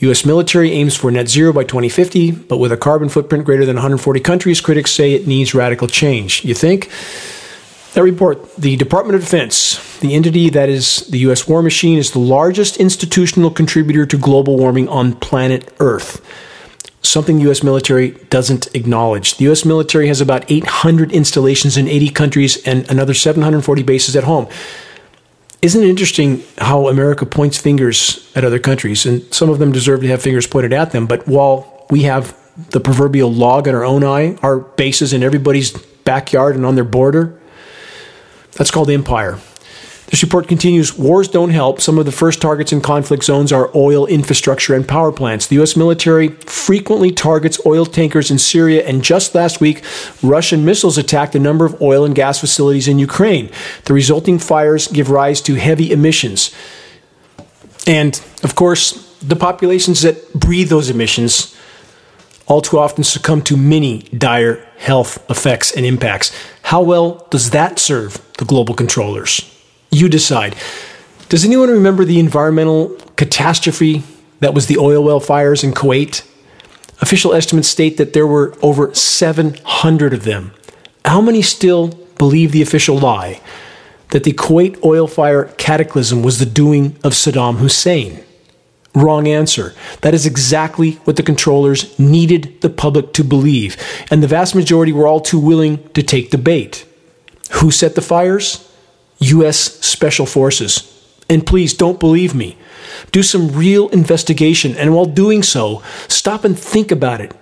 U.S. 0.00 0.24
military 0.24 0.72
aims 0.72 0.96
for 0.96 1.10
net 1.10 1.28
zero 1.28 1.52
by 1.52 1.62
2050, 1.62 2.30
but 2.30 2.56
with 2.56 2.72
a 2.72 2.76
carbon 2.78 3.10
footprint 3.10 3.44
greater 3.44 3.66
than 3.66 3.76
140 3.76 4.18
countries, 4.20 4.58
critics 4.58 4.92
say 4.92 5.12
it 5.12 5.26
needs 5.26 5.54
radical 5.54 5.86
change. 5.86 6.42
You 6.42 6.54
think? 6.54 6.90
That 7.92 8.02
report, 8.02 8.56
the 8.56 8.76
Department 8.76 9.16
of 9.16 9.20
Defense, 9.20 9.98
the 9.98 10.14
entity 10.14 10.48
that 10.50 10.70
is 10.70 11.06
the 11.08 11.18
U.S. 11.18 11.46
war 11.46 11.62
machine, 11.62 11.98
is 11.98 12.12
the 12.12 12.18
largest 12.18 12.78
institutional 12.78 13.50
contributor 13.50 14.06
to 14.06 14.16
global 14.16 14.56
warming 14.56 14.88
on 14.88 15.12
planet 15.12 15.70
Earth. 15.80 16.24
Something 17.02 17.36
the 17.36 17.42
U.S. 17.42 17.62
military 17.62 18.12
doesn't 18.30 18.74
acknowledge. 18.74 19.36
The 19.36 19.44
U.S. 19.46 19.66
military 19.66 20.08
has 20.08 20.22
about 20.22 20.50
800 20.50 21.12
installations 21.12 21.76
in 21.76 21.88
80 21.88 22.08
countries 22.10 22.66
and 22.66 22.90
another 22.90 23.12
740 23.12 23.82
bases 23.82 24.16
at 24.16 24.24
home. 24.24 24.48
Isn't 25.62 25.82
it 25.82 25.90
interesting 25.90 26.42
how 26.56 26.88
America 26.88 27.26
points 27.26 27.58
fingers 27.58 28.30
at 28.34 28.44
other 28.44 28.58
countries? 28.58 29.04
And 29.04 29.22
some 29.32 29.50
of 29.50 29.58
them 29.58 29.72
deserve 29.72 30.00
to 30.00 30.08
have 30.08 30.22
fingers 30.22 30.46
pointed 30.46 30.72
at 30.72 30.92
them. 30.92 31.06
But 31.06 31.28
while 31.28 31.86
we 31.90 32.02
have 32.04 32.34
the 32.70 32.80
proverbial 32.80 33.32
log 33.32 33.68
in 33.68 33.74
our 33.74 33.84
own 33.84 34.02
eye, 34.02 34.38
our 34.42 34.58
bases 34.58 35.12
in 35.12 35.22
everybody's 35.22 35.72
backyard 36.04 36.56
and 36.56 36.64
on 36.64 36.76
their 36.76 36.84
border, 36.84 37.38
that's 38.52 38.70
called 38.70 38.88
empire. 38.88 39.38
This 40.10 40.24
report 40.24 40.48
continues 40.48 40.98
Wars 40.98 41.28
don't 41.28 41.50
help. 41.50 41.80
Some 41.80 41.96
of 41.96 42.04
the 42.04 42.10
first 42.12 42.42
targets 42.42 42.72
in 42.72 42.80
conflict 42.80 43.22
zones 43.22 43.52
are 43.52 43.70
oil 43.76 44.06
infrastructure 44.06 44.74
and 44.74 44.86
power 44.86 45.12
plants. 45.12 45.46
The 45.46 45.54
U.S. 45.56 45.76
military 45.76 46.30
frequently 46.30 47.12
targets 47.12 47.64
oil 47.64 47.86
tankers 47.86 48.28
in 48.28 48.38
Syria, 48.38 48.84
and 48.84 49.04
just 49.04 49.36
last 49.36 49.60
week, 49.60 49.84
Russian 50.20 50.64
missiles 50.64 50.98
attacked 50.98 51.36
a 51.36 51.38
number 51.38 51.64
of 51.64 51.80
oil 51.80 52.04
and 52.04 52.14
gas 52.14 52.40
facilities 52.40 52.88
in 52.88 52.98
Ukraine. 52.98 53.50
The 53.84 53.94
resulting 53.94 54.40
fires 54.40 54.88
give 54.88 55.10
rise 55.10 55.40
to 55.42 55.54
heavy 55.54 55.92
emissions. 55.92 56.52
And, 57.86 58.20
of 58.42 58.56
course, 58.56 59.16
the 59.20 59.36
populations 59.36 60.02
that 60.02 60.34
breathe 60.34 60.70
those 60.70 60.90
emissions 60.90 61.56
all 62.48 62.60
too 62.60 62.80
often 62.80 63.04
succumb 63.04 63.42
to 63.42 63.56
many 63.56 64.00
dire 64.00 64.66
health 64.76 65.24
effects 65.30 65.70
and 65.70 65.86
impacts. 65.86 66.34
How 66.62 66.82
well 66.82 67.28
does 67.30 67.50
that 67.50 67.78
serve 67.78 68.20
the 68.38 68.44
global 68.44 68.74
controllers? 68.74 69.49
You 69.90 70.08
decide. 70.08 70.56
Does 71.28 71.44
anyone 71.44 71.68
remember 71.68 72.04
the 72.04 72.20
environmental 72.20 72.96
catastrophe 73.16 74.02
that 74.40 74.54
was 74.54 74.66
the 74.66 74.78
oil 74.78 75.02
well 75.02 75.20
fires 75.20 75.64
in 75.64 75.72
Kuwait? 75.72 76.26
Official 77.00 77.34
estimates 77.34 77.68
state 77.68 77.96
that 77.96 78.12
there 78.12 78.26
were 78.26 78.54
over 78.62 78.94
700 78.94 80.12
of 80.12 80.24
them. 80.24 80.52
How 81.04 81.20
many 81.20 81.42
still 81.42 81.88
believe 82.18 82.52
the 82.52 82.62
official 82.62 82.98
lie 82.98 83.40
that 84.10 84.24
the 84.24 84.32
Kuwait 84.32 84.82
oil 84.84 85.06
fire 85.06 85.44
cataclysm 85.56 86.22
was 86.22 86.38
the 86.38 86.46
doing 86.46 86.96
of 87.02 87.12
Saddam 87.12 87.56
Hussein? 87.56 88.22
Wrong 88.94 89.28
answer. 89.28 89.74
That 90.02 90.14
is 90.14 90.26
exactly 90.26 90.92
what 91.04 91.16
the 91.16 91.22
controllers 91.22 91.98
needed 91.98 92.60
the 92.60 92.70
public 92.70 93.12
to 93.14 93.24
believe, 93.24 93.76
and 94.10 94.22
the 94.22 94.28
vast 94.28 94.54
majority 94.54 94.92
were 94.92 95.06
all 95.06 95.20
too 95.20 95.38
willing 95.38 95.88
to 95.90 96.02
take 96.02 96.30
the 96.30 96.38
bait. 96.38 96.84
Who 97.52 97.70
set 97.70 97.94
the 97.94 98.02
fires? 98.02 98.69
U.S. 99.20 99.58
Special 99.58 100.26
Forces. 100.26 100.86
And 101.28 101.46
please 101.46 101.74
don't 101.74 102.00
believe 102.00 102.34
me. 102.34 102.58
Do 103.12 103.22
some 103.22 103.52
real 103.52 103.88
investigation, 103.90 104.76
and 104.76 104.94
while 104.94 105.06
doing 105.06 105.42
so, 105.42 105.82
stop 106.08 106.44
and 106.44 106.58
think 106.58 106.90
about 106.90 107.20
it. 107.20 107.32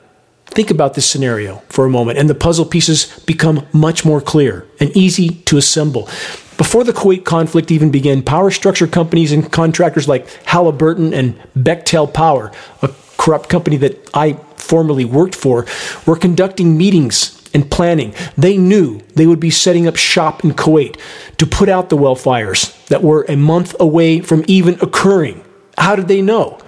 Think 0.47 0.71
about 0.71 0.95
this 0.95 1.09
scenario 1.09 1.57
for 1.69 1.87
a 1.87 1.91
moment, 1.91 2.19
and 2.19 2.29
the 2.29 2.35
puzzle 2.35 2.65
pieces 2.65 3.19
become 3.27 3.67
much 3.73 4.05
more 4.05 4.21
clear 4.21 4.67
and 4.81 4.95
easy 4.97 5.29
to 5.29 5.57
assemble. 5.57 6.09
Before 6.57 6.85
the 6.85 6.93
Kuwait 6.93 7.25
conflict 7.25 7.71
even 7.71 7.91
began, 7.91 8.23
power 8.23 8.51
structure 8.51 8.87
companies 8.87 9.31
and 9.31 9.51
contractors 9.51 10.09
like 10.09 10.29
Halliburton 10.45 11.15
and 11.15 11.39
Bechtel 11.57 12.13
Power, 12.13 12.51
a 12.83 12.91
corrupt 13.17 13.49
company 13.49 13.77
that 13.77 14.11
I 14.13 14.33
formerly 14.57 15.05
worked 15.05 15.35
for, 15.35 15.67
were 16.07 16.17
conducting 16.17 16.77
meetings 16.77 17.38
and 17.55 17.71
planning. 17.71 18.15
They 18.37 18.57
knew 18.57 19.01
they 19.15 19.27
would 19.27 19.41
be 19.41 19.51
setting 19.51 19.87
up 19.87 19.97
shop 19.97 20.45
in 20.45 20.53
Kuwait 20.53 20.99
to 21.39 21.47
put 21.47 21.69
out 21.69 21.89
the 21.89 21.97
well 21.97 22.15
fires 22.15 22.77
that 22.87 23.03
were 23.03 23.25
a 23.29 23.37
month 23.37 23.75
away 23.81 24.21
from 24.21 24.45
even 24.47 24.79
occurring. 24.81 25.45
How 25.77 25.97
did 25.97 26.09
they 26.09 26.23
know? 26.23 26.59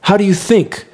How 0.00 0.16
do 0.16 0.24
you 0.24 0.34
think? 0.34 0.86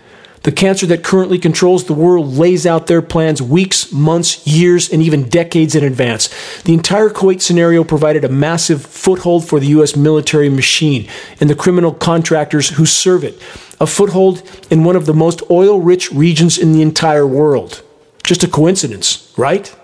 The 0.42 0.52
cancer 0.52 0.86
that 0.86 1.04
currently 1.04 1.38
controls 1.38 1.84
the 1.84 1.94
world 1.94 2.34
lays 2.34 2.66
out 2.66 2.88
their 2.88 3.02
plans 3.02 3.40
weeks, 3.40 3.92
months, 3.92 4.44
years, 4.44 4.92
and 4.92 5.00
even 5.00 5.28
decades 5.28 5.76
in 5.76 5.84
advance. 5.84 6.28
The 6.62 6.74
entire 6.74 7.10
Kuwait 7.10 7.40
scenario 7.40 7.84
provided 7.84 8.24
a 8.24 8.28
massive 8.28 8.84
foothold 8.84 9.46
for 9.46 9.60
the 9.60 9.68
U.S. 9.68 9.94
military 9.94 10.48
machine 10.48 11.08
and 11.40 11.48
the 11.48 11.54
criminal 11.54 11.94
contractors 11.94 12.70
who 12.70 12.86
serve 12.86 13.22
it, 13.22 13.40
a 13.80 13.86
foothold 13.86 14.42
in 14.68 14.82
one 14.82 14.96
of 14.96 15.06
the 15.06 15.14
most 15.14 15.42
oil 15.48 15.80
rich 15.80 16.10
regions 16.10 16.58
in 16.58 16.72
the 16.72 16.82
entire 16.82 17.26
world. 17.26 17.82
Just 18.24 18.44
a 18.44 18.48
coincidence, 18.48 19.32
right? 19.36 19.74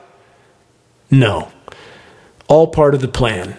No. 1.11 1.51
All 2.49 2.69
part 2.69 2.95
of 2.95 3.01
the 3.01 3.09
plan. 3.09 3.57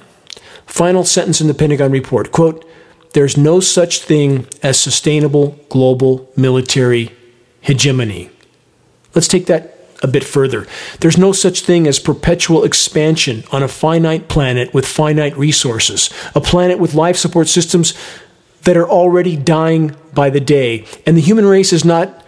Final 0.65 1.03
sentence 1.03 1.41
in 1.41 1.47
the 1.47 1.53
Pentagon 1.53 1.91
report 1.91 2.31
quote, 2.31 2.65
there's 3.13 3.37
no 3.37 3.59
such 3.59 4.01
thing 4.01 4.47
as 4.61 4.79
sustainable 4.79 5.57
global 5.69 6.31
military 6.35 7.11
hegemony. 7.61 8.29
Let's 9.15 9.27
take 9.27 9.47
that 9.47 9.75
a 10.03 10.07
bit 10.07 10.23
further. 10.23 10.67
There's 10.99 11.17
no 11.17 11.31
such 11.31 11.61
thing 11.61 11.87
as 11.87 11.99
perpetual 11.99 12.63
expansion 12.63 13.43
on 13.51 13.63
a 13.63 13.67
finite 13.67 14.29
planet 14.29 14.73
with 14.73 14.85
finite 14.85 15.35
resources, 15.37 16.09
a 16.35 16.39
planet 16.39 16.79
with 16.79 16.93
life 16.93 17.17
support 17.17 17.47
systems 17.47 17.93
that 18.63 18.77
are 18.77 18.87
already 18.87 19.35
dying 19.35 19.95
by 20.13 20.29
the 20.29 20.39
day. 20.39 20.85
And 21.05 21.17
the 21.17 21.21
human 21.21 21.45
race 21.45 21.73
is 21.73 21.83
not 21.83 22.23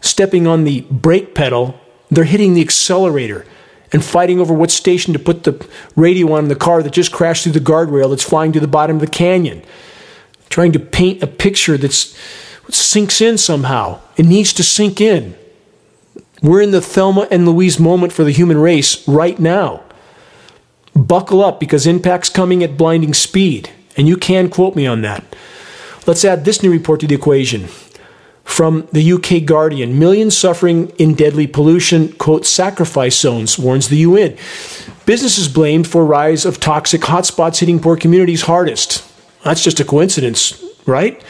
stepping 0.00 0.46
on 0.46 0.64
the 0.64 0.82
brake 0.90 1.34
pedal 1.34 1.80
they're 2.14 2.24
hitting 2.24 2.54
the 2.54 2.60
accelerator 2.60 3.46
and 3.92 4.04
fighting 4.04 4.40
over 4.40 4.52
what 4.52 4.70
station 4.70 5.12
to 5.12 5.18
put 5.18 5.44
the 5.44 5.66
radio 5.94 6.32
on 6.32 6.44
in 6.44 6.48
the 6.48 6.56
car 6.56 6.82
that 6.82 6.92
just 6.92 7.12
crashed 7.12 7.44
through 7.44 7.52
the 7.52 7.60
guardrail 7.60 8.10
that's 8.10 8.24
flying 8.24 8.52
to 8.52 8.60
the 8.60 8.66
bottom 8.66 8.96
of 8.96 9.00
the 9.00 9.06
canyon. 9.06 9.62
Trying 10.48 10.72
to 10.72 10.80
paint 10.80 11.22
a 11.22 11.26
picture 11.26 11.76
that 11.78 11.92
sinks 11.92 13.20
in 13.20 13.38
somehow. 13.38 14.00
It 14.16 14.26
needs 14.26 14.52
to 14.54 14.62
sink 14.62 15.00
in. 15.00 15.36
We're 16.42 16.60
in 16.60 16.72
the 16.72 16.80
Thelma 16.80 17.28
and 17.30 17.46
Louise 17.46 17.78
moment 17.78 18.12
for 18.12 18.24
the 18.24 18.30
human 18.30 18.58
race 18.58 19.06
right 19.08 19.38
now. 19.38 19.82
Buckle 20.94 21.44
up 21.44 21.58
because 21.58 21.86
impact's 21.86 22.28
coming 22.28 22.62
at 22.62 22.76
blinding 22.76 23.14
speed, 23.14 23.70
and 23.96 24.06
you 24.06 24.16
can 24.16 24.50
quote 24.50 24.76
me 24.76 24.86
on 24.86 25.02
that. 25.02 25.24
Let's 26.06 26.24
add 26.24 26.44
this 26.44 26.62
new 26.62 26.70
report 26.70 27.00
to 27.00 27.06
the 27.06 27.14
equation 27.14 27.68
from 28.44 28.86
the 28.92 29.12
UK 29.12 29.44
Guardian. 29.44 29.98
Millions 29.98 30.36
suffering 30.36 30.90
in 30.90 31.14
deadly 31.14 31.46
pollution, 31.46 32.12
quote, 32.12 32.46
sacrifice 32.46 33.18
zones, 33.18 33.58
warns 33.58 33.88
the 33.88 33.98
UN. 33.98 34.36
Businesses 35.06 35.48
blamed 35.48 35.86
for 35.86 36.04
rise 36.04 36.44
of 36.44 36.60
toxic 36.60 37.02
hotspots 37.02 37.58
hitting 37.58 37.80
poor 37.80 37.96
communities 37.96 38.42
hardest. 38.42 39.04
That's 39.42 39.62
just 39.62 39.80
a 39.80 39.84
coincidence, 39.84 40.62
right? 40.86 41.22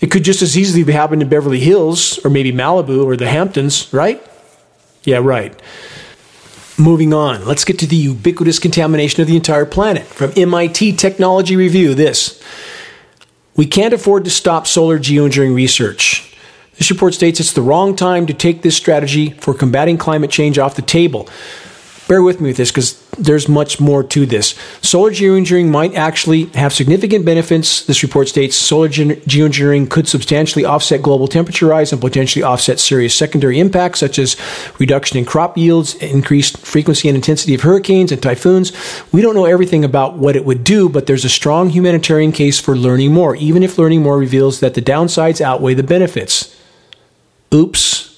It 0.00 0.10
could 0.10 0.24
just 0.24 0.42
as 0.42 0.58
easily 0.58 0.82
be 0.82 0.92
happening 0.92 1.20
in 1.20 1.28
Beverly 1.28 1.60
Hills 1.60 2.18
or 2.24 2.30
maybe 2.30 2.52
Malibu 2.52 3.04
or 3.04 3.16
the 3.16 3.28
Hamptons, 3.28 3.92
right? 3.92 4.20
Yeah, 5.04 5.18
right. 5.18 5.54
Moving 6.78 7.12
on, 7.12 7.44
let's 7.44 7.64
get 7.64 7.78
to 7.80 7.86
the 7.86 7.96
ubiquitous 7.96 8.58
contamination 8.58 9.20
of 9.20 9.28
the 9.28 9.36
entire 9.36 9.66
planet. 9.66 10.04
From 10.04 10.32
MIT 10.36 10.96
Technology 10.96 11.54
Review, 11.54 11.94
this. 11.94 12.42
We 13.54 13.66
can't 13.66 13.92
afford 13.92 14.24
to 14.24 14.30
stop 14.30 14.66
solar 14.66 14.98
geoengineering 14.98 15.54
research. 15.54 16.31
This 16.82 16.90
report 16.90 17.14
states 17.14 17.38
it's 17.38 17.52
the 17.52 17.62
wrong 17.62 17.94
time 17.94 18.26
to 18.26 18.34
take 18.34 18.62
this 18.62 18.76
strategy 18.76 19.30
for 19.38 19.54
combating 19.54 19.96
climate 19.96 20.32
change 20.32 20.58
off 20.58 20.74
the 20.74 20.82
table. 20.82 21.28
Bear 22.08 22.24
with 22.24 22.40
me 22.40 22.48
with 22.48 22.56
this 22.56 22.72
because 22.72 23.00
there's 23.16 23.48
much 23.48 23.78
more 23.78 24.02
to 24.02 24.26
this. 24.26 24.56
Solar 24.80 25.12
geoengineering 25.12 25.68
might 25.68 25.94
actually 25.94 26.46
have 26.54 26.72
significant 26.72 27.24
benefits. 27.24 27.84
This 27.84 28.02
report 28.02 28.26
states 28.26 28.56
solar 28.56 28.88
ge- 28.88 29.22
geoengineering 29.30 29.90
could 29.90 30.08
substantially 30.08 30.64
offset 30.64 31.02
global 31.02 31.28
temperature 31.28 31.66
rise 31.66 31.92
and 31.92 32.00
potentially 32.00 32.42
offset 32.42 32.80
serious 32.80 33.14
secondary 33.14 33.60
impacts 33.60 34.00
such 34.00 34.18
as 34.18 34.36
reduction 34.80 35.18
in 35.18 35.24
crop 35.24 35.56
yields, 35.56 35.94
increased 35.94 36.58
frequency 36.58 37.08
and 37.08 37.14
intensity 37.14 37.54
of 37.54 37.60
hurricanes 37.60 38.10
and 38.10 38.20
typhoons. 38.20 38.72
We 39.12 39.22
don't 39.22 39.36
know 39.36 39.44
everything 39.44 39.84
about 39.84 40.18
what 40.18 40.34
it 40.34 40.44
would 40.44 40.64
do, 40.64 40.88
but 40.88 41.06
there's 41.06 41.24
a 41.24 41.28
strong 41.28 41.70
humanitarian 41.70 42.32
case 42.32 42.58
for 42.58 42.76
learning 42.76 43.12
more, 43.12 43.36
even 43.36 43.62
if 43.62 43.78
learning 43.78 44.02
more 44.02 44.18
reveals 44.18 44.58
that 44.58 44.74
the 44.74 44.82
downsides 44.82 45.40
outweigh 45.40 45.74
the 45.74 45.84
benefits. 45.84 46.58
Oops. 47.52 48.08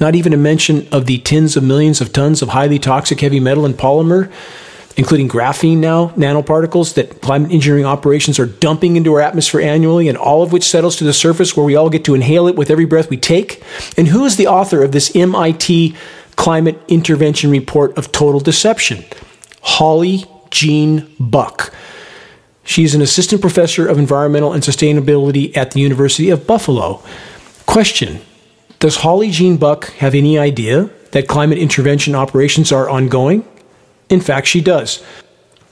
Not 0.00 0.14
even 0.14 0.32
a 0.32 0.38
mention 0.38 0.88
of 0.90 1.04
the 1.04 1.18
tens 1.18 1.56
of 1.56 1.62
millions 1.62 2.00
of 2.00 2.12
tons 2.12 2.40
of 2.40 2.48
highly 2.48 2.78
toxic 2.78 3.20
heavy 3.20 3.38
metal 3.38 3.66
and 3.66 3.74
polymer, 3.74 4.32
including 4.96 5.28
graphene 5.28 5.76
now, 5.76 6.08
nanoparticles 6.10 6.94
that 6.94 7.20
climate 7.20 7.52
engineering 7.52 7.84
operations 7.84 8.38
are 8.38 8.46
dumping 8.46 8.96
into 8.96 9.12
our 9.12 9.20
atmosphere 9.20 9.60
annually, 9.60 10.08
and 10.08 10.16
all 10.16 10.42
of 10.42 10.52
which 10.52 10.64
settles 10.64 10.96
to 10.96 11.04
the 11.04 11.12
surface 11.12 11.54
where 11.54 11.66
we 11.66 11.76
all 11.76 11.90
get 11.90 12.04
to 12.04 12.14
inhale 12.14 12.46
it 12.48 12.56
with 12.56 12.70
every 12.70 12.86
breath 12.86 13.10
we 13.10 13.18
take. 13.18 13.62
And 13.98 14.08
who 14.08 14.24
is 14.24 14.36
the 14.36 14.46
author 14.46 14.82
of 14.82 14.92
this 14.92 15.14
MIT 15.14 15.94
climate 16.36 16.80
intervention 16.88 17.50
report 17.50 17.96
of 17.98 18.10
total 18.10 18.40
deception? 18.40 19.04
Holly 19.60 20.24
Jean 20.50 21.14
Buck. 21.20 21.74
She's 22.64 22.94
an 22.94 23.02
assistant 23.02 23.42
professor 23.42 23.86
of 23.86 23.98
environmental 23.98 24.52
and 24.52 24.62
sustainability 24.62 25.54
at 25.56 25.72
the 25.72 25.80
University 25.80 26.30
of 26.30 26.46
Buffalo. 26.46 27.02
Question 27.66 28.20
does 28.80 28.96
Holly 28.96 29.30
Jean 29.30 29.56
Buck 29.58 29.90
have 29.98 30.14
any 30.14 30.38
idea 30.38 30.90
that 31.12 31.28
climate 31.28 31.58
intervention 31.58 32.14
operations 32.14 32.72
are 32.72 32.88
ongoing? 32.88 33.46
In 34.08 34.20
fact, 34.20 34.46
she 34.46 34.60
does. 34.60 35.04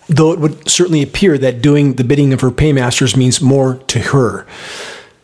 Though 0.08 0.32
it 0.32 0.38
would 0.38 0.68
certainly 0.68 1.02
appear 1.02 1.36
that 1.38 1.60
doing 1.60 1.94
the 1.94 2.04
bidding 2.04 2.32
of 2.32 2.42
her 2.42 2.50
paymasters 2.50 3.16
means 3.16 3.40
more 3.40 3.76
to 3.88 3.98
her. 3.98 4.46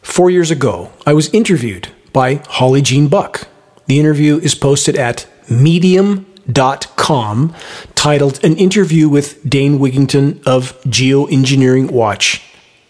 Four 0.03 0.31
years 0.31 0.51
ago, 0.51 0.93
I 1.07 1.13
was 1.13 1.33
interviewed 1.33 1.89
by 2.13 2.37
Holly 2.49 2.83
Jean 2.83 3.09
Buck. 3.09 3.49
The 3.87 4.01
interview 4.01 4.39
is 4.39 4.55
posted 4.55 4.97
at 4.97 5.27
medium.com, 5.51 6.25
titled 7.95 8.45
An 8.45 8.57
Interview 8.57 9.09
with 9.11 9.49
Dane 9.49 9.79
Wigington 9.79 10.43
of 10.47 10.81
Geoengineering 10.83 11.91
Watch. 11.91 12.43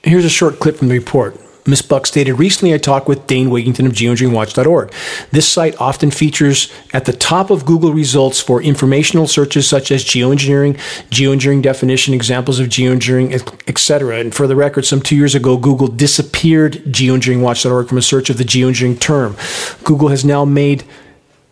Here's 0.03 0.24
a 0.24 0.30
short 0.30 0.61
clip 0.61 0.76
from 0.76 0.88
the 0.88 0.95
report. 0.95 1.40
Ms. 1.66 1.80
Buck 1.80 2.06
stated, 2.06 2.34
Recently 2.34 2.74
I 2.74 2.78
talked 2.78 3.08
with 3.08 3.26
Dane 3.26 3.48
Wigington 3.48 3.86
of 3.86 3.92
geoengineeringwatch.org. 3.92 4.92
This 5.30 5.48
site 5.48 5.80
often 5.80 6.10
features 6.10 6.70
at 6.92 7.06
the 7.06 7.12
top 7.12 7.48
of 7.48 7.64
Google 7.64 7.92
results 7.92 8.40
for 8.40 8.60
informational 8.60 9.26
searches 9.26 9.66
such 9.66 9.90
as 9.90 10.04
geoengineering, 10.04 10.74
geoengineering 11.10 11.62
definition, 11.62 12.12
examples 12.12 12.60
of 12.60 12.68
geoengineering, 12.68 13.32
etc. 13.66 14.18
And 14.18 14.34
for 14.34 14.46
the 14.46 14.56
record, 14.56 14.84
some 14.84 15.00
two 15.00 15.16
years 15.16 15.34
ago, 15.34 15.56
Google 15.56 15.88
disappeared 15.88 16.74
geoengineeringwatch.org 16.84 17.88
from 17.88 17.98
a 17.98 18.02
search 18.02 18.28
of 18.28 18.36
the 18.36 18.44
geoengineering 18.44 19.00
term. 19.00 19.36
Google 19.84 20.08
has 20.08 20.24
now 20.24 20.44
made 20.44 20.84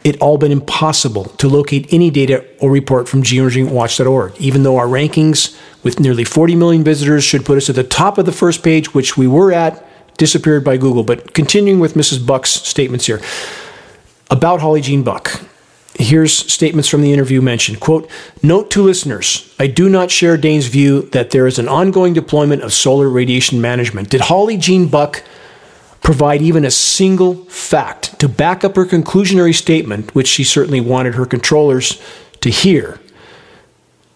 it 0.05 0.21
all 0.21 0.37
been 0.37 0.53
impossible 0.53 1.25
to 1.25 1.49
locate 1.49 1.91
any 1.93 2.11
data 2.11 2.45
or 2.61 2.71
report 2.71 3.09
from 3.09 3.23
geoengineeringwatch.org, 3.23 4.35
even 4.39 4.63
though 4.63 4.77
our 4.77 4.87
rankings 4.87 5.59
with 5.83 6.01
nearly 6.01 6.25
40 6.25 6.55
million 6.57 6.85
visitors 6.85 7.25
should 7.25 7.47
put 7.47 7.57
us 7.57 7.71
at 7.71 7.77
the 7.77 7.85
top 7.85 8.19
of 8.19 8.27
the 8.27 8.33
first 8.33 8.63
page, 8.63 8.93
which 8.93 9.17
we 9.17 9.27
were 9.27 9.53
at 9.53 9.89
disappeared 10.17 10.65
by 10.65 10.77
Google. 10.77 11.03
But 11.03 11.35
continuing 11.35 11.81
with 11.81 11.95
Mrs. 11.95 12.25
Buck's 12.27 12.51
statements 12.51 13.07
here 13.07 13.21
about 14.31 14.61
Holly 14.61 14.81
Jean 14.81 15.03
Buck. 15.03 15.41
Here's 15.95 16.33
statements 16.33 16.89
from 16.89 17.03
the 17.03 17.13
interview 17.13 17.43
mentioned. 17.43 17.81
Quote, 17.81 18.11
note 18.43 18.71
to 18.71 18.83
listeners, 18.83 19.55
I 19.59 19.67
do 19.67 19.91
not 19.91 20.11
share 20.11 20.39
Dane's 20.39 20.67
view 20.67 21.03
that 21.13 21.31
there 21.31 21.47
is 21.47 21.59
an 21.59 21.69
ongoing 21.69 22.15
deployment 22.15 22.63
of 22.63 22.73
solar 22.73 23.09
radiation 23.09 23.61
management. 23.61 24.09
Did 24.09 24.23
Holly 24.23 24.57
Jean 24.57 24.89
Buck 24.89 25.23
provide 26.01 26.41
even 26.41 26.65
a 26.65 26.71
single 26.71 27.45
fact 27.45 28.19
to 28.21 28.29
back 28.29 28.65
up 28.65 28.75
her 28.77 28.87
conclusionary 28.87 29.55
statement, 29.55 30.15
which 30.15 30.29
she 30.29 30.45
certainly 30.45 30.81
wanted 30.81 31.15
her 31.15 31.27
controllers 31.27 32.01
to 32.41 32.49
hear? 32.49 32.99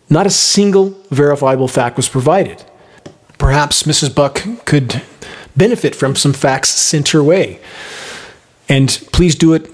Not 0.08 0.26
a 0.26 0.30
single 0.30 0.90
verifiable 1.10 1.68
fact 1.68 1.96
was 1.96 2.08
provided. 2.08 2.64
Perhaps 3.38 3.82
Mrs. 3.82 4.14
Buck 4.14 4.42
could 4.64 5.02
benefit 5.56 5.94
from 5.94 6.16
some 6.16 6.32
facts 6.32 6.70
sent 6.70 7.08
her 7.08 7.22
way. 7.22 7.60
And 8.68 8.88
please 9.12 9.34
do 9.34 9.54
it 9.54 9.70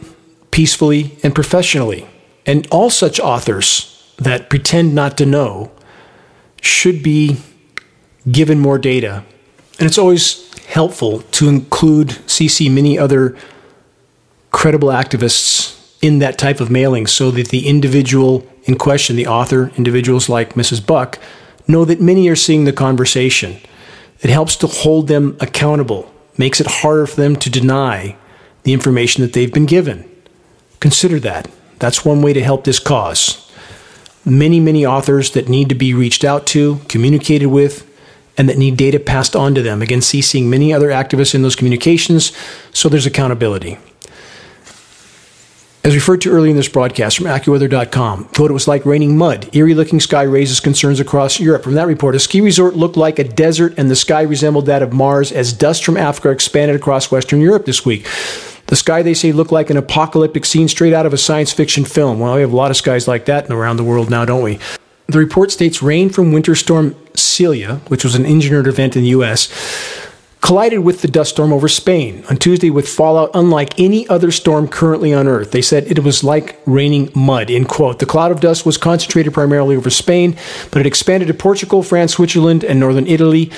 peacefully 0.50 1.18
and 1.22 1.34
professionally. 1.34 2.06
And 2.46 2.66
all 2.70 2.90
such 2.90 3.18
authors 3.20 4.14
that 4.18 4.50
pretend 4.50 4.94
not 4.94 5.16
to 5.18 5.26
know 5.26 5.70
should 6.60 7.02
be 7.02 7.38
given 8.30 8.58
more 8.58 8.78
data. 8.78 9.24
And 9.78 9.86
it's 9.86 9.98
always 9.98 10.52
helpful 10.66 11.22
to 11.22 11.48
include 11.48 12.08
CC 12.26 12.72
many 12.72 12.98
other 12.98 13.36
credible 14.50 14.88
activists 14.88 15.78
in 16.02 16.18
that 16.18 16.38
type 16.38 16.60
of 16.60 16.70
mailing 16.70 17.06
so 17.06 17.30
that 17.30 17.48
the 17.48 17.66
individual 17.66 18.46
in 18.64 18.76
question, 18.76 19.16
the 19.16 19.26
author, 19.26 19.72
individuals 19.76 20.28
like 20.28 20.54
Mrs. 20.54 20.84
Buck, 20.84 21.18
know 21.66 21.84
that 21.84 22.00
many 22.00 22.28
are 22.28 22.36
seeing 22.36 22.64
the 22.64 22.72
conversation. 22.72 23.58
It 24.22 24.30
helps 24.30 24.56
to 24.56 24.66
hold 24.66 25.08
them 25.08 25.36
accountable, 25.40 26.12
makes 26.38 26.60
it 26.60 26.66
harder 26.66 27.06
for 27.06 27.20
them 27.20 27.36
to 27.36 27.50
deny 27.50 28.16
the 28.62 28.72
information 28.72 29.22
that 29.22 29.32
they've 29.32 29.52
been 29.52 29.66
given. 29.66 30.08
Consider 30.80 31.18
that. 31.20 31.50
That's 31.78 32.04
one 32.04 32.22
way 32.22 32.32
to 32.32 32.42
help 32.42 32.64
this 32.64 32.78
cause. 32.78 33.50
Many, 34.24 34.60
many 34.60 34.86
authors 34.86 35.32
that 35.32 35.48
need 35.48 35.68
to 35.68 35.74
be 35.74 35.92
reached 35.92 36.22
out 36.22 36.46
to, 36.48 36.80
communicated 36.88 37.46
with, 37.46 37.88
and 38.38 38.48
that 38.48 38.56
need 38.56 38.76
data 38.76 39.00
passed 39.00 39.34
on 39.34 39.54
to 39.56 39.62
them. 39.62 39.82
Again, 39.82 39.98
CCing 39.98 40.44
many 40.44 40.72
other 40.72 40.88
activists 40.88 41.34
in 41.34 41.42
those 41.42 41.56
communications, 41.56 42.32
so 42.72 42.88
there's 42.88 43.06
accountability. 43.06 43.78
As 45.84 45.96
referred 45.96 46.20
to 46.20 46.30
earlier 46.30 46.50
in 46.50 46.56
this 46.56 46.68
broadcast 46.68 47.16
from 47.16 47.26
AccuWeather.com, 47.26 48.26
quote, 48.26 48.50
it 48.50 48.54
was 48.54 48.68
like 48.68 48.86
raining 48.86 49.18
mud. 49.18 49.50
Eerie 49.52 49.74
looking 49.74 49.98
sky 49.98 50.22
raises 50.22 50.60
concerns 50.60 51.00
across 51.00 51.40
Europe. 51.40 51.64
From 51.64 51.74
that 51.74 51.88
report, 51.88 52.14
a 52.14 52.20
ski 52.20 52.40
resort 52.40 52.76
looked 52.76 52.96
like 52.96 53.18
a 53.18 53.24
desert 53.24 53.74
and 53.76 53.90
the 53.90 53.96
sky 53.96 54.22
resembled 54.22 54.66
that 54.66 54.82
of 54.82 54.92
Mars 54.92 55.32
as 55.32 55.52
dust 55.52 55.84
from 55.84 55.96
Africa 55.96 56.30
expanded 56.30 56.76
across 56.76 57.10
Western 57.10 57.40
Europe 57.40 57.66
this 57.66 57.84
week. 57.84 58.06
The 58.66 58.76
sky, 58.76 59.02
they 59.02 59.12
say, 59.12 59.32
looked 59.32 59.50
like 59.50 59.70
an 59.70 59.76
apocalyptic 59.76 60.44
scene 60.44 60.68
straight 60.68 60.92
out 60.92 61.04
of 61.04 61.12
a 61.12 61.18
science 61.18 61.52
fiction 61.52 61.84
film. 61.84 62.20
Well, 62.20 62.36
we 62.36 62.42
have 62.42 62.52
a 62.52 62.56
lot 62.56 62.70
of 62.70 62.76
skies 62.76 63.08
like 63.08 63.24
that 63.24 63.50
around 63.50 63.76
the 63.76 63.84
world 63.84 64.08
now, 64.08 64.24
don't 64.24 64.44
we? 64.44 64.60
The 65.08 65.18
report 65.18 65.50
states 65.50 65.82
rain 65.82 66.10
from 66.10 66.30
Winter 66.30 66.54
Storm 66.54 66.94
Celia, 67.14 67.80
which 67.88 68.04
was 68.04 68.14
an 68.14 68.24
engineered 68.24 68.68
event 68.68 68.94
in 68.94 69.02
the 69.02 69.08
U.S., 69.08 69.48
collided 70.42 70.80
with 70.80 71.00
the 71.02 71.08
dust 71.08 71.30
storm 71.30 71.52
over 71.52 71.68
Spain 71.68 72.24
on 72.28 72.36
Tuesday 72.36 72.68
with 72.68 72.88
fallout 72.88 73.30
unlike 73.32 73.78
any 73.78 74.06
other 74.08 74.30
storm 74.30 74.68
currently 74.68 75.14
on 75.14 75.28
Earth. 75.28 75.52
They 75.52 75.62
said 75.62 75.86
it 75.86 76.00
was 76.00 76.22
like 76.24 76.60
raining 76.66 77.10
mud, 77.14 77.48
in 77.48 77.64
quote. 77.64 78.00
The 78.00 78.06
cloud 78.06 78.32
of 78.32 78.40
dust 78.40 78.66
was 78.66 78.76
concentrated 78.76 79.32
primarily 79.32 79.76
over 79.76 79.88
Spain, 79.88 80.36
but 80.70 80.80
it 80.80 80.86
expanded 80.86 81.28
to 81.28 81.34
Portugal, 81.34 81.82
France, 81.82 82.14
Switzerland, 82.14 82.64
and 82.64 82.80
northern 82.80 83.06
Italy. 83.06 83.52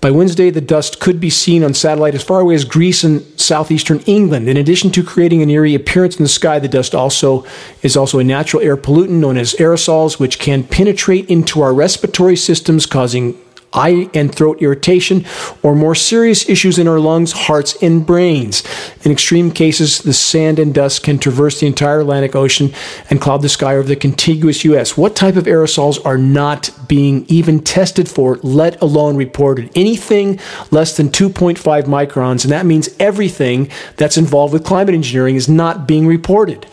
By 0.00 0.10
Wednesday, 0.10 0.50
the 0.50 0.60
dust 0.60 0.98
could 0.98 1.20
be 1.20 1.30
seen 1.30 1.62
on 1.62 1.74
satellite 1.74 2.16
as 2.16 2.24
far 2.24 2.40
away 2.40 2.56
as 2.56 2.64
Greece 2.64 3.04
and 3.04 3.22
southeastern 3.38 4.00
England. 4.00 4.48
In 4.48 4.56
addition 4.56 4.90
to 4.92 5.04
creating 5.04 5.42
an 5.42 5.50
eerie 5.50 5.76
appearance 5.76 6.16
in 6.16 6.24
the 6.24 6.28
sky, 6.28 6.58
the 6.58 6.66
dust 6.66 6.92
also 6.92 7.46
is 7.82 7.96
also 7.96 8.18
a 8.18 8.24
natural 8.24 8.62
air 8.62 8.76
pollutant 8.76 9.20
known 9.20 9.36
as 9.36 9.54
aerosols, 9.54 10.18
which 10.18 10.40
can 10.40 10.64
penetrate 10.64 11.30
into 11.30 11.60
our 11.60 11.72
respiratory 11.72 12.36
systems, 12.36 12.84
causing 12.84 13.38
eye 13.72 14.08
and 14.14 14.34
throat 14.34 14.60
irritation, 14.60 15.24
or 15.62 15.74
more 15.74 15.94
serious 15.94 16.48
issues 16.48 16.78
in 16.78 16.88
our 16.88 17.00
lungs, 17.00 17.32
hearts, 17.32 17.82
and 17.82 18.06
brains. 18.06 18.62
In 19.04 19.12
extreme 19.12 19.50
cases, 19.50 19.98
the 19.98 20.12
sand 20.12 20.58
and 20.58 20.74
dust 20.74 21.02
can 21.02 21.18
traverse 21.18 21.60
the 21.60 21.66
entire 21.66 22.00
Atlantic 22.00 22.34
Ocean 22.34 22.72
and 23.10 23.20
cloud 23.20 23.42
the 23.42 23.48
sky 23.48 23.74
over 23.76 23.88
the 23.88 23.96
contiguous 23.96 24.64
U.S. 24.64 24.96
What 24.96 25.16
type 25.16 25.36
of 25.36 25.44
aerosols 25.44 26.04
are 26.04 26.18
not 26.18 26.70
being 26.88 27.24
even 27.28 27.60
tested 27.60 28.08
for, 28.08 28.38
let 28.42 28.80
alone 28.82 29.16
reported? 29.16 29.70
Anything 29.74 30.38
less 30.70 30.96
than 30.96 31.08
2.5 31.08 31.58
microns, 31.84 32.44
and 32.44 32.52
that 32.52 32.66
means 32.66 32.94
everything 32.98 33.70
that's 33.96 34.16
involved 34.16 34.52
with 34.52 34.64
climate 34.64 34.94
engineering 34.94 35.36
is 35.36 35.48
not 35.48 35.86
being 35.86 36.06
reported. 36.06 36.66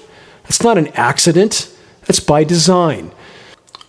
That's 0.44 0.64
not 0.64 0.78
an 0.78 0.88
accident, 0.90 1.74
that's 2.02 2.20
by 2.20 2.44
design. 2.44 3.12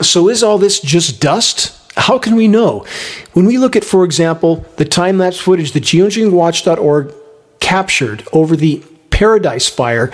So, 0.03 0.29
is 0.29 0.43
all 0.43 0.59
this 0.59 0.81
just 0.81 1.21
dust? 1.21 1.80
How 2.01 2.19
can 2.19 2.35
we 2.35 2.49
know? 2.49 2.87
When 3.35 3.45
we 3.45 3.59
look 3.59 3.77
at, 3.77 3.85
for 3.85 4.05
example, 4.05 4.65
the 4.77 4.87
time 4.87 5.19
lapse 5.19 5.39
footage 5.39 5.73
that 5.73 5.83
geoengineeringwatch.org 5.83 7.13
captured 7.61 8.27
over 8.33 8.57
the 8.57 8.83
Paradise 9.11 9.69
Fire, 9.69 10.11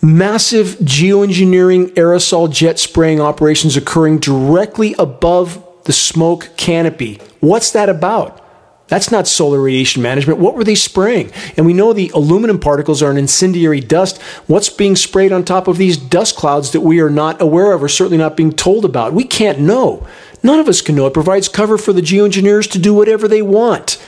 massive 0.00 0.76
geoengineering 0.76 1.88
aerosol 1.94 2.50
jet 2.52 2.78
spraying 2.78 3.20
operations 3.20 3.76
occurring 3.76 4.20
directly 4.20 4.94
above 4.96 5.60
the 5.86 5.92
smoke 5.92 6.50
canopy. 6.56 7.20
What's 7.40 7.72
that 7.72 7.88
about? 7.88 8.44
That's 8.86 9.10
not 9.10 9.26
solar 9.26 9.60
radiation 9.60 10.02
management. 10.02 10.38
What 10.38 10.54
were 10.54 10.64
they 10.64 10.74
spraying? 10.74 11.30
And 11.56 11.66
we 11.66 11.74
know 11.74 11.92
the 11.92 12.10
aluminum 12.14 12.58
particles 12.58 13.02
are 13.02 13.10
an 13.10 13.18
incendiary 13.18 13.80
dust. 13.80 14.22
What's 14.46 14.70
being 14.70 14.96
sprayed 14.96 15.32
on 15.32 15.44
top 15.44 15.68
of 15.68 15.76
these 15.76 15.96
dust 15.96 16.36
clouds 16.36 16.72
that 16.72 16.80
we 16.80 17.00
are 17.00 17.10
not 17.10 17.40
aware 17.42 17.72
of 17.72 17.82
or 17.82 17.88
certainly 17.88 18.16
not 18.16 18.36
being 18.36 18.52
told 18.52 18.84
about? 18.86 19.12
We 19.12 19.24
can't 19.24 19.58
know. 19.58 20.06
None 20.42 20.60
of 20.60 20.68
us 20.68 20.80
can 20.80 20.94
know. 20.94 21.06
It 21.06 21.14
provides 21.14 21.48
cover 21.48 21.78
for 21.78 21.92
the 21.92 22.00
geoengineers 22.00 22.70
to 22.72 22.78
do 22.78 22.94
whatever 22.94 23.26
they 23.26 23.42
want. 23.42 24.02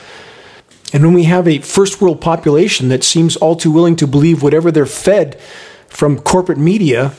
And 0.92 1.04
when 1.04 1.14
we 1.14 1.24
have 1.24 1.46
a 1.46 1.58
first 1.58 2.00
world 2.00 2.20
population 2.20 2.88
that 2.88 3.04
seems 3.04 3.36
all 3.36 3.56
too 3.56 3.70
willing 3.70 3.96
to 3.96 4.06
believe 4.06 4.42
whatever 4.42 4.70
they're 4.70 4.86
fed 4.86 5.40
from 5.88 6.18
corporate 6.18 6.58
media, 6.58 7.12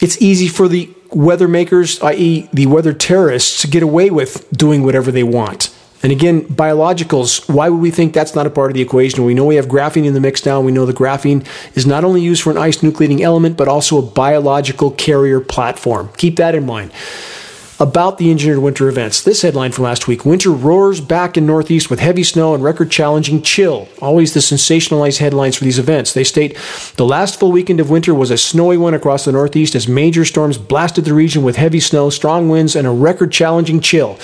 it's 0.00 0.20
easy 0.20 0.48
for 0.48 0.68
the 0.68 0.92
weather 1.10 1.46
makers, 1.46 2.00
i.e., 2.02 2.48
the 2.52 2.66
weather 2.66 2.92
terrorists, 2.92 3.60
to 3.62 3.68
get 3.68 3.82
away 3.82 4.10
with 4.10 4.50
doing 4.50 4.82
whatever 4.82 5.12
they 5.12 5.22
want. 5.22 5.74
And 6.02 6.12
again, 6.12 6.42
biologicals, 6.42 7.48
why 7.48 7.70
would 7.70 7.80
we 7.80 7.90
think 7.90 8.12
that's 8.12 8.34
not 8.34 8.46
a 8.46 8.50
part 8.50 8.70
of 8.70 8.74
the 8.74 8.82
equation? 8.82 9.24
We 9.24 9.32
know 9.32 9.46
we 9.46 9.56
have 9.56 9.66
graphene 9.66 10.04
in 10.04 10.12
the 10.12 10.20
mix 10.20 10.44
now. 10.44 10.60
We 10.60 10.70
know 10.70 10.84
the 10.84 10.92
graphene 10.92 11.46
is 11.74 11.86
not 11.86 12.04
only 12.04 12.20
used 12.20 12.42
for 12.42 12.50
an 12.50 12.58
ice 12.58 12.78
nucleating 12.78 13.20
element, 13.20 13.56
but 13.56 13.68
also 13.68 13.98
a 13.98 14.02
biological 14.02 14.90
carrier 14.90 15.40
platform. 15.40 16.10
Keep 16.16 16.36
that 16.36 16.54
in 16.54 16.66
mind 16.66 16.92
about 17.84 18.16
the 18.16 18.30
engineered 18.30 18.60
winter 18.60 18.88
events. 18.88 19.20
This 19.20 19.42
headline 19.42 19.70
from 19.70 19.84
last 19.84 20.08
week 20.08 20.24
Winter 20.24 20.50
roars 20.50 21.02
back 21.02 21.36
in 21.36 21.44
Northeast 21.44 21.90
with 21.90 22.00
heavy 22.00 22.22
snow 22.22 22.54
and 22.54 22.64
record 22.64 22.90
challenging 22.90 23.42
chill. 23.42 23.88
Always 24.00 24.32
the 24.32 24.40
sensationalized 24.40 25.18
headlines 25.18 25.56
for 25.56 25.64
these 25.64 25.78
events. 25.78 26.14
They 26.14 26.24
state 26.24 26.56
the 26.96 27.04
last 27.04 27.38
full 27.38 27.52
weekend 27.52 27.80
of 27.80 27.90
winter 27.90 28.14
was 28.14 28.30
a 28.30 28.38
snowy 28.38 28.78
one 28.78 28.94
across 28.94 29.26
the 29.26 29.32
Northeast 29.32 29.74
as 29.74 29.86
major 29.86 30.24
storms 30.24 30.56
blasted 30.56 31.04
the 31.04 31.12
region 31.12 31.42
with 31.42 31.56
heavy 31.56 31.78
snow, 31.78 32.08
strong 32.08 32.48
winds, 32.48 32.74
and 32.74 32.86
a 32.86 32.90
record 32.90 33.30
challenging 33.30 33.80
chill. 33.80 34.14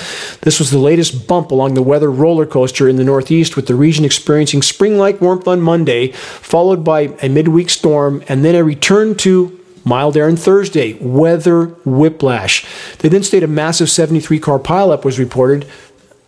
This 0.40 0.58
was 0.58 0.70
the 0.70 0.78
latest 0.78 1.28
bump 1.28 1.50
along 1.50 1.74
the 1.74 1.82
weather 1.82 2.11
roller 2.11 2.46
coaster 2.46 2.88
in 2.88 2.96
the 2.96 3.04
Northeast, 3.04 3.56
with 3.56 3.66
the 3.66 3.74
region 3.74 4.06
experiencing 4.06 4.62
spring 4.62 4.96
like 4.96 5.20
warmth 5.20 5.46
on 5.46 5.61
Monday, 5.61 6.12
followed 6.12 6.82
by 6.82 7.14
a 7.20 7.28
midweek 7.28 7.68
storm, 7.68 8.24
and 8.26 8.42
then 8.42 8.54
a 8.54 8.64
return 8.64 9.14
to 9.16 9.59
Mild 9.91 10.16
air 10.16 10.28
on 10.28 10.36
Thursday, 10.36 10.93
weather 11.01 11.64
whiplash. 11.84 12.64
They 13.01 13.09
then 13.09 13.24
state 13.24 13.43
a 13.43 13.49
massive 13.49 13.91
73 13.91 14.38
car 14.38 14.61
pileup 14.61 15.05
was 15.05 15.18
reported. 15.18 15.66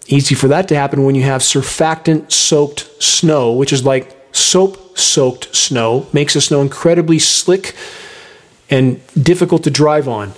Easy 0.09 0.35
for 0.35 0.49
that 0.49 0.67
to 0.67 0.75
happen 0.75 1.05
when 1.05 1.15
you 1.15 1.23
have 1.23 1.43
surfactant 1.43 2.33
soaked 2.33 2.91
snow, 3.01 3.53
which 3.53 3.73
is 3.73 3.85
like 3.85 4.17
soap 4.33 4.99
soaked 4.99 5.55
snow, 5.55 6.09
makes 6.13 6.35
the 6.35 6.41
snow 6.41 6.61
incredibly 6.61 7.21
slick 7.21 7.77
and 8.69 9.01
difficult 9.15 9.63
to 9.63 9.71
drive 9.71 10.09
on. 10.09 10.33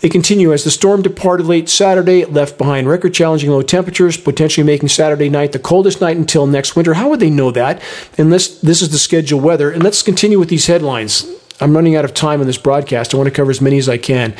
They 0.00 0.10
continue 0.10 0.52
as 0.52 0.64
the 0.64 0.70
storm 0.70 1.00
departed 1.00 1.46
late 1.46 1.70
Saturday, 1.70 2.20
it 2.20 2.30
left 2.30 2.58
behind 2.58 2.88
record 2.88 3.14
challenging 3.14 3.50
low 3.50 3.62
temperatures, 3.62 4.18
potentially 4.18 4.66
making 4.66 4.90
Saturday 4.90 5.30
night 5.30 5.52
the 5.52 5.58
coldest 5.58 6.02
night 6.02 6.18
until 6.18 6.46
next 6.46 6.76
winter. 6.76 6.92
How 6.92 7.08
would 7.08 7.20
they 7.20 7.30
know 7.30 7.50
that? 7.52 7.80
Unless 8.18 8.60
this 8.60 8.82
is 8.82 8.90
the 8.90 8.98
scheduled 8.98 9.42
weather. 9.42 9.70
And 9.70 9.82
let's 9.82 10.02
continue 10.02 10.38
with 10.38 10.50
these 10.50 10.66
headlines. 10.66 11.41
I'm 11.62 11.74
running 11.74 11.94
out 11.94 12.04
of 12.04 12.12
time 12.12 12.40
on 12.40 12.46
this 12.46 12.58
broadcast. 12.58 13.14
I 13.14 13.16
want 13.16 13.28
to 13.28 13.34
cover 13.34 13.50
as 13.50 13.60
many 13.60 13.78
as 13.78 13.88
I 13.88 13.96
can. 13.96 14.34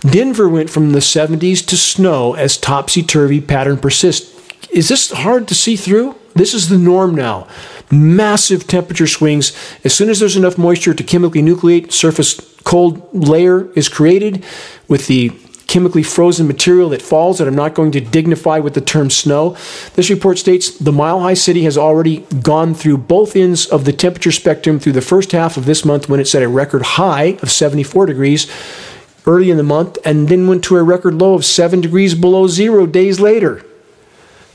Denver 0.00 0.48
went 0.48 0.70
from 0.70 0.92
the 0.92 0.98
70s 0.98 1.64
to 1.66 1.76
snow 1.76 2.34
as 2.34 2.56
topsy 2.56 3.02
turvy 3.02 3.40
pattern 3.40 3.78
persists. 3.78 4.32
Is 4.70 4.88
this 4.88 5.12
hard 5.12 5.46
to 5.48 5.54
see 5.54 5.76
through? 5.76 6.16
This 6.34 6.52
is 6.52 6.68
the 6.68 6.78
norm 6.78 7.14
now. 7.14 7.46
Massive 7.92 8.66
temperature 8.66 9.06
swings. 9.06 9.52
As 9.84 9.94
soon 9.94 10.10
as 10.10 10.18
there's 10.18 10.36
enough 10.36 10.58
moisture 10.58 10.94
to 10.94 11.04
chemically 11.04 11.42
nucleate, 11.42 11.92
surface 11.92 12.40
cold 12.64 13.08
layer 13.14 13.70
is 13.72 13.88
created 13.88 14.44
with 14.88 15.06
the 15.06 15.30
chemically 15.66 16.02
frozen 16.02 16.46
material 16.46 16.88
that 16.90 17.02
falls 17.02 17.38
that 17.38 17.48
I'm 17.48 17.54
not 17.54 17.74
going 17.74 17.90
to 17.92 18.00
dignify 18.00 18.58
with 18.58 18.74
the 18.74 18.80
term 18.80 19.10
snow. 19.10 19.56
This 19.94 20.10
report 20.10 20.38
states 20.38 20.70
the 20.70 20.92
Mile 20.92 21.20
High 21.20 21.34
City 21.34 21.64
has 21.64 21.78
already 21.78 22.18
gone 22.42 22.74
through 22.74 22.98
both 22.98 23.36
ends 23.36 23.66
of 23.66 23.84
the 23.84 23.92
temperature 23.92 24.32
spectrum 24.32 24.78
through 24.78 24.92
the 24.92 25.00
first 25.00 25.32
half 25.32 25.56
of 25.56 25.64
this 25.64 25.84
month 25.84 26.08
when 26.08 26.20
it 26.20 26.28
set 26.28 26.42
a 26.42 26.48
record 26.48 26.82
high 26.82 27.38
of 27.42 27.50
74 27.50 28.06
degrees 28.06 28.50
early 29.26 29.50
in 29.50 29.56
the 29.56 29.62
month 29.62 29.98
and 30.04 30.28
then 30.28 30.46
went 30.46 30.62
to 30.64 30.76
a 30.76 30.82
record 30.82 31.14
low 31.14 31.34
of 31.34 31.44
7 31.44 31.80
degrees 31.80 32.14
below 32.14 32.46
zero 32.46 32.86
days 32.86 33.20
later. 33.20 33.64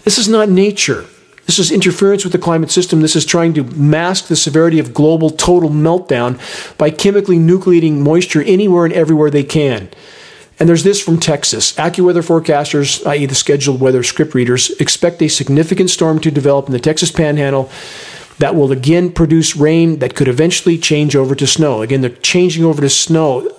This 0.03 0.17
is 0.17 0.27
not 0.27 0.49
nature. 0.49 1.05
This 1.45 1.57
is 1.57 1.71
interference 1.71 2.23
with 2.23 2.31
the 2.31 2.37
climate 2.37 2.69
system. 2.69 3.01
This 3.01 3.15
is 3.15 3.25
trying 3.25 3.55
to 3.55 3.63
mask 3.63 4.27
the 4.27 4.35
severity 4.35 4.77
of 4.77 4.93
global 4.93 5.31
total 5.31 5.71
meltdown 5.71 6.37
by 6.77 6.91
chemically 6.91 7.37
nucleating 7.37 8.01
moisture 8.01 8.43
anywhere 8.43 8.85
and 8.85 8.93
everywhere 8.93 9.31
they 9.31 9.43
can. 9.43 9.89
And 10.59 10.67
there's 10.67 10.83
this 10.83 11.01
from 11.01 11.19
Texas. 11.19 11.73
AccuWeather 11.73 12.21
forecasters, 12.21 13.05
i.e., 13.05 13.25
the 13.25 13.35
scheduled 13.35 13.79
weather 13.79 14.03
script 14.03 14.35
readers, 14.35 14.71
expect 14.71 15.21
a 15.21 15.29
significant 15.29 15.89
storm 15.89 16.19
to 16.19 16.31
develop 16.31 16.65
in 16.65 16.73
the 16.73 16.79
Texas 16.79 17.11
panhandle 17.11 17.69
that 18.39 18.55
will 18.55 18.71
again 18.71 19.11
produce 19.11 19.55
rain 19.55 19.99
that 19.99 20.15
could 20.15 20.27
eventually 20.27 20.77
change 20.77 21.15
over 21.15 21.33
to 21.35 21.47
snow. 21.47 21.81
Again, 21.81 22.01
they're 22.01 22.09
changing 22.09 22.65
over 22.65 22.81
to 22.81 22.89
snow. 22.89 23.49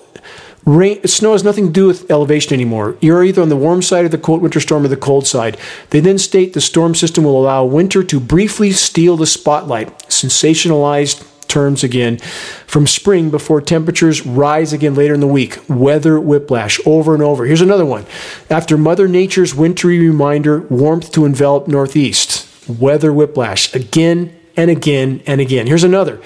Rain, 0.66 1.02
snow 1.06 1.32
has 1.32 1.42
nothing 1.42 1.68
to 1.68 1.72
do 1.72 1.86
with 1.86 2.10
elevation 2.10 2.52
anymore. 2.52 2.96
You're 3.00 3.24
either 3.24 3.40
on 3.40 3.48
the 3.48 3.56
warm 3.56 3.80
side 3.80 4.04
of 4.04 4.10
the 4.10 4.18
cold 4.18 4.42
winter 4.42 4.60
storm 4.60 4.84
or 4.84 4.88
the 4.88 4.96
cold 4.96 5.26
side. 5.26 5.56
They 5.88 6.00
then 6.00 6.18
state 6.18 6.52
the 6.52 6.60
storm 6.60 6.94
system 6.94 7.24
will 7.24 7.40
allow 7.40 7.64
winter 7.64 8.02
to 8.04 8.20
briefly 8.20 8.72
steal 8.72 9.16
the 9.16 9.26
spotlight. 9.26 9.98
Sensationalized 10.00 11.26
terms 11.50 11.84
again 11.84 12.18
from 12.66 12.86
spring 12.86 13.30
before 13.30 13.60
temperatures 13.60 14.24
rise 14.24 14.72
again 14.72 14.94
later 14.94 15.12
in 15.12 15.20
the 15.20 15.26
week. 15.26 15.58
Weather 15.68 16.18
whiplash 16.18 16.80
over 16.86 17.12
and 17.12 17.22
over. 17.22 17.44
Here's 17.44 17.60
another 17.60 17.84
one. 17.84 18.06
After 18.48 18.78
Mother 18.78 19.08
Nature's 19.08 19.54
wintry 19.54 19.98
reminder, 19.98 20.60
warmth 20.60 21.12
to 21.12 21.26
envelop 21.26 21.68
Northeast. 21.68 22.48
Weather 22.68 23.12
whiplash 23.12 23.74
again 23.74 24.34
and 24.56 24.70
again 24.70 25.22
and 25.26 25.40
again. 25.40 25.66
Here's 25.66 25.84
another. 25.84 26.20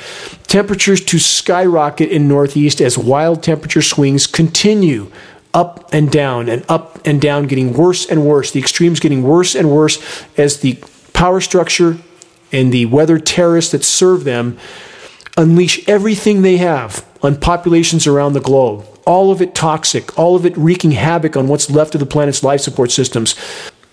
Temperatures 0.47 1.05
to 1.07 1.18
skyrocket 1.18 2.11
in 2.11 2.29
Northeast 2.29 2.81
as 2.81 2.99
wild 2.99 3.43
temperature 3.43 3.83
swings 3.83 4.27
continue 4.27 5.11
up 5.53 5.89
and 5.93 6.11
down 6.11 6.49
and 6.49 6.64
up 6.68 7.01
and 7.07 7.20
down, 7.20 7.47
getting 7.47 7.72
worse 7.72 8.07
and 8.07 8.27
worse. 8.27 8.51
The 8.51 8.61
extremes 8.61 9.01
getting 9.01 9.22
worse 9.22 9.55
and 9.55 9.70
worse 9.70 10.25
as 10.37 10.61
the 10.61 10.79
power 11.12 11.41
structure 11.41 11.97
and 12.53 12.72
the 12.72 12.87
weather 12.87 13.18
terrorists 13.18 13.72
that 13.72 13.85
serve 13.85 14.25
them 14.25 14.59
unleash 15.37 15.89
everything 15.89 16.43
they 16.43 16.57
have 16.59 17.05
on 17.22 17.37
populations 17.37 18.07
around 18.07 18.35
the 18.35 18.41
globe. 18.41 18.87
All 19.07 19.30
of 19.30 19.43
it 19.43 19.55
toxic, 19.55 20.18
all 20.18 20.37
of 20.37 20.47
it 20.47 20.57
wreaking 20.57 20.93
havoc 20.93 21.37
on 21.37 21.49
what's 21.49 21.70
left 21.70 21.95
of 21.95 22.01
the 22.01 22.07
planet's 22.07 22.43
life 22.43 22.61
support 22.61 22.91
systems. 22.91 23.35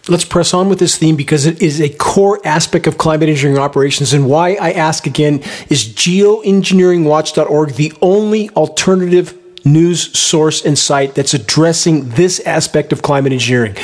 Let's 0.08 0.26
press 0.26 0.54
on 0.54 0.68
with 0.68 0.80
this 0.80 0.98
theme 0.98 1.16
because 1.16 1.46
it 1.46 1.62
is 1.62 1.80
a 1.80 1.90
core 1.90 2.40
aspect 2.44 2.88
of 2.88 2.98
climate 2.98 3.30
engineering 3.30 3.60
operations. 3.60 4.14
And 4.14 4.28
why 4.28 4.56
I 4.56 4.72
ask 4.72 5.06
again 5.06 5.42
is 5.70 5.86
geoengineeringwatch.org 5.86 7.74
the 7.74 7.94
only 8.02 8.50
alternative 8.52 9.38
news 9.64 10.18
source 10.18 10.66
and 10.66 10.78
site 10.78 11.14
that's 11.14 11.36
addressing 11.36 12.10
this 12.10 12.40
aspect 12.42 12.92
of 12.92 13.04
climate 13.04 13.32
engineering? 13.32 13.76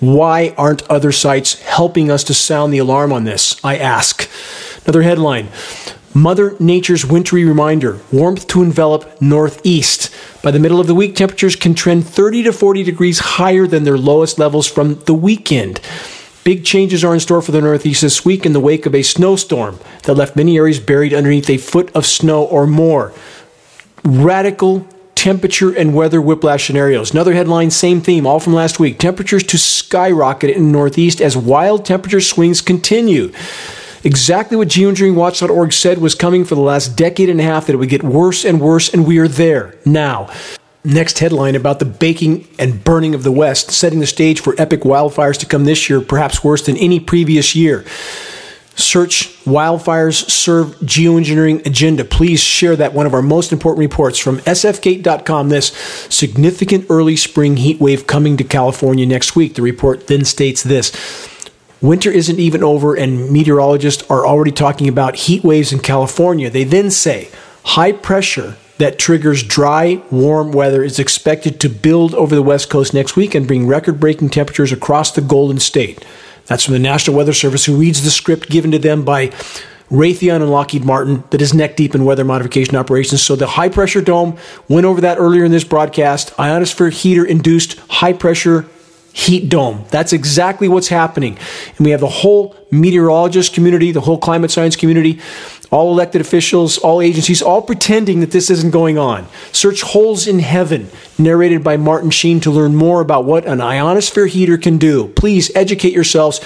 Why 0.00 0.54
aren't 0.56 0.88
other 0.88 1.12
sites 1.12 1.60
helping 1.60 2.10
us 2.10 2.24
to 2.24 2.34
sound 2.34 2.72
the 2.72 2.78
alarm 2.78 3.12
on 3.12 3.24
this? 3.24 3.62
I 3.62 3.76
ask. 3.76 4.28
Another 4.84 5.02
headline 5.02 5.48
Mother 6.18 6.56
Nature's 6.58 7.06
wintry 7.06 7.44
reminder 7.44 8.00
warmth 8.10 8.48
to 8.48 8.60
envelop 8.60 9.22
northeast. 9.22 10.12
By 10.42 10.50
the 10.50 10.58
middle 10.58 10.80
of 10.80 10.88
the 10.88 10.94
week, 10.94 11.14
temperatures 11.14 11.54
can 11.54 11.74
trend 11.74 12.08
30 12.08 12.42
to 12.42 12.52
40 12.52 12.82
degrees 12.82 13.20
higher 13.20 13.68
than 13.68 13.84
their 13.84 13.96
lowest 13.96 14.36
levels 14.36 14.66
from 14.66 14.96
the 15.04 15.14
weekend. 15.14 15.80
Big 16.42 16.64
changes 16.64 17.04
are 17.04 17.14
in 17.14 17.20
store 17.20 17.40
for 17.40 17.52
the 17.52 17.60
Northeast 17.60 18.00
this 18.00 18.24
week 18.24 18.44
in 18.44 18.52
the 18.52 18.58
wake 18.58 18.84
of 18.84 18.96
a 18.96 19.02
snowstorm 19.02 19.78
that 20.04 20.14
left 20.14 20.34
many 20.34 20.56
areas 20.56 20.80
buried 20.80 21.14
underneath 21.14 21.48
a 21.50 21.56
foot 21.56 21.94
of 21.94 22.04
snow 22.04 22.42
or 22.42 22.66
more. 22.66 23.12
Radical 24.02 24.88
temperature 25.14 25.70
and 25.70 25.94
weather 25.94 26.20
whiplash 26.20 26.66
scenarios. 26.66 27.12
Another 27.12 27.34
headline, 27.34 27.70
same 27.70 28.00
theme, 28.00 28.26
all 28.26 28.40
from 28.40 28.54
last 28.54 28.80
week. 28.80 28.98
Temperatures 28.98 29.44
to 29.44 29.58
skyrocket 29.58 30.50
in 30.50 30.72
Northeast 30.72 31.20
as 31.20 31.36
wild 31.36 31.84
temperature 31.84 32.20
swings 32.20 32.60
continue. 32.60 33.32
Exactly 34.04 34.56
what 34.56 34.68
geoengineeringwatch.org 34.68 35.72
said 35.72 35.98
was 35.98 36.14
coming 36.14 36.44
for 36.44 36.54
the 36.54 36.60
last 36.60 36.96
decade 36.96 37.28
and 37.28 37.40
a 37.40 37.44
half, 37.44 37.66
that 37.66 37.74
it 37.74 37.76
would 37.76 37.88
get 37.88 38.02
worse 38.02 38.44
and 38.44 38.60
worse, 38.60 38.92
and 38.92 39.06
we 39.06 39.18
are 39.18 39.28
there 39.28 39.74
now. 39.84 40.30
Next 40.84 41.18
headline 41.18 41.56
about 41.56 41.80
the 41.80 41.84
baking 41.84 42.46
and 42.58 42.82
burning 42.82 43.14
of 43.14 43.22
the 43.22 43.32
West, 43.32 43.70
setting 43.70 44.00
the 44.00 44.06
stage 44.06 44.40
for 44.40 44.54
epic 44.58 44.80
wildfires 44.80 45.38
to 45.38 45.46
come 45.46 45.64
this 45.64 45.90
year, 45.90 46.00
perhaps 46.00 46.44
worse 46.44 46.64
than 46.64 46.76
any 46.76 47.00
previous 47.00 47.54
year. 47.54 47.84
Search 48.78 49.28
wildfires 49.44 50.30
serve 50.30 50.68
geoengineering 50.76 51.66
agenda. 51.66 52.04
Please 52.04 52.38
share 52.38 52.76
that 52.76 52.94
one 52.94 53.06
of 53.06 53.12
our 53.12 53.22
most 53.22 53.52
important 53.52 53.80
reports 53.80 54.20
from 54.20 54.38
sfgate.com. 54.38 55.48
This 55.48 55.72
significant 56.08 56.86
early 56.88 57.16
spring 57.16 57.56
heat 57.56 57.80
wave 57.80 58.06
coming 58.06 58.36
to 58.36 58.44
California 58.44 59.04
next 59.04 59.34
week. 59.34 59.56
The 59.56 59.62
report 59.62 60.06
then 60.06 60.24
states 60.24 60.62
this 60.62 60.92
Winter 61.80 62.10
isn't 62.10 62.40
even 62.40 62.64
over, 62.64 62.94
and 62.94 63.30
meteorologists 63.30 64.08
are 64.10 64.26
already 64.26 64.50
talking 64.50 64.88
about 64.88 65.14
heat 65.14 65.44
waves 65.44 65.72
in 65.72 65.78
California. 65.78 66.50
They 66.50 66.64
then 66.64 66.90
say 66.90 67.30
high 67.64 67.92
pressure 67.92 68.56
that 68.78 68.98
triggers 68.98 69.42
dry, 69.42 70.02
warm 70.10 70.52
weather 70.52 70.82
is 70.82 70.98
expected 70.98 71.60
to 71.60 71.68
build 71.68 72.14
over 72.14 72.34
the 72.34 72.42
West 72.42 72.70
Coast 72.70 72.94
next 72.94 73.16
week 73.16 73.34
and 73.34 73.46
bring 73.46 73.66
record 73.66 74.00
breaking 74.00 74.30
temperatures 74.30 74.72
across 74.72 75.12
the 75.12 75.20
Golden 75.20 75.58
State. 75.58 76.04
That's 76.46 76.64
from 76.64 76.72
the 76.72 76.80
National 76.80 77.16
Weather 77.16 77.32
Service, 77.32 77.64
who 77.64 77.76
reads 77.76 78.02
the 78.02 78.10
script 78.10 78.48
given 78.48 78.70
to 78.70 78.78
them 78.78 79.04
by 79.04 79.28
Raytheon 79.90 80.36
and 80.36 80.50
Lockheed 80.50 80.84
Martin 80.84 81.24
that 81.30 81.42
is 81.42 81.54
neck 81.54 81.76
deep 81.76 81.94
in 81.94 82.04
weather 82.04 82.24
modification 82.24 82.76
operations. 82.76 83.22
So 83.22 83.36
the 83.36 83.46
high 83.46 83.68
pressure 83.68 84.00
dome 84.00 84.36
went 84.68 84.86
over 84.86 85.00
that 85.00 85.18
earlier 85.18 85.44
in 85.44 85.52
this 85.52 85.64
broadcast. 85.64 86.32
Ionosphere 86.38 86.90
heater 86.90 87.24
induced 87.24 87.78
high 87.90 88.12
pressure 88.12 88.66
heat 89.18 89.48
dome. 89.48 89.84
That's 89.90 90.12
exactly 90.12 90.68
what's 90.68 90.88
happening. 90.88 91.36
And 91.76 91.84
we 91.84 91.90
have 91.90 92.00
the 92.00 92.06
whole 92.06 92.54
meteorologist 92.70 93.52
community, 93.52 93.90
the 93.90 94.00
whole 94.00 94.18
climate 94.18 94.52
science 94.52 94.76
community, 94.76 95.18
all 95.72 95.90
elected 95.90 96.20
officials, 96.20 96.78
all 96.78 97.02
agencies, 97.02 97.42
all 97.42 97.60
pretending 97.60 98.20
that 98.20 98.30
this 98.30 98.48
isn't 98.48 98.70
going 98.70 98.96
on. 98.96 99.26
Search 99.50 99.82
Holes 99.82 100.28
in 100.28 100.38
Heaven, 100.38 100.88
narrated 101.18 101.64
by 101.64 101.76
Martin 101.76 102.10
Sheen, 102.10 102.38
to 102.40 102.50
learn 102.52 102.76
more 102.76 103.00
about 103.00 103.24
what 103.24 103.44
an 103.44 103.60
ionosphere 103.60 104.26
heater 104.26 104.56
can 104.56 104.78
do. 104.78 105.08
Please 105.08 105.50
educate 105.56 105.92
yourselves. 105.92 106.40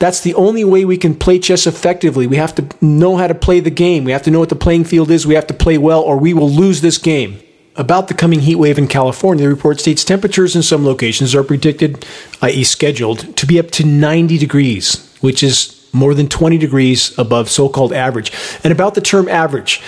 That's 0.00 0.20
the 0.20 0.34
only 0.34 0.64
way 0.64 0.84
we 0.84 0.96
can 0.96 1.14
play 1.14 1.38
chess 1.38 1.64
effectively. 1.64 2.26
We 2.26 2.36
have 2.36 2.56
to 2.56 2.66
know 2.80 3.18
how 3.18 3.28
to 3.28 3.36
play 3.36 3.60
the 3.60 3.70
game. 3.70 4.02
We 4.02 4.12
have 4.12 4.22
to 4.24 4.32
know 4.32 4.40
what 4.40 4.48
the 4.48 4.56
playing 4.56 4.84
field 4.84 5.12
is. 5.12 5.28
We 5.28 5.34
have 5.36 5.46
to 5.46 5.54
play 5.54 5.78
well, 5.78 6.00
or 6.00 6.16
we 6.16 6.34
will 6.34 6.50
lose 6.50 6.80
this 6.80 6.98
game. 6.98 7.40
About 7.80 8.08
the 8.08 8.14
coming 8.14 8.40
heat 8.40 8.56
wave 8.56 8.76
in 8.76 8.88
California, 8.88 9.44
the 9.44 9.48
report 9.48 9.80
states 9.80 10.04
temperatures 10.04 10.54
in 10.54 10.62
some 10.62 10.84
locations 10.84 11.34
are 11.34 11.42
predicted, 11.42 12.04
i.e., 12.42 12.62
scheduled, 12.62 13.34
to 13.38 13.46
be 13.46 13.58
up 13.58 13.70
to 13.70 13.86
90 13.86 14.36
degrees, 14.36 15.10
which 15.22 15.42
is 15.42 15.88
more 15.90 16.12
than 16.12 16.28
20 16.28 16.58
degrees 16.58 17.18
above 17.18 17.48
so 17.48 17.70
called 17.70 17.94
average. 17.94 18.32
And 18.62 18.70
about 18.70 18.94
the 18.94 19.00
term 19.00 19.30
average, 19.30 19.80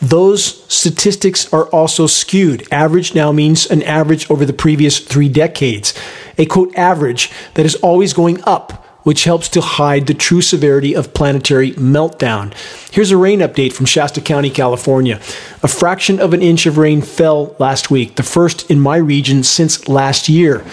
those 0.00 0.64
statistics 0.72 1.52
are 1.52 1.64
also 1.70 2.06
skewed. 2.06 2.68
Average 2.72 3.16
now 3.16 3.32
means 3.32 3.66
an 3.66 3.82
average 3.82 4.30
over 4.30 4.44
the 4.44 4.52
previous 4.52 5.00
three 5.00 5.28
decades. 5.28 5.92
A 6.38 6.46
quote 6.46 6.72
average 6.76 7.32
that 7.54 7.66
is 7.66 7.74
always 7.74 8.12
going 8.12 8.40
up 8.44 8.86
which 9.02 9.24
helps 9.24 9.48
to 9.50 9.60
hide 9.60 10.06
the 10.06 10.14
true 10.14 10.42
severity 10.42 10.94
of 10.94 11.14
planetary 11.14 11.72
meltdown. 11.72 12.54
Here's 12.90 13.10
a 13.10 13.16
rain 13.16 13.40
update 13.40 13.72
from 13.72 13.86
Shasta 13.86 14.20
County, 14.20 14.50
California. 14.50 15.20
A 15.62 15.68
fraction 15.68 16.20
of 16.20 16.34
an 16.34 16.42
inch 16.42 16.66
of 16.66 16.78
rain 16.78 17.02
fell 17.02 17.56
last 17.58 17.90
week, 17.90 18.16
the 18.16 18.22
first 18.22 18.70
in 18.70 18.80
my 18.80 18.96
region 18.96 19.42
since 19.42 19.88
last 19.88 20.28
year. 20.28 20.64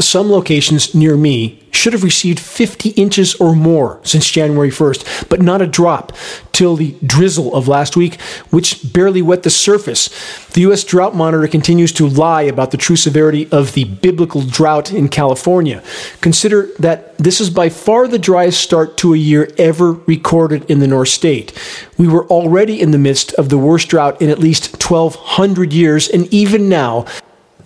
Some 0.00 0.30
locations 0.30 0.94
near 0.94 1.16
me 1.16 1.60
should 1.70 1.92
have 1.92 2.04
received 2.04 2.38
50 2.38 2.90
inches 2.90 3.34
or 3.34 3.54
more 3.54 4.00
since 4.04 4.30
January 4.30 4.70
1st, 4.70 5.28
but 5.28 5.42
not 5.42 5.60
a 5.60 5.66
drop 5.66 6.12
till 6.52 6.76
the 6.76 6.94
drizzle 7.04 7.54
of 7.54 7.68
last 7.68 7.96
week, 7.96 8.20
which 8.50 8.92
barely 8.92 9.20
wet 9.20 9.42
the 9.42 9.50
surface. 9.50 10.08
The 10.52 10.62
U.S. 10.62 10.84
Drought 10.84 11.14
Monitor 11.14 11.46
continues 11.48 11.92
to 11.92 12.08
lie 12.08 12.42
about 12.42 12.70
the 12.70 12.76
true 12.76 12.96
severity 12.96 13.48
of 13.50 13.74
the 13.74 13.84
biblical 13.84 14.42
drought 14.42 14.92
in 14.92 15.08
California. 15.08 15.82
Consider 16.20 16.70
that 16.78 17.18
this 17.18 17.40
is 17.40 17.50
by 17.50 17.68
far 17.68 18.08
the 18.08 18.18
driest 18.18 18.60
start 18.60 18.96
to 18.98 19.12
a 19.12 19.18
year 19.18 19.52
ever 19.58 19.92
recorded 19.92 20.70
in 20.70 20.78
the 20.78 20.86
North 20.86 21.08
State. 21.08 21.52
We 21.98 22.08
were 22.08 22.26
already 22.26 22.80
in 22.80 22.92
the 22.92 22.98
midst 22.98 23.34
of 23.34 23.48
the 23.48 23.58
worst 23.58 23.88
drought 23.88 24.22
in 24.22 24.30
at 24.30 24.38
least 24.38 24.72
1,200 24.82 25.72
years, 25.72 26.08
and 26.08 26.32
even 26.32 26.68
now, 26.68 27.04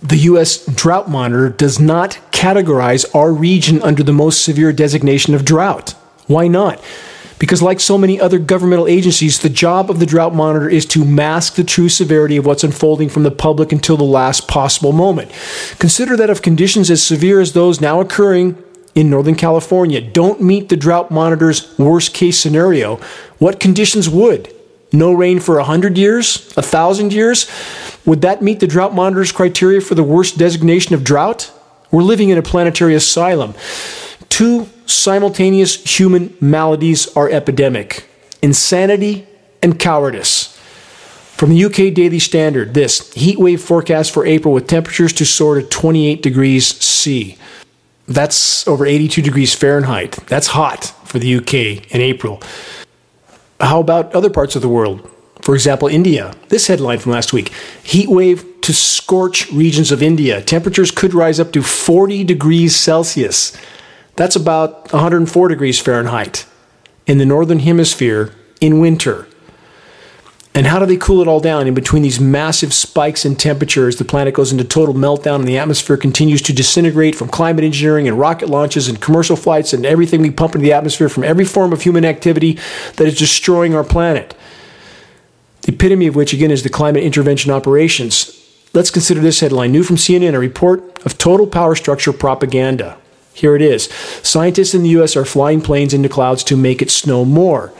the 0.01 0.17
U.S. 0.17 0.65
Drought 0.65 1.09
Monitor 1.09 1.49
does 1.49 1.79
not 1.79 2.19
categorize 2.31 3.13
our 3.13 3.33
region 3.33 3.81
under 3.81 4.03
the 4.03 4.13
most 4.13 4.43
severe 4.43 4.71
designation 4.71 5.35
of 5.35 5.45
drought. 5.45 5.91
Why 6.27 6.47
not? 6.47 6.81
Because, 7.37 7.61
like 7.61 7.79
so 7.79 7.97
many 7.97 8.19
other 8.19 8.37
governmental 8.37 8.87
agencies, 8.87 9.39
the 9.39 9.49
job 9.49 9.89
of 9.89 9.99
the 9.99 10.05
Drought 10.05 10.35
Monitor 10.35 10.69
is 10.69 10.85
to 10.87 11.05
mask 11.05 11.55
the 11.55 11.63
true 11.63 11.87
severity 11.87 12.35
of 12.35 12.45
what's 12.45 12.65
unfolding 12.65 13.07
from 13.07 13.23
the 13.23 13.31
public 13.31 13.71
until 13.71 13.95
the 13.95 14.03
last 14.03 14.47
possible 14.47 14.91
moment. 14.91 15.31
Consider 15.79 16.17
that 16.17 16.29
if 16.29 16.41
conditions 16.41 16.91
as 16.91 17.01
severe 17.01 17.39
as 17.39 17.53
those 17.53 17.79
now 17.79 18.01
occurring 18.01 18.61
in 18.93 19.09
Northern 19.09 19.35
California 19.35 20.01
don't 20.01 20.41
meet 20.41 20.67
the 20.67 20.75
Drought 20.75 21.11
Monitor's 21.11 21.77
worst 21.79 22.13
case 22.13 22.37
scenario, 22.37 22.97
what 23.37 23.61
conditions 23.61 24.09
would? 24.09 24.53
No 24.91 25.13
rain 25.13 25.39
for 25.39 25.55
100 25.55 25.97
years? 25.97 26.51
1,000 26.55 27.13
years? 27.13 27.49
Would 28.09 28.21
that 28.21 28.41
meet 28.41 28.59
the 28.59 28.65
drought 28.65 28.95
monitor's 28.95 29.31
criteria 29.31 29.81
for 29.81 29.93
the 29.93 30.01
worst 30.01 30.39
designation 30.39 30.95
of 30.95 31.03
drought? 31.03 31.51
We're 31.91 32.01
living 32.01 32.29
in 32.29 32.39
a 32.39 32.41
planetary 32.41 32.95
asylum. 32.95 33.53
Two 34.29 34.67
simultaneous 34.87 35.75
human 35.83 36.35
maladies 36.41 37.15
are 37.15 37.29
epidemic 37.29 38.09
insanity 38.41 39.27
and 39.61 39.77
cowardice. 39.77 40.57
From 41.37 41.51
the 41.51 41.65
UK 41.65 41.93
Daily 41.93 42.17
Standard, 42.17 42.73
this 42.73 43.13
heat 43.13 43.37
wave 43.37 43.61
forecast 43.61 44.11
for 44.11 44.25
April 44.25 44.55
with 44.55 44.65
temperatures 44.65 45.13
to 45.13 45.23
soar 45.23 45.61
to 45.61 45.67
28 45.67 46.23
degrees 46.23 46.65
C. 46.65 47.37
That's 48.07 48.67
over 48.67 48.87
82 48.87 49.21
degrees 49.21 49.53
Fahrenheit. 49.53 50.13
That's 50.25 50.47
hot 50.47 50.85
for 51.05 51.19
the 51.19 51.35
UK 51.35 51.93
in 51.93 52.01
April. 52.01 52.41
How 53.59 53.79
about 53.79 54.15
other 54.15 54.31
parts 54.31 54.55
of 54.55 54.63
the 54.63 54.69
world? 54.69 55.07
For 55.49 55.55
example, 55.55 55.87
India. 55.87 56.35
This 56.49 56.67
headline 56.67 56.99
from 56.99 57.13
last 57.13 57.33
week 57.33 57.51
heat 57.81 58.07
wave 58.07 58.45
to 58.61 58.71
scorch 58.71 59.51
regions 59.51 59.91
of 59.91 60.03
India. 60.03 60.43
Temperatures 60.43 60.91
could 60.91 61.15
rise 61.15 61.39
up 61.39 61.51
to 61.53 61.63
40 61.63 62.23
degrees 62.23 62.75
Celsius. 62.75 63.57
That's 64.15 64.35
about 64.35 64.93
104 64.93 65.47
degrees 65.47 65.79
Fahrenheit 65.79 66.45
in 67.07 67.17
the 67.17 67.25
northern 67.25 67.57
hemisphere 67.57 68.31
in 68.61 68.79
winter. 68.79 69.27
And 70.53 70.67
how 70.67 70.77
do 70.77 70.85
they 70.85 70.97
cool 70.97 71.19
it 71.19 71.27
all 71.27 71.39
down? 71.39 71.65
In 71.65 71.73
between 71.73 72.03
these 72.03 72.19
massive 72.19 72.71
spikes 72.71 73.25
in 73.25 73.35
temperatures, 73.35 73.95
the 73.95 74.05
planet 74.05 74.35
goes 74.35 74.51
into 74.51 74.63
total 74.63 74.93
meltdown 74.93 75.37
and 75.37 75.47
the 75.47 75.57
atmosphere 75.57 75.97
continues 75.97 76.43
to 76.43 76.53
disintegrate 76.53 77.15
from 77.15 77.27
climate 77.27 77.63
engineering 77.63 78.07
and 78.07 78.19
rocket 78.19 78.49
launches 78.49 78.87
and 78.87 79.01
commercial 79.01 79.35
flights 79.35 79.73
and 79.73 79.83
everything 79.83 80.21
we 80.21 80.29
pump 80.29 80.53
into 80.53 80.63
the 80.63 80.73
atmosphere 80.73 81.09
from 81.09 81.23
every 81.23 81.45
form 81.45 81.73
of 81.73 81.81
human 81.81 82.05
activity 82.05 82.59
that 82.97 83.07
is 83.07 83.17
destroying 83.17 83.73
our 83.73 83.83
planet. 83.83 84.35
The 85.69 85.75
epitome 85.75 86.07
of 86.07 86.15
which, 86.15 86.33
again, 86.33 86.49
is 86.49 86.63
the 86.63 86.69
climate 86.69 87.03
intervention 87.03 87.51
operations. 87.51 88.43
Let's 88.73 88.89
consider 88.89 89.19
this 89.21 89.39
headline 89.39 89.71
new 89.71 89.83
from 89.83 89.97
CNN 89.97 90.33
a 90.33 90.39
report 90.39 91.05
of 91.05 91.19
total 91.19 91.45
power 91.45 91.75
structure 91.75 92.11
propaganda. 92.11 92.97
Here 93.35 93.55
it 93.55 93.61
is 93.61 93.83
Scientists 94.23 94.73
in 94.73 94.81
the 94.81 94.89
U.S. 94.97 95.15
are 95.15 95.25
flying 95.25 95.61
planes 95.61 95.93
into 95.93 96.09
clouds 96.09 96.43
to 96.45 96.57
make 96.57 96.81
it 96.81 96.89
snow 96.89 97.23
more. 97.23 97.71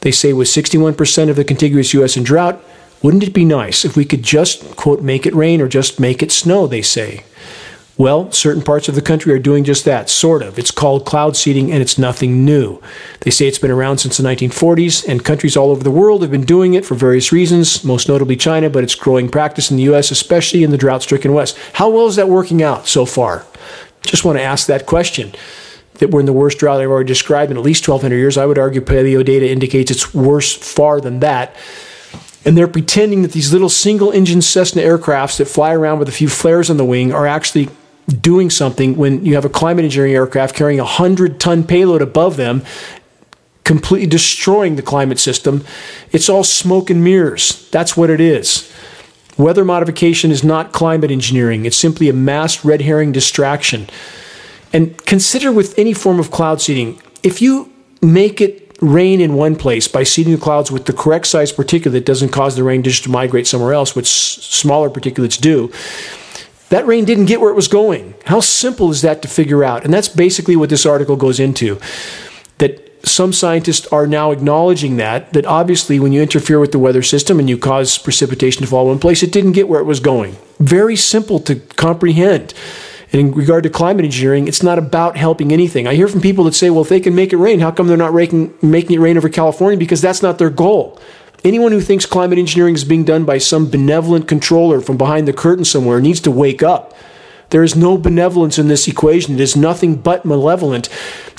They 0.00 0.10
say 0.10 0.32
with 0.32 0.48
61% 0.48 1.30
of 1.30 1.36
the 1.36 1.44
contiguous 1.44 1.94
U.S. 1.94 2.16
in 2.16 2.24
drought, 2.24 2.60
wouldn't 3.00 3.22
it 3.22 3.32
be 3.32 3.44
nice 3.44 3.84
if 3.84 3.96
we 3.96 4.04
could 4.04 4.24
just, 4.24 4.74
quote, 4.74 5.00
make 5.00 5.24
it 5.24 5.32
rain 5.32 5.60
or 5.60 5.68
just 5.68 6.00
make 6.00 6.24
it 6.24 6.32
snow, 6.32 6.66
they 6.66 6.82
say. 6.82 7.22
Well, 7.98 8.30
certain 8.30 8.62
parts 8.62 8.90
of 8.90 8.94
the 8.94 9.00
country 9.00 9.32
are 9.32 9.38
doing 9.38 9.64
just 9.64 9.86
that, 9.86 10.10
sort 10.10 10.42
of. 10.42 10.58
It's 10.58 10.70
called 10.70 11.06
cloud 11.06 11.34
seeding 11.34 11.72
and 11.72 11.80
it's 11.80 11.96
nothing 11.96 12.44
new. 12.44 12.78
They 13.20 13.30
say 13.30 13.48
it's 13.48 13.58
been 13.58 13.70
around 13.70 13.98
since 13.98 14.18
the 14.18 14.22
1940s, 14.22 15.08
and 15.08 15.24
countries 15.24 15.56
all 15.56 15.70
over 15.70 15.82
the 15.82 15.90
world 15.90 16.20
have 16.20 16.30
been 16.30 16.44
doing 16.44 16.74
it 16.74 16.84
for 16.84 16.94
various 16.94 17.32
reasons, 17.32 17.84
most 17.84 18.06
notably 18.06 18.36
China, 18.36 18.68
but 18.68 18.84
it's 18.84 18.94
growing 18.94 19.30
practice 19.30 19.70
in 19.70 19.78
the 19.78 19.84
U.S., 19.84 20.10
especially 20.10 20.62
in 20.62 20.72
the 20.72 20.76
drought 20.76 21.02
stricken 21.02 21.32
West. 21.32 21.58
How 21.74 21.88
well 21.88 22.06
is 22.06 22.16
that 22.16 22.28
working 22.28 22.62
out 22.62 22.86
so 22.86 23.06
far? 23.06 23.46
Just 24.02 24.26
want 24.26 24.36
to 24.36 24.42
ask 24.42 24.66
that 24.66 24.84
question 24.84 25.32
that 25.94 26.10
we're 26.10 26.20
in 26.20 26.26
the 26.26 26.34
worst 26.34 26.58
drought 26.58 26.82
I've 26.82 26.90
already 26.90 27.08
described 27.08 27.50
in 27.50 27.56
at 27.56 27.62
least 27.62 27.88
1,200 27.88 28.14
years. 28.14 28.36
I 28.36 28.44
would 28.44 28.58
argue 28.58 28.82
paleo 28.82 29.24
data 29.24 29.48
indicates 29.48 29.90
it's 29.90 30.12
worse 30.12 30.54
far 30.54 31.00
than 31.00 31.20
that. 31.20 31.56
And 32.44 32.58
they're 32.58 32.68
pretending 32.68 33.22
that 33.22 33.32
these 33.32 33.54
little 33.54 33.70
single 33.70 34.10
engine 34.10 34.42
Cessna 34.42 34.82
aircrafts 34.82 35.38
that 35.38 35.46
fly 35.46 35.72
around 35.72 35.98
with 35.98 36.10
a 36.10 36.12
few 36.12 36.28
flares 36.28 36.68
on 36.68 36.76
the 36.76 36.84
wing 36.84 37.10
are 37.12 37.26
actually 37.26 37.70
doing 38.06 38.50
something 38.50 38.96
when 38.96 39.24
you 39.24 39.34
have 39.34 39.44
a 39.44 39.48
climate 39.48 39.84
engineering 39.84 40.14
aircraft 40.14 40.54
carrying 40.54 40.78
a 40.78 40.84
100 40.84 41.40
ton 41.40 41.64
payload 41.64 42.02
above 42.02 42.36
them, 42.36 42.62
completely 43.64 44.06
destroying 44.06 44.76
the 44.76 44.82
climate 44.82 45.18
system. 45.18 45.64
It's 46.12 46.28
all 46.28 46.44
smoke 46.44 46.88
and 46.88 47.02
mirrors. 47.02 47.68
That's 47.70 47.96
what 47.96 48.10
it 48.10 48.20
is. 48.20 48.72
Weather 49.36 49.64
modification 49.64 50.30
is 50.30 50.42
not 50.42 50.72
climate 50.72 51.10
engineering, 51.10 51.66
it's 51.66 51.76
simply 51.76 52.08
a 52.08 52.14
mass 52.14 52.64
red 52.64 52.80
herring 52.80 53.12
distraction. 53.12 53.88
And 54.72 54.96
consider 55.04 55.52
with 55.52 55.78
any 55.78 55.92
form 55.92 56.18
of 56.18 56.30
cloud 56.30 56.60
seeding, 56.60 57.00
if 57.22 57.42
you 57.42 57.72
make 58.02 58.40
it 58.40 58.66
rain 58.80 59.20
in 59.20 59.34
one 59.34 59.56
place 59.56 59.88
by 59.88 60.02
seeding 60.02 60.34
the 60.34 60.40
clouds 60.40 60.70
with 60.70 60.86
the 60.86 60.92
correct 60.92 61.26
size 61.26 61.52
particulate 61.52 61.92
that 61.92 62.04
doesn't 62.04 62.28
cause 62.28 62.56
the 62.56 62.62
rain 62.62 62.82
just 62.82 63.04
to 63.04 63.10
migrate 63.10 63.46
somewhere 63.46 63.72
else, 63.72 63.96
which 63.96 64.06
smaller 64.06 64.90
particulates 64.90 65.40
do, 65.40 65.70
that 66.68 66.86
rain 66.86 67.04
didn't 67.04 67.26
get 67.26 67.40
where 67.40 67.50
it 67.50 67.54
was 67.54 67.68
going. 67.68 68.14
How 68.24 68.40
simple 68.40 68.90
is 68.90 69.02
that 69.02 69.22
to 69.22 69.28
figure 69.28 69.62
out? 69.62 69.84
And 69.84 69.92
that's 69.94 70.08
basically 70.08 70.56
what 70.56 70.70
this 70.70 70.86
article 70.86 71.16
goes 71.16 71.38
into. 71.38 71.78
That 72.58 72.82
some 73.06 73.32
scientists 73.32 73.86
are 73.88 74.06
now 74.06 74.32
acknowledging 74.32 74.96
that 74.96 75.32
that 75.32 75.46
obviously 75.46 76.00
when 76.00 76.12
you 76.12 76.20
interfere 76.20 76.58
with 76.58 76.72
the 76.72 76.78
weather 76.78 77.02
system 77.02 77.38
and 77.38 77.48
you 77.48 77.56
cause 77.56 77.98
precipitation 77.98 78.62
to 78.62 78.68
fall 78.68 78.90
in 78.90 78.98
place, 78.98 79.22
it 79.22 79.30
didn't 79.30 79.52
get 79.52 79.68
where 79.68 79.80
it 79.80 79.84
was 79.84 80.00
going. 80.00 80.36
Very 80.58 80.96
simple 80.96 81.38
to 81.40 81.56
comprehend. 81.56 82.52
And 83.12 83.20
in 83.20 83.32
regard 83.32 83.62
to 83.62 83.70
climate 83.70 84.04
engineering, 84.04 84.48
it's 84.48 84.64
not 84.64 84.78
about 84.78 85.16
helping 85.16 85.52
anything. 85.52 85.86
I 85.86 85.94
hear 85.94 86.08
from 86.08 86.20
people 86.20 86.44
that 86.44 86.54
say, 86.54 86.70
well, 86.70 86.82
if 86.82 86.88
they 86.88 87.00
can 87.00 87.14
make 87.14 87.32
it 87.32 87.36
rain, 87.36 87.60
how 87.60 87.70
come 87.70 87.86
they're 87.86 87.96
not 87.96 88.12
making, 88.12 88.52
making 88.60 88.96
it 88.96 89.00
rain 89.00 89.16
over 89.16 89.28
California? 89.28 89.78
Because 89.78 90.00
that's 90.00 90.22
not 90.22 90.38
their 90.38 90.50
goal. 90.50 91.00
Anyone 91.46 91.70
who 91.70 91.80
thinks 91.80 92.06
climate 92.06 92.40
engineering 92.40 92.74
is 92.74 92.82
being 92.82 93.04
done 93.04 93.24
by 93.24 93.38
some 93.38 93.70
benevolent 93.70 94.26
controller 94.26 94.80
from 94.80 94.96
behind 94.96 95.28
the 95.28 95.32
curtain 95.32 95.64
somewhere 95.64 96.00
needs 96.00 96.20
to 96.22 96.30
wake 96.32 96.60
up. 96.60 96.92
There 97.50 97.62
is 97.62 97.76
no 97.76 97.96
benevolence 97.96 98.58
in 98.58 98.66
this 98.66 98.88
equation. 98.88 99.34
It 99.34 99.40
is 99.40 99.54
nothing 99.54 99.94
but 99.94 100.24
malevolent. 100.24 100.88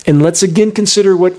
And 0.05 0.21
let's 0.21 0.41
again 0.41 0.71
consider 0.71 1.17
what 1.17 1.33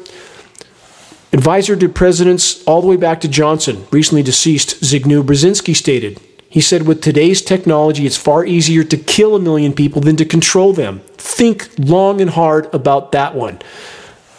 advisor 1.33 1.77
to 1.77 1.89
presidents 1.89 2.63
all 2.65 2.83
the 2.83 2.87
way 2.87 2.99
back 2.99 3.23
to 3.23 3.29
Johnson, 3.29 3.87
recently 3.91 4.23
deceased 4.23 4.83
Zygmunt 4.83 5.23
Brzezinski, 5.23 5.75
stated. 5.75 6.21
He 6.51 6.61
said, 6.61 6.87
with 6.87 7.01
today's 7.01 7.41
technology, 7.41 8.05
it's 8.05 8.19
far 8.19 8.45
easier 8.45 8.85
to 8.85 8.99
kill 8.99 9.35
a 9.35 9.41
million 9.41 9.73
people 9.73 10.03
than 10.03 10.17
to 10.17 10.27
control 10.27 10.75
them. 10.75 11.01
Think 11.17 11.71
long 11.79 12.21
and 12.21 12.29
hard 12.29 12.69
about 12.75 13.13
that 13.13 13.35
one. 13.35 13.61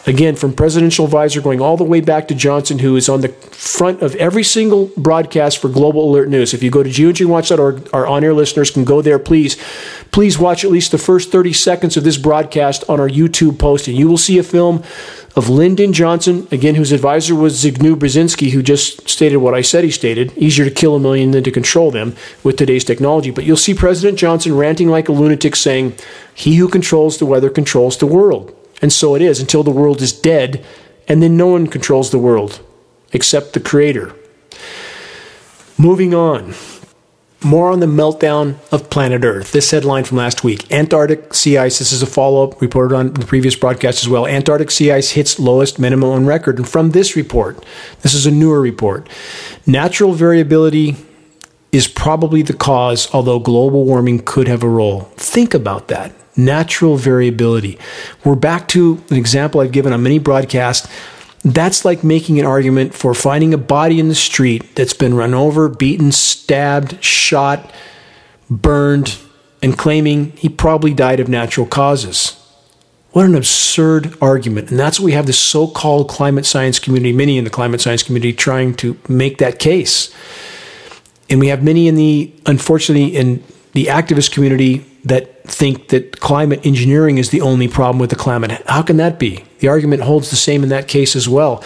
Again, 0.06 0.34
from 0.34 0.54
presidential 0.54 1.04
advisor 1.04 1.42
going 1.42 1.60
all 1.60 1.76
the 1.76 1.84
way 1.84 2.00
back 2.00 2.28
to 2.28 2.34
Johnson, 2.34 2.78
who 2.78 2.96
is 2.96 3.08
on 3.10 3.20
the 3.20 3.28
front 3.28 4.00
of 4.00 4.14
every 4.16 4.42
single 4.42 4.90
broadcast 4.96 5.58
for 5.58 5.68
Global 5.68 6.10
Alert 6.10 6.30
News. 6.30 6.54
If 6.54 6.62
you 6.62 6.70
go 6.70 6.82
to 6.82 6.88
geoengineeringwatch.org, 6.88 7.90
our 7.92 8.06
on-air 8.06 8.32
listeners 8.32 8.70
can 8.70 8.84
go 8.84 9.02
there, 9.02 9.18
please. 9.18 9.58
Please 10.10 10.38
watch 10.38 10.64
at 10.64 10.70
least 10.70 10.90
the 10.90 10.98
first 10.98 11.30
30 11.30 11.52
seconds 11.52 11.98
of 11.98 12.04
this 12.04 12.16
broadcast 12.16 12.82
on 12.88 12.98
our 12.98 13.10
YouTube 13.10 13.58
post, 13.58 13.88
and 13.88 13.96
you 13.96 14.08
will 14.08 14.16
see 14.16 14.38
a 14.38 14.42
film 14.42 14.82
of 15.36 15.50
Lyndon 15.50 15.92
Johnson, 15.92 16.48
again, 16.50 16.76
whose 16.76 16.92
advisor 16.92 17.34
was 17.34 17.62
Zygmunt 17.62 17.96
Brzezinski, 17.96 18.52
who 18.52 18.62
just 18.62 19.06
stated 19.06 19.36
what 19.36 19.54
I 19.54 19.60
said 19.60 19.84
he 19.84 19.90
stated 19.90 20.36
easier 20.36 20.64
to 20.64 20.70
kill 20.70 20.96
a 20.96 21.00
million 21.00 21.32
than 21.32 21.44
to 21.44 21.50
control 21.50 21.90
them 21.90 22.16
with 22.42 22.56
today's 22.56 22.84
technology. 22.84 23.30
But 23.30 23.44
you'll 23.44 23.58
see 23.58 23.74
President 23.74 24.18
Johnson 24.18 24.56
ranting 24.56 24.88
like 24.88 25.10
a 25.10 25.12
lunatic 25.12 25.56
saying, 25.56 25.94
He 26.34 26.56
who 26.56 26.68
controls 26.68 27.18
the 27.18 27.26
weather 27.26 27.50
controls 27.50 27.98
the 27.98 28.06
world. 28.06 28.56
And 28.82 28.92
so 28.92 29.14
it 29.14 29.22
is 29.22 29.40
until 29.40 29.62
the 29.62 29.70
world 29.70 30.00
is 30.00 30.12
dead, 30.12 30.64
and 31.06 31.22
then 31.22 31.36
no 31.36 31.48
one 31.48 31.66
controls 31.66 32.10
the 32.10 32.18
world 32.18 32.60
except 33.12 33.52
the 33.52 33.60
Creator. 33.60 34.14
Moving 35.76 36.14
on. 36.14 36.54
More 37.42 37.70
on 37.70 37.80
the 37.80 37.86
meltdown 37.86 38.56
of 38.70 38.90
planet 38.90 39.24
Earth. 39.24 39.52
This 39.52 39.70
headline 39.70 40.04
from 40.04 40.18
last 40.18 40.44
week 40.44 40.70
Antarctic 40.70 41.32
sea 41.32 41.56
ice. 41.56 41.78
This 41.78 41.90
is 41.90 42.02
a 42.02 42.06
follow 42.06 42.46
up 42.46 42.60
reported 42.60 42.94
on 42.94 43.14
the 43.14 43.24
previous 43.24 43.56
broadcast 43.56 44.02
as 44.02 44.10
well. 44.10 44.26
Antarctic 44.26 44.70
sea 44.70 44.92
ice 44.92 45.12
hits 45.12 45.38
lowest 45.38 45.78
minimum 45.78 46.10
on 46.10 46.26
record. 46.26 46.58
And 46.58 46.68
from 46.68 46.90
this 46.90 47.16
report, 47.16 47.64
this 48.02 48.12
is 48.12 48.26
a 48.26 48.30
newer 48.30 48.60
report, 48.60 49.08
natural 49.66 50.12
variability 50.12 50.96
is 51.72 51.88
probably 51.88 52.42
the 52.42 52.52
cause, 52.52 53.08
although 53.14 53.38
global 53.38 53.86
warming 53.86 54.18
could 54.18 54.46
have 54.46 54.62
a 54.62 54.68
role. 54.68 55.02
Think 55.16 55.54
about 55.54 55.88
that 55.88 56.12
natural 56.36 56.96
variability. 56.96 57.78
We're 58.24 58.34
back 58.34 58.68
to 58.68 59.02
an 59.10 59.16
example 59.16 59.60
I've 59.60 59.72
given 59.72 59.92
on 59.92 60.02
many 60.02 60.18
broadcasts. 60.18 60.88
That's 61.44 61.84
like 61.84 62.04
making 62.04 62.38
an 62.38 62.46
argument 62.46 62.94
for 62.94 63.14
finding 63.14 63.54
a 63.54 63.58
body 63.58 63.98
in 63.98 64.08
the 64.08 64.14
street 64.14 64.76
that's 64.76 64.92
been 64.92 65.14
run 65.14 65.34
over, 65.34 65.68
beaten, 65.68 66.12
stabbed, 66.12 67.02
shot, 67.02 67.72
burned, 68.50 69.18
and 69.62 69.76
claiming 69.76 70.32
he 70.32 70.48
probably 70.48 70.92
died 70.92 71.20
of 71.20 71.28
natural 71.28 71.66
causes. 71.66 72.36
What 73.12 73.26
an 73.26 73.34
absurd 73.34 74.16
argument. 74.22 74.70
And 74.70 74.78
that's 74.78 75.00
what 75.00 75.06
we 75.06 75.12
have 75.12 75.26
this 75.26 75.38
so 75.38 75.66
called 75.66 76.08
climate 76.08 76.46
science 76.46 76.78
community, 76.78 77.12
many 77.12 77.38
in 77.38 77.44
the 77.44 77.50
climate 77.50 77.80
science 77.80 78.02
community, 78.02 78.32
trying 78.32 78.74
to 78.76 78.96
make 79.08 79.38
that 79.38 79.58
case. 79.58 80.14
And 81.28 81.40
we 81.40 81.48
have 81.48 81.62
many 81.62 81.88
in 81.88 81.96
the, 81.96 82.32
unfortunately, 82.46 83.16
in 83.16 83.42
the 83.72 83.86
activist 83.86 84.32
community 84.32 84.84
that 85.04 85.44
think 85.44 85.88
that 85.88 86.20
climate 86.20 86.60
engineering 86.64 87.18
is 87.18 87.30
the 87.30 87.40
only 87.40 87.68
problem 87.68 87.98
with 87.98 88.10
the 88.10 88.16
climate. 88.16 88.62
How 88.66 88.82
can 88.82 88.96
that 88.98 89.18
be? 89.18 89.44
The 89.60 89.68
argument 89.68 90.02
holds 90.02 90.30
the 90.30 90.36
same 90.36 90.62
in 90.62 90.68
that 90.68 90.88
case 90.88 91.16
as 91.16 91.28
well. 91.28 91.64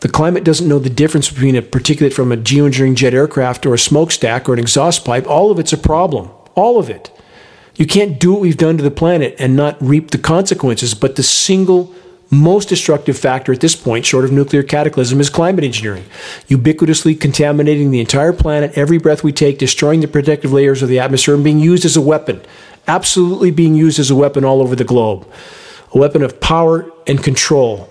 The 0.00 0.08
climate 0.08 0.44
doesn't 0.44 0.68
know 0.68 0.78
the 0.78 0.90
difference 0.90 1.30
between 1.30 1.56
a 1.56 1.62
particulate 1.62 2.12
from 2.12 2.30
a 2.30 2.36
geoengineering 2.36 2.96
jet 2.96 3.14
aircraft 3.14 3.64
or 3.64 3.74
a 3.74 3.78
smokestack 3.78 4.48
or 4.48 4.52
an 4.52 4.58
exhaust 4.58 5.04
pipe. 5.04 5.26
All 5.26 5.50
of 5.50 5.58
it's 5.58 5.72
a 5.72 5.78
problem. 5.78 6.30
All 6.54 6.78
of 6.78 6.90
it. 6.90 7.10
You 7.76 7.86
can't 7.86 8.18
do 8.18 8.32
what 8.32 8.40
we've 8.40 8.56
done 8.56 8.76
to 8.78 8.82
the 8.82 8.90
planet 8.90 9.34
and 9.38 9.56
not 9.56 9.76
reap 9.80 10.10
the 10.10 10.18
consequences, 10.18 10.94
but 10.94 11.16
the 11.16 11.22
single 11.22 11.94
most 12.30 12.68
destructive 12.68 13.16
factor 13.16 13.52
at 13.52 13.60
this 13.60 13.76
point, 13.76 14.04
short 14.04 14.24
of 14.24 14.32
nuclear 14.32 14.62
cataclysm, 14.62 15.20
is 15.20 15.30
climate 15.30 15.64
engineering. 15.64 16.04
Ubiquitously 16.48 17.20
contaminating 17.20 17.90
the 17.90 18.00
entire 18.00 18.32
planet, 18.32 18.76
every 18.76 18.98
breath 18.98 19.22
we 19.22 19.32
take, 19.32 19.58
destroying 19.58 20.00
the 20.00 20.08
protective 20.08 20.52
layers 20.52 20.82
of 20.82 20.88
the 20.88 20.98
atmosphere, 20.98 21.34
and 21.34 21.44
being 21.44 21.60
used 21.60 21.84
as 21.84 21.96
a 21.96 22.00
weapon. 22.00 22.40
Absolutely 22.88 23.50
being 23.50 23.74
used 23.74 23.98
as 23.98 24.10
a 24.10 24.16
weapon 24.16 24.44
all 24.44 24.60
over 24.60 24.74
the 24.74 24.84
globe. 24.84 25.26
A 25.94 25.98
weapon 25.98 26.22
of 26.22 26.40
power 26.40 26.90
and 27.06 27.22
control, 27.22 27.88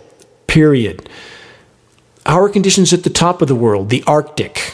period. 0.47 1.09
Our 2.25 2.49
conditions 2.49 2.91
at 2.91 3.03
the 3.03 3.09
top 3.09 3.41
of 3.41 3.47
the 3.47 3.55
world, 3.55 3.89
the 3.89 4.03
Arctic. 4.05 4.73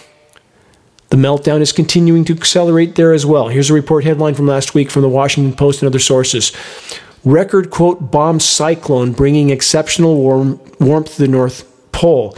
The 1.09 1.18
meltdown 1.18 1.59
is 1.59 1.74
continuing 1.74 2.24
to 2.26 2.34
accelerate 2.34 2.95
there 2.95 3.12
as 3.12 3.26
well. 3.26 3.49
Here's 3.49 3.70
a 3.70 3.74
report 3.74 4.05
headline 4.05 4.34
from 4.34 4.47
last 4.47 4.74
week 4.74 4.89
from 4.89 5.01
the 5.01 5.09
Washington 5.09 5.53
Post 5.53 5.82
and 5.82 5.88
other 5.88 5.99
sources 5.99 6.53
record 7.24 7.69
quote 7.69 8.11
bomb 8.11 8.39
cyclone 8.39 9.11
bringing 9.11 9.49
exceptional 9.49 10.15
warm, 10.15 10.59
warmth 10.80 11.15
to 11.15 11.22
the 11.22 11.28
North 11.28 11.65
Pole. 11.91 12.36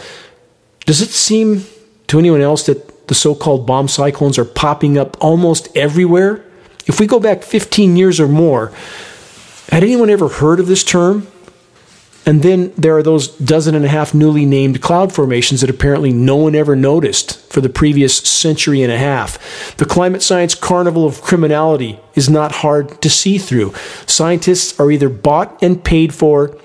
Does 0.85 1.01
it 1.01 1.09
seem 1.09 1.65
to 2.07 2.19
anyone 2.19 2.41
else 2.41 2.65
that 2.65 3.07
the 3.07 3.15
so 3.15 3.35
called 3.35 3.65
bomb 3.65 3.87
cyclones 3.87 4.37
are 4.37 4.45
popping 4.45 4.97
up 4.97 5.17
almost 5.21 5.75
everywhere? 5.75 6.43
If 6.85 6.99
we 6.99 7.07
go 7.07 7.19
back 7.19 7.43
15 7.43 7.95
years 7.95 8.19
or 8.19 8.27
more, 8.27 8.73
had 9.69 9.83
anyone 9.83 10.09
ever 10.09 10.27
heard 10.27 10.59
of 10.59 10.67
this 10.67 10.83
term? 10.83 11.27
And 12.25 12.41
then 12.41 12.73
there 12.77 12.95
are 12.95 13.03
those 13.03 13.27
dozen 13.27 13.75
and 13.75 13.83
a 13.83 13.89
half 13.89 14.13
newly 14.13 14.45
named 14.45 14.81
cloud 14.81 15.11
formations 15.11 15.61
that 15.61 15.69
apparently 15.69 16.13
no 16.13 16.37
one 16.37 16.55
ever 16.55 16.75
noticed 16.75 17.37
for 17.51 17.59
the 17.59 17.69
previous 17.69 18.15
century 18.17 18.81
and 18.81 18.91
a 18.91 18.97
half. 18.97 19.75
The 19.75 19.85
climate 19.85 20.21
science 20.21 20.55
carnival 20.55 21.05
of 21.05 21.21
criminality 21.21 21.99
is 22.15 22.29
not 22.29 22.53
hard 22.53 23.01
to 23.01 23.09
see 23.09 23.37
through. 23.37 23.73
Scientists 24.05 24.79
are 24.79 24.89
either 24.89 25.09
bought 25.09 25.61
and 25.61 25.83
paid 25.83 26.13
for, 26.13 26.57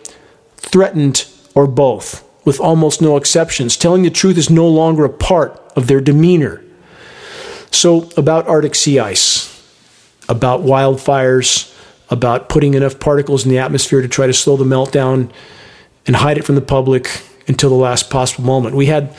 threatened, 0.56 1.26
or 1.56 1.66
both, 1.66 2.24
with 2.44 2.60
almost 2.60 3.02
no 3.02 3.16
exceptions. 3.16 3.76
Telling 3.76 4.02
the 4.02 4.10
truth 4.10 4.38
is 4.38 4.50
no 4.50 4.68
longer 4.68 5.04
a 5.04 5.10
part 5.10 5.60
of 5.74 5.88
their 5.88 6.00
demeanor. 6.00 6.62
So, 7.72 8.08
about 8.16 8.46
Arctic 8.46 8.74
sea 8.74 8.98
ice, 8.98 9.54
about 10.28 10.60
wildfires, 10.60 11.74
about 12.10 12.48
putting 12.48 12.74
enough 12.74 12.98
particles 12.98 13.44
in 13.44 13.50
the 13.50 13.58
atmosphere 13.58 14.00
to 14.00 14.08
try 14.08 14.26
to 14.26 14.32
slow 14.32 14.56
the 14.56 14.64
meltdown 14.64 15.30
and 16.06 16.16
hide 16.16 16.38
it 16.38 16.44
from 16.44 16.54
the 16.54 16.60
public 16.60 17.22
until 17.46 17.70
the 17.70 17.76
last 17.76 18.10
possible 18.10 18.44
moment. 18.44 18.74
We 18.74 18.86
had 18.86 19.14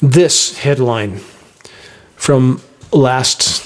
this 0.00 0.58
headline 0.58 1.20
from 2.16 2.60
last 2.92 3.62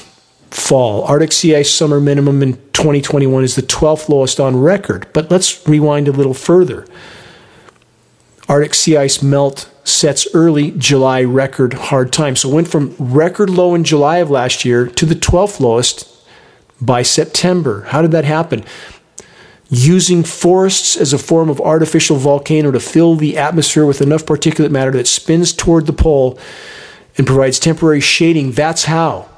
fall 0.51 1.05
Arctic 1.05 1.33
sea 1.33 1.57
ice 1.57 1.71
summer 1.71 2.01
minimum 2.01 2.43
in 2.43 2.55
2021 2.73 3.45
is 3.45 3.57
the 3.57 3.63
12th 3.63 4.09
lowest 4.09 4.41
on 4.41 4.57
record. 4.59 5.07
But 5.13 5.31
let's 5.31 5.67
rewind 5.67 6.09
a 6.09 6.13
little 6.13 6.35
further. 6.35 6.87
Arctic 8.49 8.75
sea 8.75 8.97
ice 8.97 9.23
melt 9.23 9.71
sets 9.85 10.27
early 10.35 10.73
July 10.73 11.23
record 11.23 11.75
hard 11.75 12.13
time. 12.13 12.37
So 12.37 12.49
went 12.49 12.69
from 12.69 12.95
record 12.99 13.51
low 13.51 13.75
in 13.75 13.85
July 13.85 14.19
of 14.19 14.31
last 14.31 14.65
year 14.65 14.87
to 14.87 15.07
the 15.07 15.15
12th 15.15 15.61
lowest 15.61 16.16
by 16.81 17.03
September. 17.03 17.83
How 17.83 18.03
did 18.03 18.11
that 18.13 18.25
happen? 18.25 18.65
Using 19.69 20.23
forests 20.23 20.97
as 20.97 21.13
a 21.13 21.19
form 21.19 21.49
of 21.49 21.61
artificial 21.61 22.17
volcano 22.17 22.71
to 22.71 22.81
fill 22.81 23.17
the 23.17 23.37
atmosphere 23.37 23.87
with 23.87 24.01
enough 24.01 24.25
particulate 24.25 24.71
matter 24.71 24.93
that 24.93 25.09
spins 25.09 25.53
toward 25.53 25.87
the 25.87 25.93
pole 25.93 26.39
and 27.19 27.27
provides 27.27 27.59
temporary 27.59 28.01
shading. 28.01 28.53
That's 28.53 28.85
how. 28.85 29.29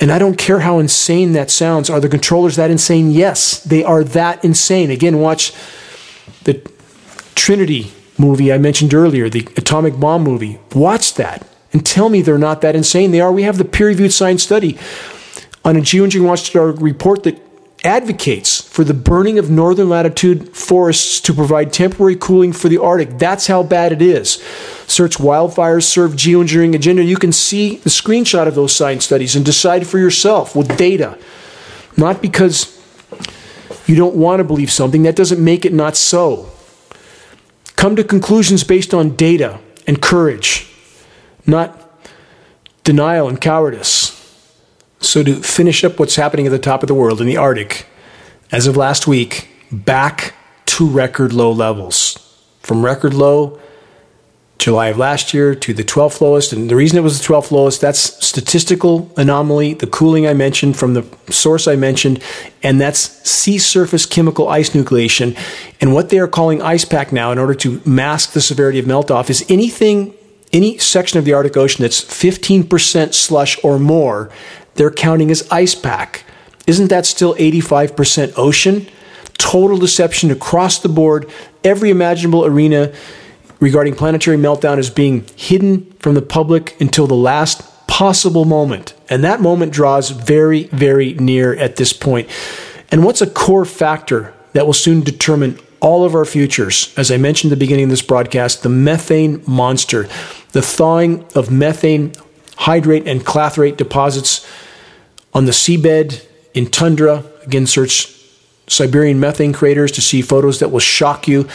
And 0.00 0.12
I 0.12 0.18
don't 0.18 0.38
care 0.38 0.60
how 0.60 0.78
insane 0.78 1.32
that 1.32 1.50
sounds. 1.50 1.88
Are 1.88 2.00
the 2.00 2.08
controllers 2.08 2.56
that 2.56 2.70
insane? 2.70 3.10
Yes, 3.10 3.62
they 3.62 3.82
are 3.82 4.04
that 4.04 4.44
insane. 4.44 4.90
Again, 4.90 5.20
watch 5.20 5.52
the 6.44 6.68
Trinity 7.34 7.92
movie 8.18 8.52
I 8.52 8.58
mentioned 8.58 8.94
earlier, 8.94 9.28
the 9.28 9.48
atomic 9.56 9.98
bomb 9.98 10.22
movie. 10.22 10.58
Watch 10.74 11.14
that 11.14 11.46
and 11.72 11.84
tell 11.84 12.08
me 12.08 12.22
they're 12.22 12.38
not 12.38 12.60
that 12.60 12.76
insane. 12.76 13.10
They 13.10 13.20
are. 13.20 13.32
We 13.32 13.42
have 13.42 13.58
the 13.58 13.64
peer 13.64 13.88
reviewed 13.88 14.12
science 14.12 14.42
study 14.42 14.78
on 15.64 15.76
a 15.76 15.80
Geoengineering 15.80 16.80
report 16.80 17.22
that 17.22 17.40
advocates 17.84 18.62
for 18.62 18.82
the 18.82 18.94
burning 18.94 19.38
of 19.38 19.50
northern 19.50 19.90
latitude 19.90 20.56
forests 20.56 21.20
to 21.20 21.34
provide 21.34 21.72
temporary 21.72 22.16
cooling 22.16 22.52
for 22.52 22.70
the 22.70 22.78
Arctic. 22.78 23.18
That's 23.18 23.46
how 23.46 23.62
bad 23.62 23.92
it 23.92 24.00
is. 24.00 24.42
Search 24.86 25.18
wildfires 25.18 25.82
serve 25.82 26.12
geoengineering 26.12 26.74
agenda. 26.74 27.04
You 27.04 27.16
can 27.16 27.30
see 27.30 27.76
the 27.76 27.90
screenshot 27.90 28.48
of 28.48 28.54
those 28.54 28.74
science 28.74 29.04
studies 29.04 29.36
and 29.36 29.44
decide 29.44 29.86
for 29.86 29.98
yourself 29.98 30.56
with 30.56 30.76
data. 30.78 31.18
Not 31.96 32.22
because 32.22 32.70
you 33.86 33.96
don't 33.96 34.16
want 34.16 34.40
to 34.40 34.44
believe 34.44 34.72
something, 34.72 35.02
that 35.02 35.14
doesn't 35.14 35.42
make 35.42 35.66
it 35.66 35.72
not 35.72 35.94
so. 35.94 36.50
Come 37.76 37.96
to 37.96 38.04
conclusions 38.04 38.64
based 38.64 38.94
on 38.94 39.14
data 39.14 39.60
and 39.86 40.00
courage, 40.00 40.72
not 41.46 42.00
denial 42.82 43.28
and 43.28 43.38
cowardice. 43.38 44.13
So, 45.06 45.22
to 45.22 45.36
finish 45.36 45.84
up 45.84 45.98
what's 45.98 46.16
happening 46.16 46.46
at 46.46 46.50
the 46.50 46.58
top 46.58 46.82
of 46.82 46.88
the 46.88 46.94
world 46.94 47.20
in 47.20 47.26
the 47.26 47.36
Arctic, 47.36 47.86
as 48.50 48.66
of 48.66 48.76
last 48.76 49.06
week, 49.06 49.48
back 49.70 50.34
to 50.66 50.88
record 50.88 51.32
low 51.32 51.52
levels. 51.52 52.18
From 52.60 52.84
record 52.84 53.14
low 53.14 53.60
July 54.58 54.86
of 54.86 54.96
last 54.96 55.34
year 55.34 55.54
to 55.54 55.74
the 55.74 55.84
12th 55.84 56.22
lowest. 56.22 56.52
And 56.52 56.70
the 56.70 56.76
reason 56.76 56.96
it 56.96 57.02
was 57.02 57.20
the 57.20 57.26
12th 57.26 57.50
lowest, 57.50 57.82
that's 57.82 57.98
statistical 58.24 59.12
anomaly, 59.16 59.74
the 59.74 59.86
cooling 59.86 60.26
I 60.26 60.32
mentioned 60.32 60.78
from 60.78 60.94
the 60.94 61.04
source 61.30 61.68
I 61.68 61.76
mentioned, 61.76 62.22
and 62.62 62.80
that's 62.80 62.98
sea 63.28 63.58
surface 63.58 64.06
chemical 64.06 64.48
ice 64.48 64.70
nucleation. 64.70 65.36
And 65.82 65.92
what 65.92 66.08
they 66.08 66.18
are 66.18 66.26
calling 66.26 66.62
ice 66.62 66.86
pack 66.86 67.12
now, 67.12 67.30
in 67.30 67.38
order 67.38 67.54
to 67.56 67.82
mask 67.84 68.32
the 68.32 68.40
severity 68.40 68.78
of 68.78 68.86
melt 68.86 69.10
off, 69.10 69.28
is 69.28 69.44
anything, 69.50 70.14
any 70.50 70.78
section 70.78 71.18
of 71.18 71.26
the 71.26 71.34
Arctic 71.34 71.58
Ocean 71.58 71.82
that's 71.82 72.02
15% 72.02 73.12
slush 73.12 73.62
or 73.62 73.78
more 73.78 74.30
they're 74.74 74.90
counting 74.90 75.30
as 75.30 75.48
ice 75.50 75.74
pack. 75.74 76.24
Isn't 76.66 76.88
that 76.88 77.06
still 77.06 77.34
85% 77.34 78.34
ocean? 78.36 78.86
Total 79.38 79.76
deception 79.76 80.30
across 80.30 80.78
the 80.78 80.88
board. 80.88 81.30
Every 81.62 81.90
imaginable 81.90 82.44
arena 82.44 82.92
regarding 83.60 83.94
planetary 83.94 84.36
meltdown 84.36 84.78
is 84.78 84.90
being 84.90 85.26
hidden 85.36 85.90
from 86.00 86.14
the 86.14 86.22
public 86.22 86.80
until 86.80 87.06
the 87.06 87.14
last 87.14 87.62
possible 87.86 88.44
moment. 88.44 88.94
And 89.08 89.22
that 89.24 89.40
moment 89.40 89.72
draws 89.72 90.10
very, 90.10 90.64
very 90.64 91.14
near 91.14 91.54
at 91.54 91.76
this 91.76 91.92
point. 91.92 92.28
And 92.90 93.04
what's 93.04 93.20
a 93.20 93.26
core 93.26 93.64
factor 93.64 94.34
that 94.52 94.66
will 94.66 94.72
soon 94.72 95.02
determine 95.02 95.58
all 95.80 96.04
of 96.04 96.14
our 96.14 96.24
futures? 96.24 96.92
As 96.96 97.10
I 97.10 97.16
mentioned 97.16 97.52
at 97.52 97.56
the 97.56 97.64
beginning 97.64 97.84
of 97.84 97.90
this 97.90 98.02
broadcast, 98.02 98.62
the 98.62 98.68
methane 98.68 99.42
monster, 99.46 100.08
the 100.52 100.62
thawing 100.62 101.24
of 101.34 101.50
methane 101.50 102.12
hydrate 102.56 103.06
and 103.06 103.24
clathrate 103.24 103.76
deposits 103.76 104.43
on 105.34 105.46
the 105.46 105.52
seabed 105.52 106.26
in 106.54 106.66
tundra. 106.66 107.24
Again, 107.42 107.66
search 107.66 108.14
Siberian 108.66 109.20
methane 109.20 109.52
craters 109.52 109.92
to 109.92 110.00
see 110.00 110.22
photos 110.22 110.60
that 110.60 110.70
will 110.70 110.80
shock 110.80 111.28
you. 111.28 111.48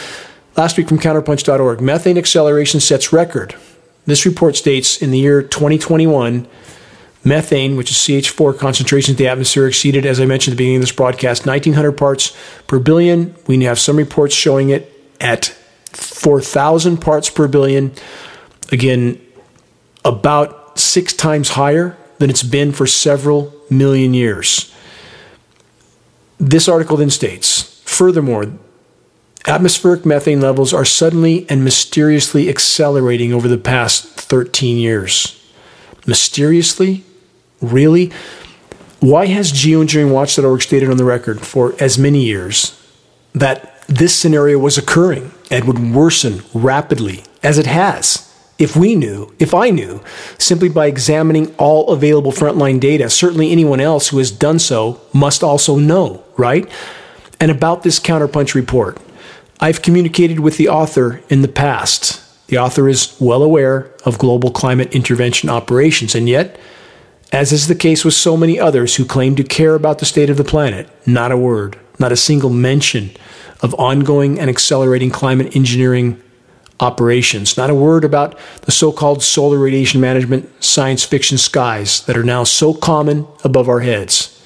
Last 0.56 0.76
week 0.76 0.88
from 0.88 0.98
counterpunch.org, 0.98 1.80
methane 1.80 2.18
acceleration 2.18 2.80
sets 2.80 3.12
record. 3.12 3.54
This 4.06 4.26
report 4.26 4.56
states 4.56 5.00
in 5.00 5.10
the 5.10 5.18
year 5.18 5.42
2021, 5.42 6.46
methane, 7.24 7.76
which 7.76 7.90
is 7.90 7.96
CH4 7.98 8.58
concentrations 8.58 9.18
in 9.18 9.24
the 9.24 9.28
atmosphere, 9.28 9.66
exceeded, 9.66 10.06
as 10.06 10.20
I 10.20 10.26
mentioned 10.26 10.52
at 10.52 10.56
the 10.56 10.62
beginning 10.62 10.76
of 10.76 10.82
this 10.82 10.92
broadcast, 10.92 11.46
1900 11.46 11.92
parts 11.92 12.36
per 12.66 12.78
billion. 12.78 13.34
We 13.46 13.62
have 13.64 13.78
some 13.78 13.96
reports 13.96 14.34
showing 14.34 14.70
it 14.70 14.92
at 15.20 15.46
4,000 15.92 16.98
parts 16.98 17.30
per 17.30 17.46
billion. 17.46 17.92
Again, 18.72 19.20
about 20.04 20.78
six 20.78 21.12
times 21.12 21.50
higher 21.50 21.96
than 22.18 22.30
it's 22.30 22.42
been 22.42 22.72
for 22.72 22.86
several 22.86 23.54
million 23.70 24.14
years. 24.14 24.74
This 26.38 26.68
article 26.68 26.96
then 26.96 27.10
states 27.10 27.80
furthermore, 27.84 28.50
atmospheric 29.46 30.06
methane 30.06 30.40
levels 30.40 30.72
are 30.72 30.86
suddenly 30.86 31.44
and 31.50 31.62
mysteriously 31.62 32.48
accelerating 32.48 33.32
over 33.32 33.46
the 33.46 33.58
past 33.58 34.06
13 34.06 34.78
years. 34.78 35.38
Mysteriously? 36.06 37.04
Really? 37.60 38.10
Why 39.00 39.26
has 39.26 39.52
Geoengineering 39.52 40.12
Watch.org 40.12 40.62
stated 40.62 40.88
on 40.88 40.96
the 40.96 41.04
record 41.04 41.42
for 41.42 41.74
as 41.78 41.98
many 41.98 42.24
years 42.24 42.80
that 43.34 43.82
this 43.86 44.14
scenario 44.14 44.58
was 44.58 44.78
occurring 44.78 45.32
and 45.50 45.66
would 45.66 45.94
worsen 45.94 46.42
rapidly 46.54 47.24
as 47.42 47.58
it 47.58 47.66
has? 47.66 48.29
If 48.60 48.76
we 48.76 48.94
knew, 48.94 49.34
if 49.38 49.54
I 49.54 49.70
knew, 49.70 50.02
simply 50.38 50.68
by 50.68 50.86
examining 50.86 51.52
all 51.56 51.88
available 51.88 52.30
frontline 52.30 52.78
data, 52.78 53.08
certainly 53.08 53.50
anyone 53.50 53.80
else 53.80 54.08
who 54.08 54.18
has 54.18 54.30
done 54.30 54.58
so 54.58 55.00
must 55.14 55.42
also 55.42 55.76
know, 55.76 56.22
right? 56.36 56.70
And 57.40 57.50
about 57.50 57.82
this 57.82 57.98
counterpunch 57.98 58.54
report, 58.54 58.98
I've 59.60 59.80
communicated 59.80 60.40
with 60.40 60.58
the 60.58 60.68
author 60.68 61.22
in 61.30 61.40
the 61.40 61.48
past. 61.48 62.22
The 62.48 62.58
author 62.58 62.86
is 62.86 63.16
well 63.18 63.42
aware 63.42 63.90
of 64.04 64.18
global 64.18 64.50
climate 64.50 64.94
intervention 64.94 65.48
operations, 65.48 66.14
and 66.14 66.28
yet, 66.28 66.60
as 67.32 67.52
is 67.52 67.66
the 67.66 67.74
case 67.74 68.04
with 68.04 68.14
so 68.14 68.36
many 68.36 68.60
others 68.60 68.96
who 68.96 69.06
claim 69.06 69.36
to 69.36 69.44
care 69.44 69.74
about 69.74 70.00
the 70.00 70.06
state 70.06 70.28
of 70.28 70.36
the 70.36 70.44
planet, 70.44 70.88
not 71.06 71.32
a 71.32 71.36
word, 71.36 71.78
not 71.98 72.12
a 72.12 72.16
single 72.16 72.50
mention 72.50 73.10
of 73.62 73.74
ongoing 73.74 74.38
and 74.38 74.50
accelerating 74.50 75.10
climate 75.10 75.56
engineering 75.56 76.20
operations. 76.80 77.56
Not 77.56 77.70
a 77.70 77.74
word 77.74 78.04
about 78.04 78.38
the 78.62 78.72
so 78.72 78.92
called 78.92 79.22
solar 79.22 79.58
radiation 79.58 80.00
management 80.00 80.62
science 80.62 81.04
fiction 81.04 81.38
skies 81.38 82.04
that 82.06 82.16
are 82.16 82.24
now 82.24 82.44
so 82.44 82.74
common 82.74 83.26
above 83.44 83.68
our 83.68 83.80
heads. 83.80 84.36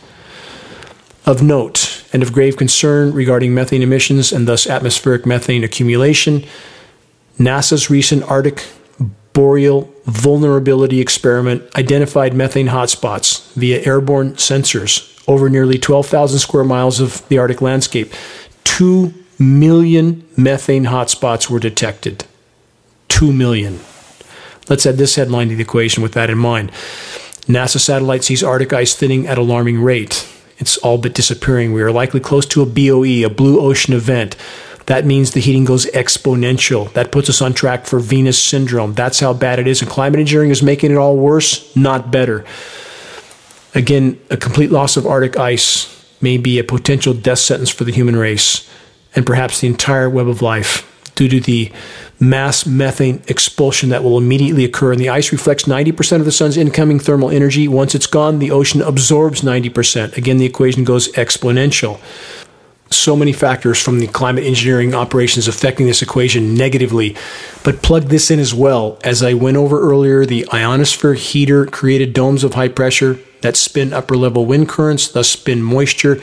Of 1.27 1.43
note 1.43 2.05
and 2.13 2.23
of 2.23 2.33
grave 2.33 2.57
concern 2.57 3.13
regarding 3.13 3.55
methane 3.55 3.83
emissions 3.83 4.33
and 4.33 4.47
thus 4.47 4.67
atmospheric 4.67 5.25
methane 5.25 5.65
accumulation, 5.65 6.45
NASA's 7.39 7.89
recent 7.89 8.23
Arctic 8.25 8.65
boreal 9.33 9.93
vulnerability 10.05 11.01
experiment 11.01 11.63
identified 11.77 12.35
methane 12.35 12.69
hotspots 12.69 13.53
via 13.55 13.85
airborne 13.85 14.35
sensors 14.35 15.11
over 15.27 15.49
nearly 15.49 15.79
12,000 15.79 16.39
square 16.39 16.65
miles 16.65 17.01
of 17.01 17.27
the 17.29 17.39
Arctic 17.39 17.61
landscape. 17.61 18.13
Two 18.63 19.13
million 19.39 20.27
methane 20.37 20.85
hotspots 20.85 21.51
were 21.51 21.59
detected. 21.59 22.25
2 23.09 23.33
million. 23.33 23.81
Let's 24.69 24.87
add 24.87 24.97
this 24.97 25.17
headline 25.17 25.49
to 25.51 25.57
the 25.57 25.63
equation 25.63 26.03
with 26.03 26.13
that 26.13 26.31
in 26.31 26.39
mind. 26.39 26.71
NASA 27.47 27.79
satellite 27.79 28.25
sees 28.25 28.43
Arctic 28.43 28.73
ice 28.73 28.95
thinning 28.95 29.27
at 29.27 29.39
alarming 29.39 29.83
rate. 29.83 30.29
It's 30.59 30.79
all 30.79 30.99
but 30.99 31.15
disappearing. 31.15 31.73
We 31.73 31.83
are 31.83 31.93
likely 31.93 32.21
close 32.21 32.47
to 32.47 32.63
a 32.63 32.67
BOE, 32.67 33.27
a 33.27 33.29
blue 33.29 33.61
ocean 33.61 33.93
event. 33.93 34.37
That 34.87 35.05
means 35.05 35.31
the 35.31 35.41
heating 35.41 35.65
goes 35.65 35.87
exponential. 35.87 36.93
That 36.93 37.13
puts 37.13 37.29
us 37.29 37.43
on 37.43 37.55
track 37.55 37.87
for 37.87 37.99
Venus 37.99 38.43
syndrome. 38.43 38.95
That's 38.95 39.21
how 39.21 39.33
bad 39.33 39.59
it 39.59 39.67
is. 39.67 39.83
And 39.83 39.91
climate 39.91 40.21
engineering 40.21 40.51
is 40.51 40.63
making 40.63 40.91
it 40.91 40.97
all 40.97 41.17
worse, 41.17 41.75
not 41.77 42.11
better. 42.11 42.45
Again, 43.75 44.21
a 44.31 44.37
complete 44.37 44.71
loss 44.71 44.97
of 44.97 45.07
Arctic 45.07 45.37
ice 45.37 45.91
may 46.21 46.39
be 46.39 46.59
a 46.59 46.65
potential 46.65 47.13
death 47.13 47.41
sentence 47.41 47.71
for 47.71 47.85
the 47.85 47.93
human 47.93 48.17
race 48.17 48.69
and 49.15 49.27
perhaps 49.27 49.61
the 49.61 49.69
entire 49.69 50.11
web 50.11 50.29
of 50.29 50.43
life 50.43 50.91
due 51.15 51.29
to 51.29 51.41
the 51.41 51.71
mass 52.21 52.67
methane 52.67 53.23
expulsion 53.29 53.89
that 53.91 54.03
will 54.03 54.19
immediately 54.19 54.65
occur. 54.65 54.93
And 54.93 55.01
the 55.01 55.09
ice 55.09 55.33
reflects 55.33 55.65
90% 55.65 56.21
of 56.21 56.25
the 56.25 56.33
sun's 56.33 56.57
incoming 56.57 56.99
thermal 56.99 57.31
energy. 57.31 57.69
Once 57.69 57.95
it's 57.95 58.07
gone, 58.07 58.39
the 58.39 58.51
ocean 58.51 58.83
absorbs 58.83 59.43
90%. 59.43 60.17
Again, 60.17 60.39
the 60.39 60.47
equation 60.47 60.85
goes 60.85 61.09
exponential. 61.13 62.01
So 62.91 63.17
many 63.17 63.33
factors 63.33 63.81
from 63.81 63.99
the 63.99 64.07
climate 64.07 64.45
engineering 64.45 64.95
operations 64.95 65.49
affecting 65.49 65.87
this 65.87 66.03
equation 66.03 66.55
negatively. 66.55 67.17
But 67.65 67.83
plug 67.83 68.05
this 68.05 68.31
in 68.31 68.39
as 68.39 68.55
well. 68.55 68.99
As 69.03 69.23
I 69.23 69.35
went 69.35 69.57
over 69.57 69.81
earlier, 69.81 70.25
the 70.25 70.47
ionosphere 70.53 71.15
heater 71.15 71.67
created 71.67 72.13
domes 72.13 72.45
of 72.45 72.55
high 72.55 72.69
pressure 72.69 73.19
that 73.41 73.57
spin 73.57 73.93
upper 73.93 74.17
level 74.17 74.47
wind 74.47 74.69
currents, 74.69 75.09
thus 75.09 75.29
spin 75.29 75.63
moisture. 75.63 76.21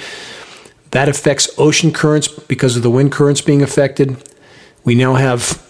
That 0.91 1.09
affects 1.09 1.49
ocean 1.57 1.91
currents 1.91 2.27
because 2.27 2.75
of 2.75 2.83
the 2.83 2.89
wind 2.89 3.11
currents 3.11 3.41
being 3.41 3.61
affected. 3.61 4.29
We 4.83 4.95
now 4.95 5.15
have 5.15 5.65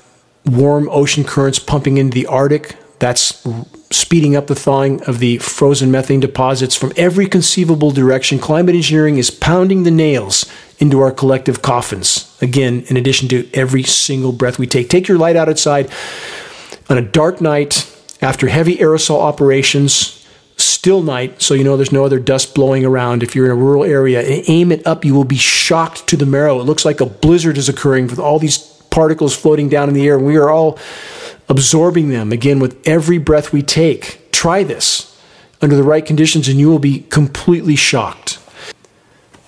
warm 0.46 0.90
ocean 0.90 1.24
currents 1.24 1.60
pumping 1.60 1.98
into 1.98 2.16
the 2.16 2.26
Arctic. 2.26 2.76
That's 3.00 3.46
speeding 3.92 4.36
up 4.36 4.48
the 4.48 4.56
thawing 4.56 5.04
of 5.04 5.20
the 5.20 5.38
frozen 5.38 5.92
methane 5.92 6.20
deposits 6.20 6.76
from 6.76 6.94
every 6.96 7.28
conceivable 7.28 7.92
direction. 7.92 8.40
Climate 8.40 8.76
engineering 8.76 9.18
is 9.18 9.30
pounding 9.30 9.84
the 9.84 9.92
nails 9.92 10.46
into 10.80 11.00
our 11.00 11.12
collective 11.12 11.62
coffins. 11.62 12.36
Again, 12.42 12.84
in 12.88 12.98
addition 12.98 13.28
to 13.30 13.50
every 13.54 13.84
single 13.84 14.32
breath 14.32 14.58
we 14.58 14.68
take. 14.68 14.90
Take 14.90 15.08
your 15.08 15.18
light 15.18 15.36
out 15.36 15.50
outside 15.50 15.92
on 16.90 16.98
a 16.98 17.02
dark 17.02 17.42
night 17.42 17.88
after 18.22 18.48
heavy 18.48 18.78
aerosol 18.78 19.20
operations 19.20 20.21
still 20.64 21.02
night, 21.02 21.42
so 21.42 21.54
you 21.54 21.64
know 21.64 21.78
there's 21.78 21.92
no 21.92 22.06
other 22.06 22.20
dust 22.20 22.56
blowing 22.56 22.86
around. 22.86 23.24
If 23.24 23.36
you're 23.36 23.46
in 23.46 23.52
a 23.52 23.56
rural 23.56 23.84
area, 23.84 24.22
and 24.22 24.44
aim 24.48 24.72
it 24.72 24.86
up, 24.86 25.06
you 25.06 25.14
will 25.14 25.26
be 25.26 25.38
shocked 25.38 26.08
to 26.08 26.18
the 26.18 26.26
marrow. 26.26 26.60
It 26.60 26.64
looks 26.64 26.86
like 26.86 27.02
a 27.02 27.06
blizzard 27.06 27.58
is 27.58 27.70
occurring 27.70 28.08
with 28.08 28.20
all 28.20 28.40
these 28.40 28.58
particles 28.90 29.36
floating 29.36 29.70
down 29.70 29.90
in 29.90 29.96
the 29.96 30.08
air, 30.08 30.18
and 30.18 30.26
we 30.26 30.38
are 30.38 30.50
all 30.50 30.78
absorbing 31.50 32.10
them 32.10 32.32
again 32.32 32.60
with 32.60 32.88
every 32.88 33.18
breath 33.18 33.52
we 33.52 33.62
take. 33.62 34.32
Try 34.32 34.64
this 34.64 35.08
under 35.62 35.76
the 35.76 35.84
right 35.84 36.06
conditions, 36.06 36.48
and 36.48 36.60
you 36.60 36.70
will 36.70 36.80
be 36.80 37.02
completely 37.10 37.76
shocked. 37.76 38.40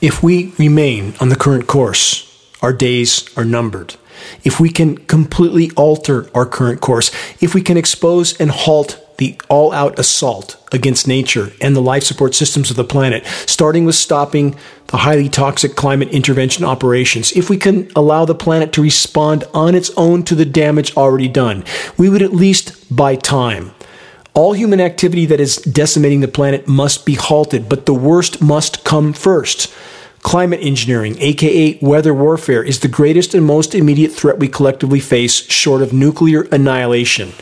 If 0.01 0.22
we 0.22 0.53
remain 0.57 1.14
on 1.20 1.30
the 1.30 1.36
current 1.36 1.68
course, 1.68 2.30
our 2.61 2.74
days 2.74 3.26
are 3.38 3.45
numbered. 3.45 3.95
If 4.43 4.59
we 4.59 4.70
can 4.70 4.97
completely 4.97 5.72
alter 5.72 6.30
our 6.36 6.45
current 6.45 6.82
course, 6.82 7.11
if 7.41 7.53
we 7.53 7.61
can 7.61 7.78
expose 7.78 8.39
and 8.39 8.51
halt 8.51 9.02
the 9.18 9.39
all 9.49 9.72
out 9.72 9.97
assault 9.99 10.57
against 10.72 11.07
nature 11.07 11.51
and 11.61 11.76
the 11.76 11.82
life 11.82 12.03
support 12.03 12.36
systems 12.36 12.70
of 12.70 12.76
the 12.76 12.84
planet, 12.84 13.26
starting 13.45 13.86
with 13.86 13.95
stopping 13.95 14.55
the 14.88 14.97
highly 14.97 15.30
toxic 15.30 15.76
climate 15.76 16.09
intervention 16.09 16.66
operations. 16.66 17.32
If 17.32 17.49
we 17.49 17.57
can 17.57 17.89
allow 17.95 18.26
the 18.26 18.36
planet 18.36 18.74
to 18.74 18.82
respond 18.82 19.43
on 19.53 19.76
its 19.76 19.91
own 19.97 20.24
to 20.24 20.36
the 20.36 20.45
damage 20.45 20.95
already 20.95 21.28
done, 21.28 21.64
we 21.97 22.09
would 22.09 22.22
at 22.22 22.34
least 22.34 22.95
buy 22.95 23.16
time. 23.16 23.72
All 24.36 24.53
human 24.53 24.82
activity 24.82 25.28
that 25.28 25.39
is 25.39 25.57
decimating 25.57 26.22
the 26.22 26.28
planet 26.28 26.68
must 26.68 27.05
be 27.05 27.14
halted, 27.14 27.70
but 27.70 27.86
the 27.86 27.93
worst 27.93 28.41
must 28.41 28.84
come 28.84 29.14
first. 29.14 29.72
Climate 30.22 30.61
engineering, 30.64 31.18
aka 31.20 31.78
weather 31.82 32.14
warfare, 32.14 32.64
is 32.64 32.80
the 32.80 32.88
greatest 32.88 33.36
and 33.36 33.45
most 33.45 33.76
immediate 33.76 34.11
threat 34.11 34.39
we 34.39 34.47
collectively 34.47 34.99
face, 34.99 35.43
short 35.51 35.82
of 35.82 35.91
nuclear 35.93 36.43
annihilation. 36.43 37.34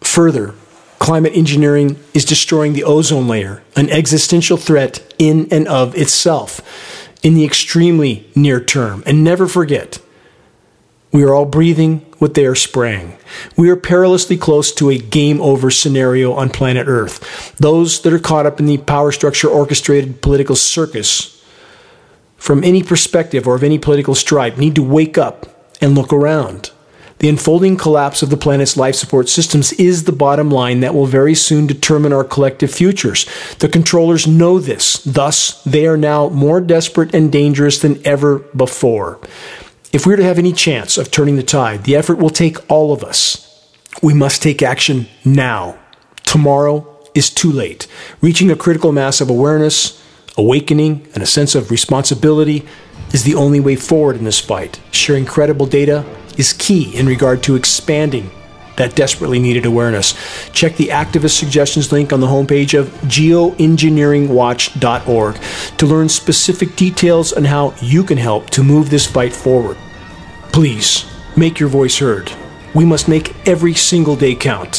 Further, 0.00 0.54
climate 1.00 1.32
engineering 1.34 1.98
is 2.14 2.24
destroying 2.24 2.74
the 2.74 2.84
ozone 2.84 3.26
layer, 3.26 3.64
an 3.74 3.90
existential 3.90 4.56
threat 4.56 5.12
in 5.18 5.48
and 5.50 5.66
of 5.66 5.96
itself, 5.96 6.60
in 7.24 7.34
the 7.34 7.44
extremely 7.44 8.30
near 8.36 8.60
term. 8.60 9.02
And 9.06 9.24
never 9.24 9.48
forget, 9.48 9.98
we 11.10 11.24
are 11.24 11.34
all 11.34 11.46
breathing 11.46 12.00
what 12.18 12.34
they 12.34 12.46
are 12.46 12.54
spraying. 12.54 13.16
We 13.56 13.70
are 13.70 13.76
perilously 13.76 14.36
close 14.36 14.72
to 14.74 14.90
a 14.90 14.98
game 14.98 15.40
over 15.40 15.70
scenario 15.70 16.34
on 16.34 16.50
planet 16.50 16.86
Earth. 16.86 17.56
Those 17.56 18.02
that 18.02 18.12
are 18.12 18.18
caught 18.18 18.46
up 18.46 18.60
in 18.60 18.66
the 18.66 18.78
power 18.78 19.10
structure 19.10 19.48
orchestrated 19.48 20.20
political 20.22 20.54
circus, 20.54 21.42
from 22.36 22.62
any 22.62 22.82
perspective 22.82 23.48
or 23.48 23.54
of 23.54 23.64
any 23.64 23.78
political 23.78 24.14
stripe, 24.14 24.58
need 24.58 24.74
to 24.74 24.82
wake 24.82 25.18
up 25.18 25.74
and 25.80 25.94
look 25.94 26.12
around. 26.12 26.70
The 27.20 27.28
unfolding 27.28 27.76
collapse 27.76 28.22
of 28.22 28.30
the 28.30 28.38
planet's 28.38 28.78
life 28.78 28.94
support 28.94 29.28
systems 29.28 29.74
is 29.74 30.04
the 30.04 30.12
bottom 30.12 30.50
line 30.50 30.80
that 30.80 30.94
will 30.94 31.04
very 31.04 31.34
soon 31.34 31.66
determine 31.66 32.14
our 32.14 32.24
collective 32.24 32.70
futures. 32.70 33.26
The 33.58 33.68
controllers 33.68 34.26
know 34.26 34.58
this. 34.58 35.04
Thus, 35.04 35.62
they 35.64 35.86
are 35.86 35.98
now 35.98 36.30
more 36.30 36.62
desperate 36.62 37.14
and 37.14 37.30
dangerous 37.30 37.78
than 37.78 38.04
ever 38.06 38.38
before. 38.56 39.20
If 39.92 40.06
we're 40.06 40.16
to 40.16 40.24
have 40.24 40.38
any 40.38 40.54
chance 40.54 40.96
of 40.96 41.10
turning 41.10 41.36
the 41.36 41.42
tide, 41.42 41.84
the 41.84 41.94
effort 41.94 42.16
will 42.16 42.30
take 42.30 42.70
all 42.70 42.90
of 42.90 43.04
us. 43.04 43.46
We 44.02 44.14
must 44.14 44.42
take 44.42 44.62
action 44.62 45.06
now. 45.22 45.78
Tomorrow 46.24 46.86
is 47.14 47.28
too 47.28 47.52
late. 47.52 47.86
Reaching 48.22 48.50
a 48.50 48.56
critical 48.56 48.92
mass 48.92 49.20
of 49.20 49.28
awareness, 49.28 50.02
awakening, 50.38 51.06
and 51.12 51.22
a 51.22 51.26
sense 51.26 51.54
of 51.54 51.70
responsibility 51.70 52.66
is 53.12 53.24
the 53.24 53.34
only 53.34 53.60
way 53.60 53.76
forward 53.76 54.16
in 54.16 54.24
this 54.24 54.40
fight. 54.40 54.80
Sharing 54.90 55.26
credible 55.26 55.66
data 55.66 56.06
is 56.40 56.52
key 56.54 56.96
in 56.96 57.06
regard 57.06 57.44
to 57.44 57.54
expanding 57.54 58.28
that 58.76 58.96
desperately 58.96 59.38
needed 59.38 59.66
awareness. 59.66 60.14
Check 60.52 60.76
the 60.76 60.88
activist 60.88 61.38
suggestions 61.38 61.92
link 61.92 62.14
on 62.14 62.20
the 62.20 62.26
homepage 62.26 62.78
of 62.78 62.88
geoengineeringwatch.org 63.02 65.40
to 65.76 65.86
learn 65.86 66.08
specific 66.08 66.74
details 66.76 67.34
on 67.34 67.44
how 67.44 67.74
you 67.82 68.02
can 68.02 68.16
help 68.16 68.48
to 68.50 68.62
move 68.62 68.88
this 68.88 69.06
fight 69.06 69.34
forward. 69.34 69.76
Please 70.50 71.04
make 71.36 71.60
your 71.60 71.68
voice 71.68 71.98
heard. 71.98 72.32
We 72.74 72.86
must 72.86 73.06
make 73.06 73.36
every 73.46 73.74
single 73.74 74.16
day 74.16 74.34
count. 74.34 74.76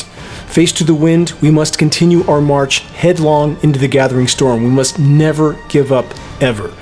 Face 0.47 0.71
to 0.73 0.83
the 0.83 0.95
wind, 0.95 1.33
we 1.41 1.51
must 1.51 1.77
continue 1.77 2.25
our 2.25 2.41
march 2.41 2.79
headlong 2.79 3.59
into 3.61 3.77
the 3.77 3.87
gathering 3.87 4.27
storm. 4.27 4.63
We 4.63 4.71
must 4.71 4.97
never 4.97 5.59
give 5.69 5.91
up, 5.91 6.07
ever. 6.41 6.73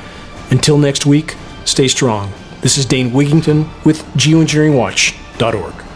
Until 0.52 0.78
next 0.78 1.06
week, 1.06 1.36
stay 1.66 1.90
strong. 1.90 2.32
This 2.62 2.78
is 2.78 2.86
Dane 2.86 3.12
Wigington 3.12 3.70
with 3.86 4.04
geoengineeringwatch.org. 4.16 5.89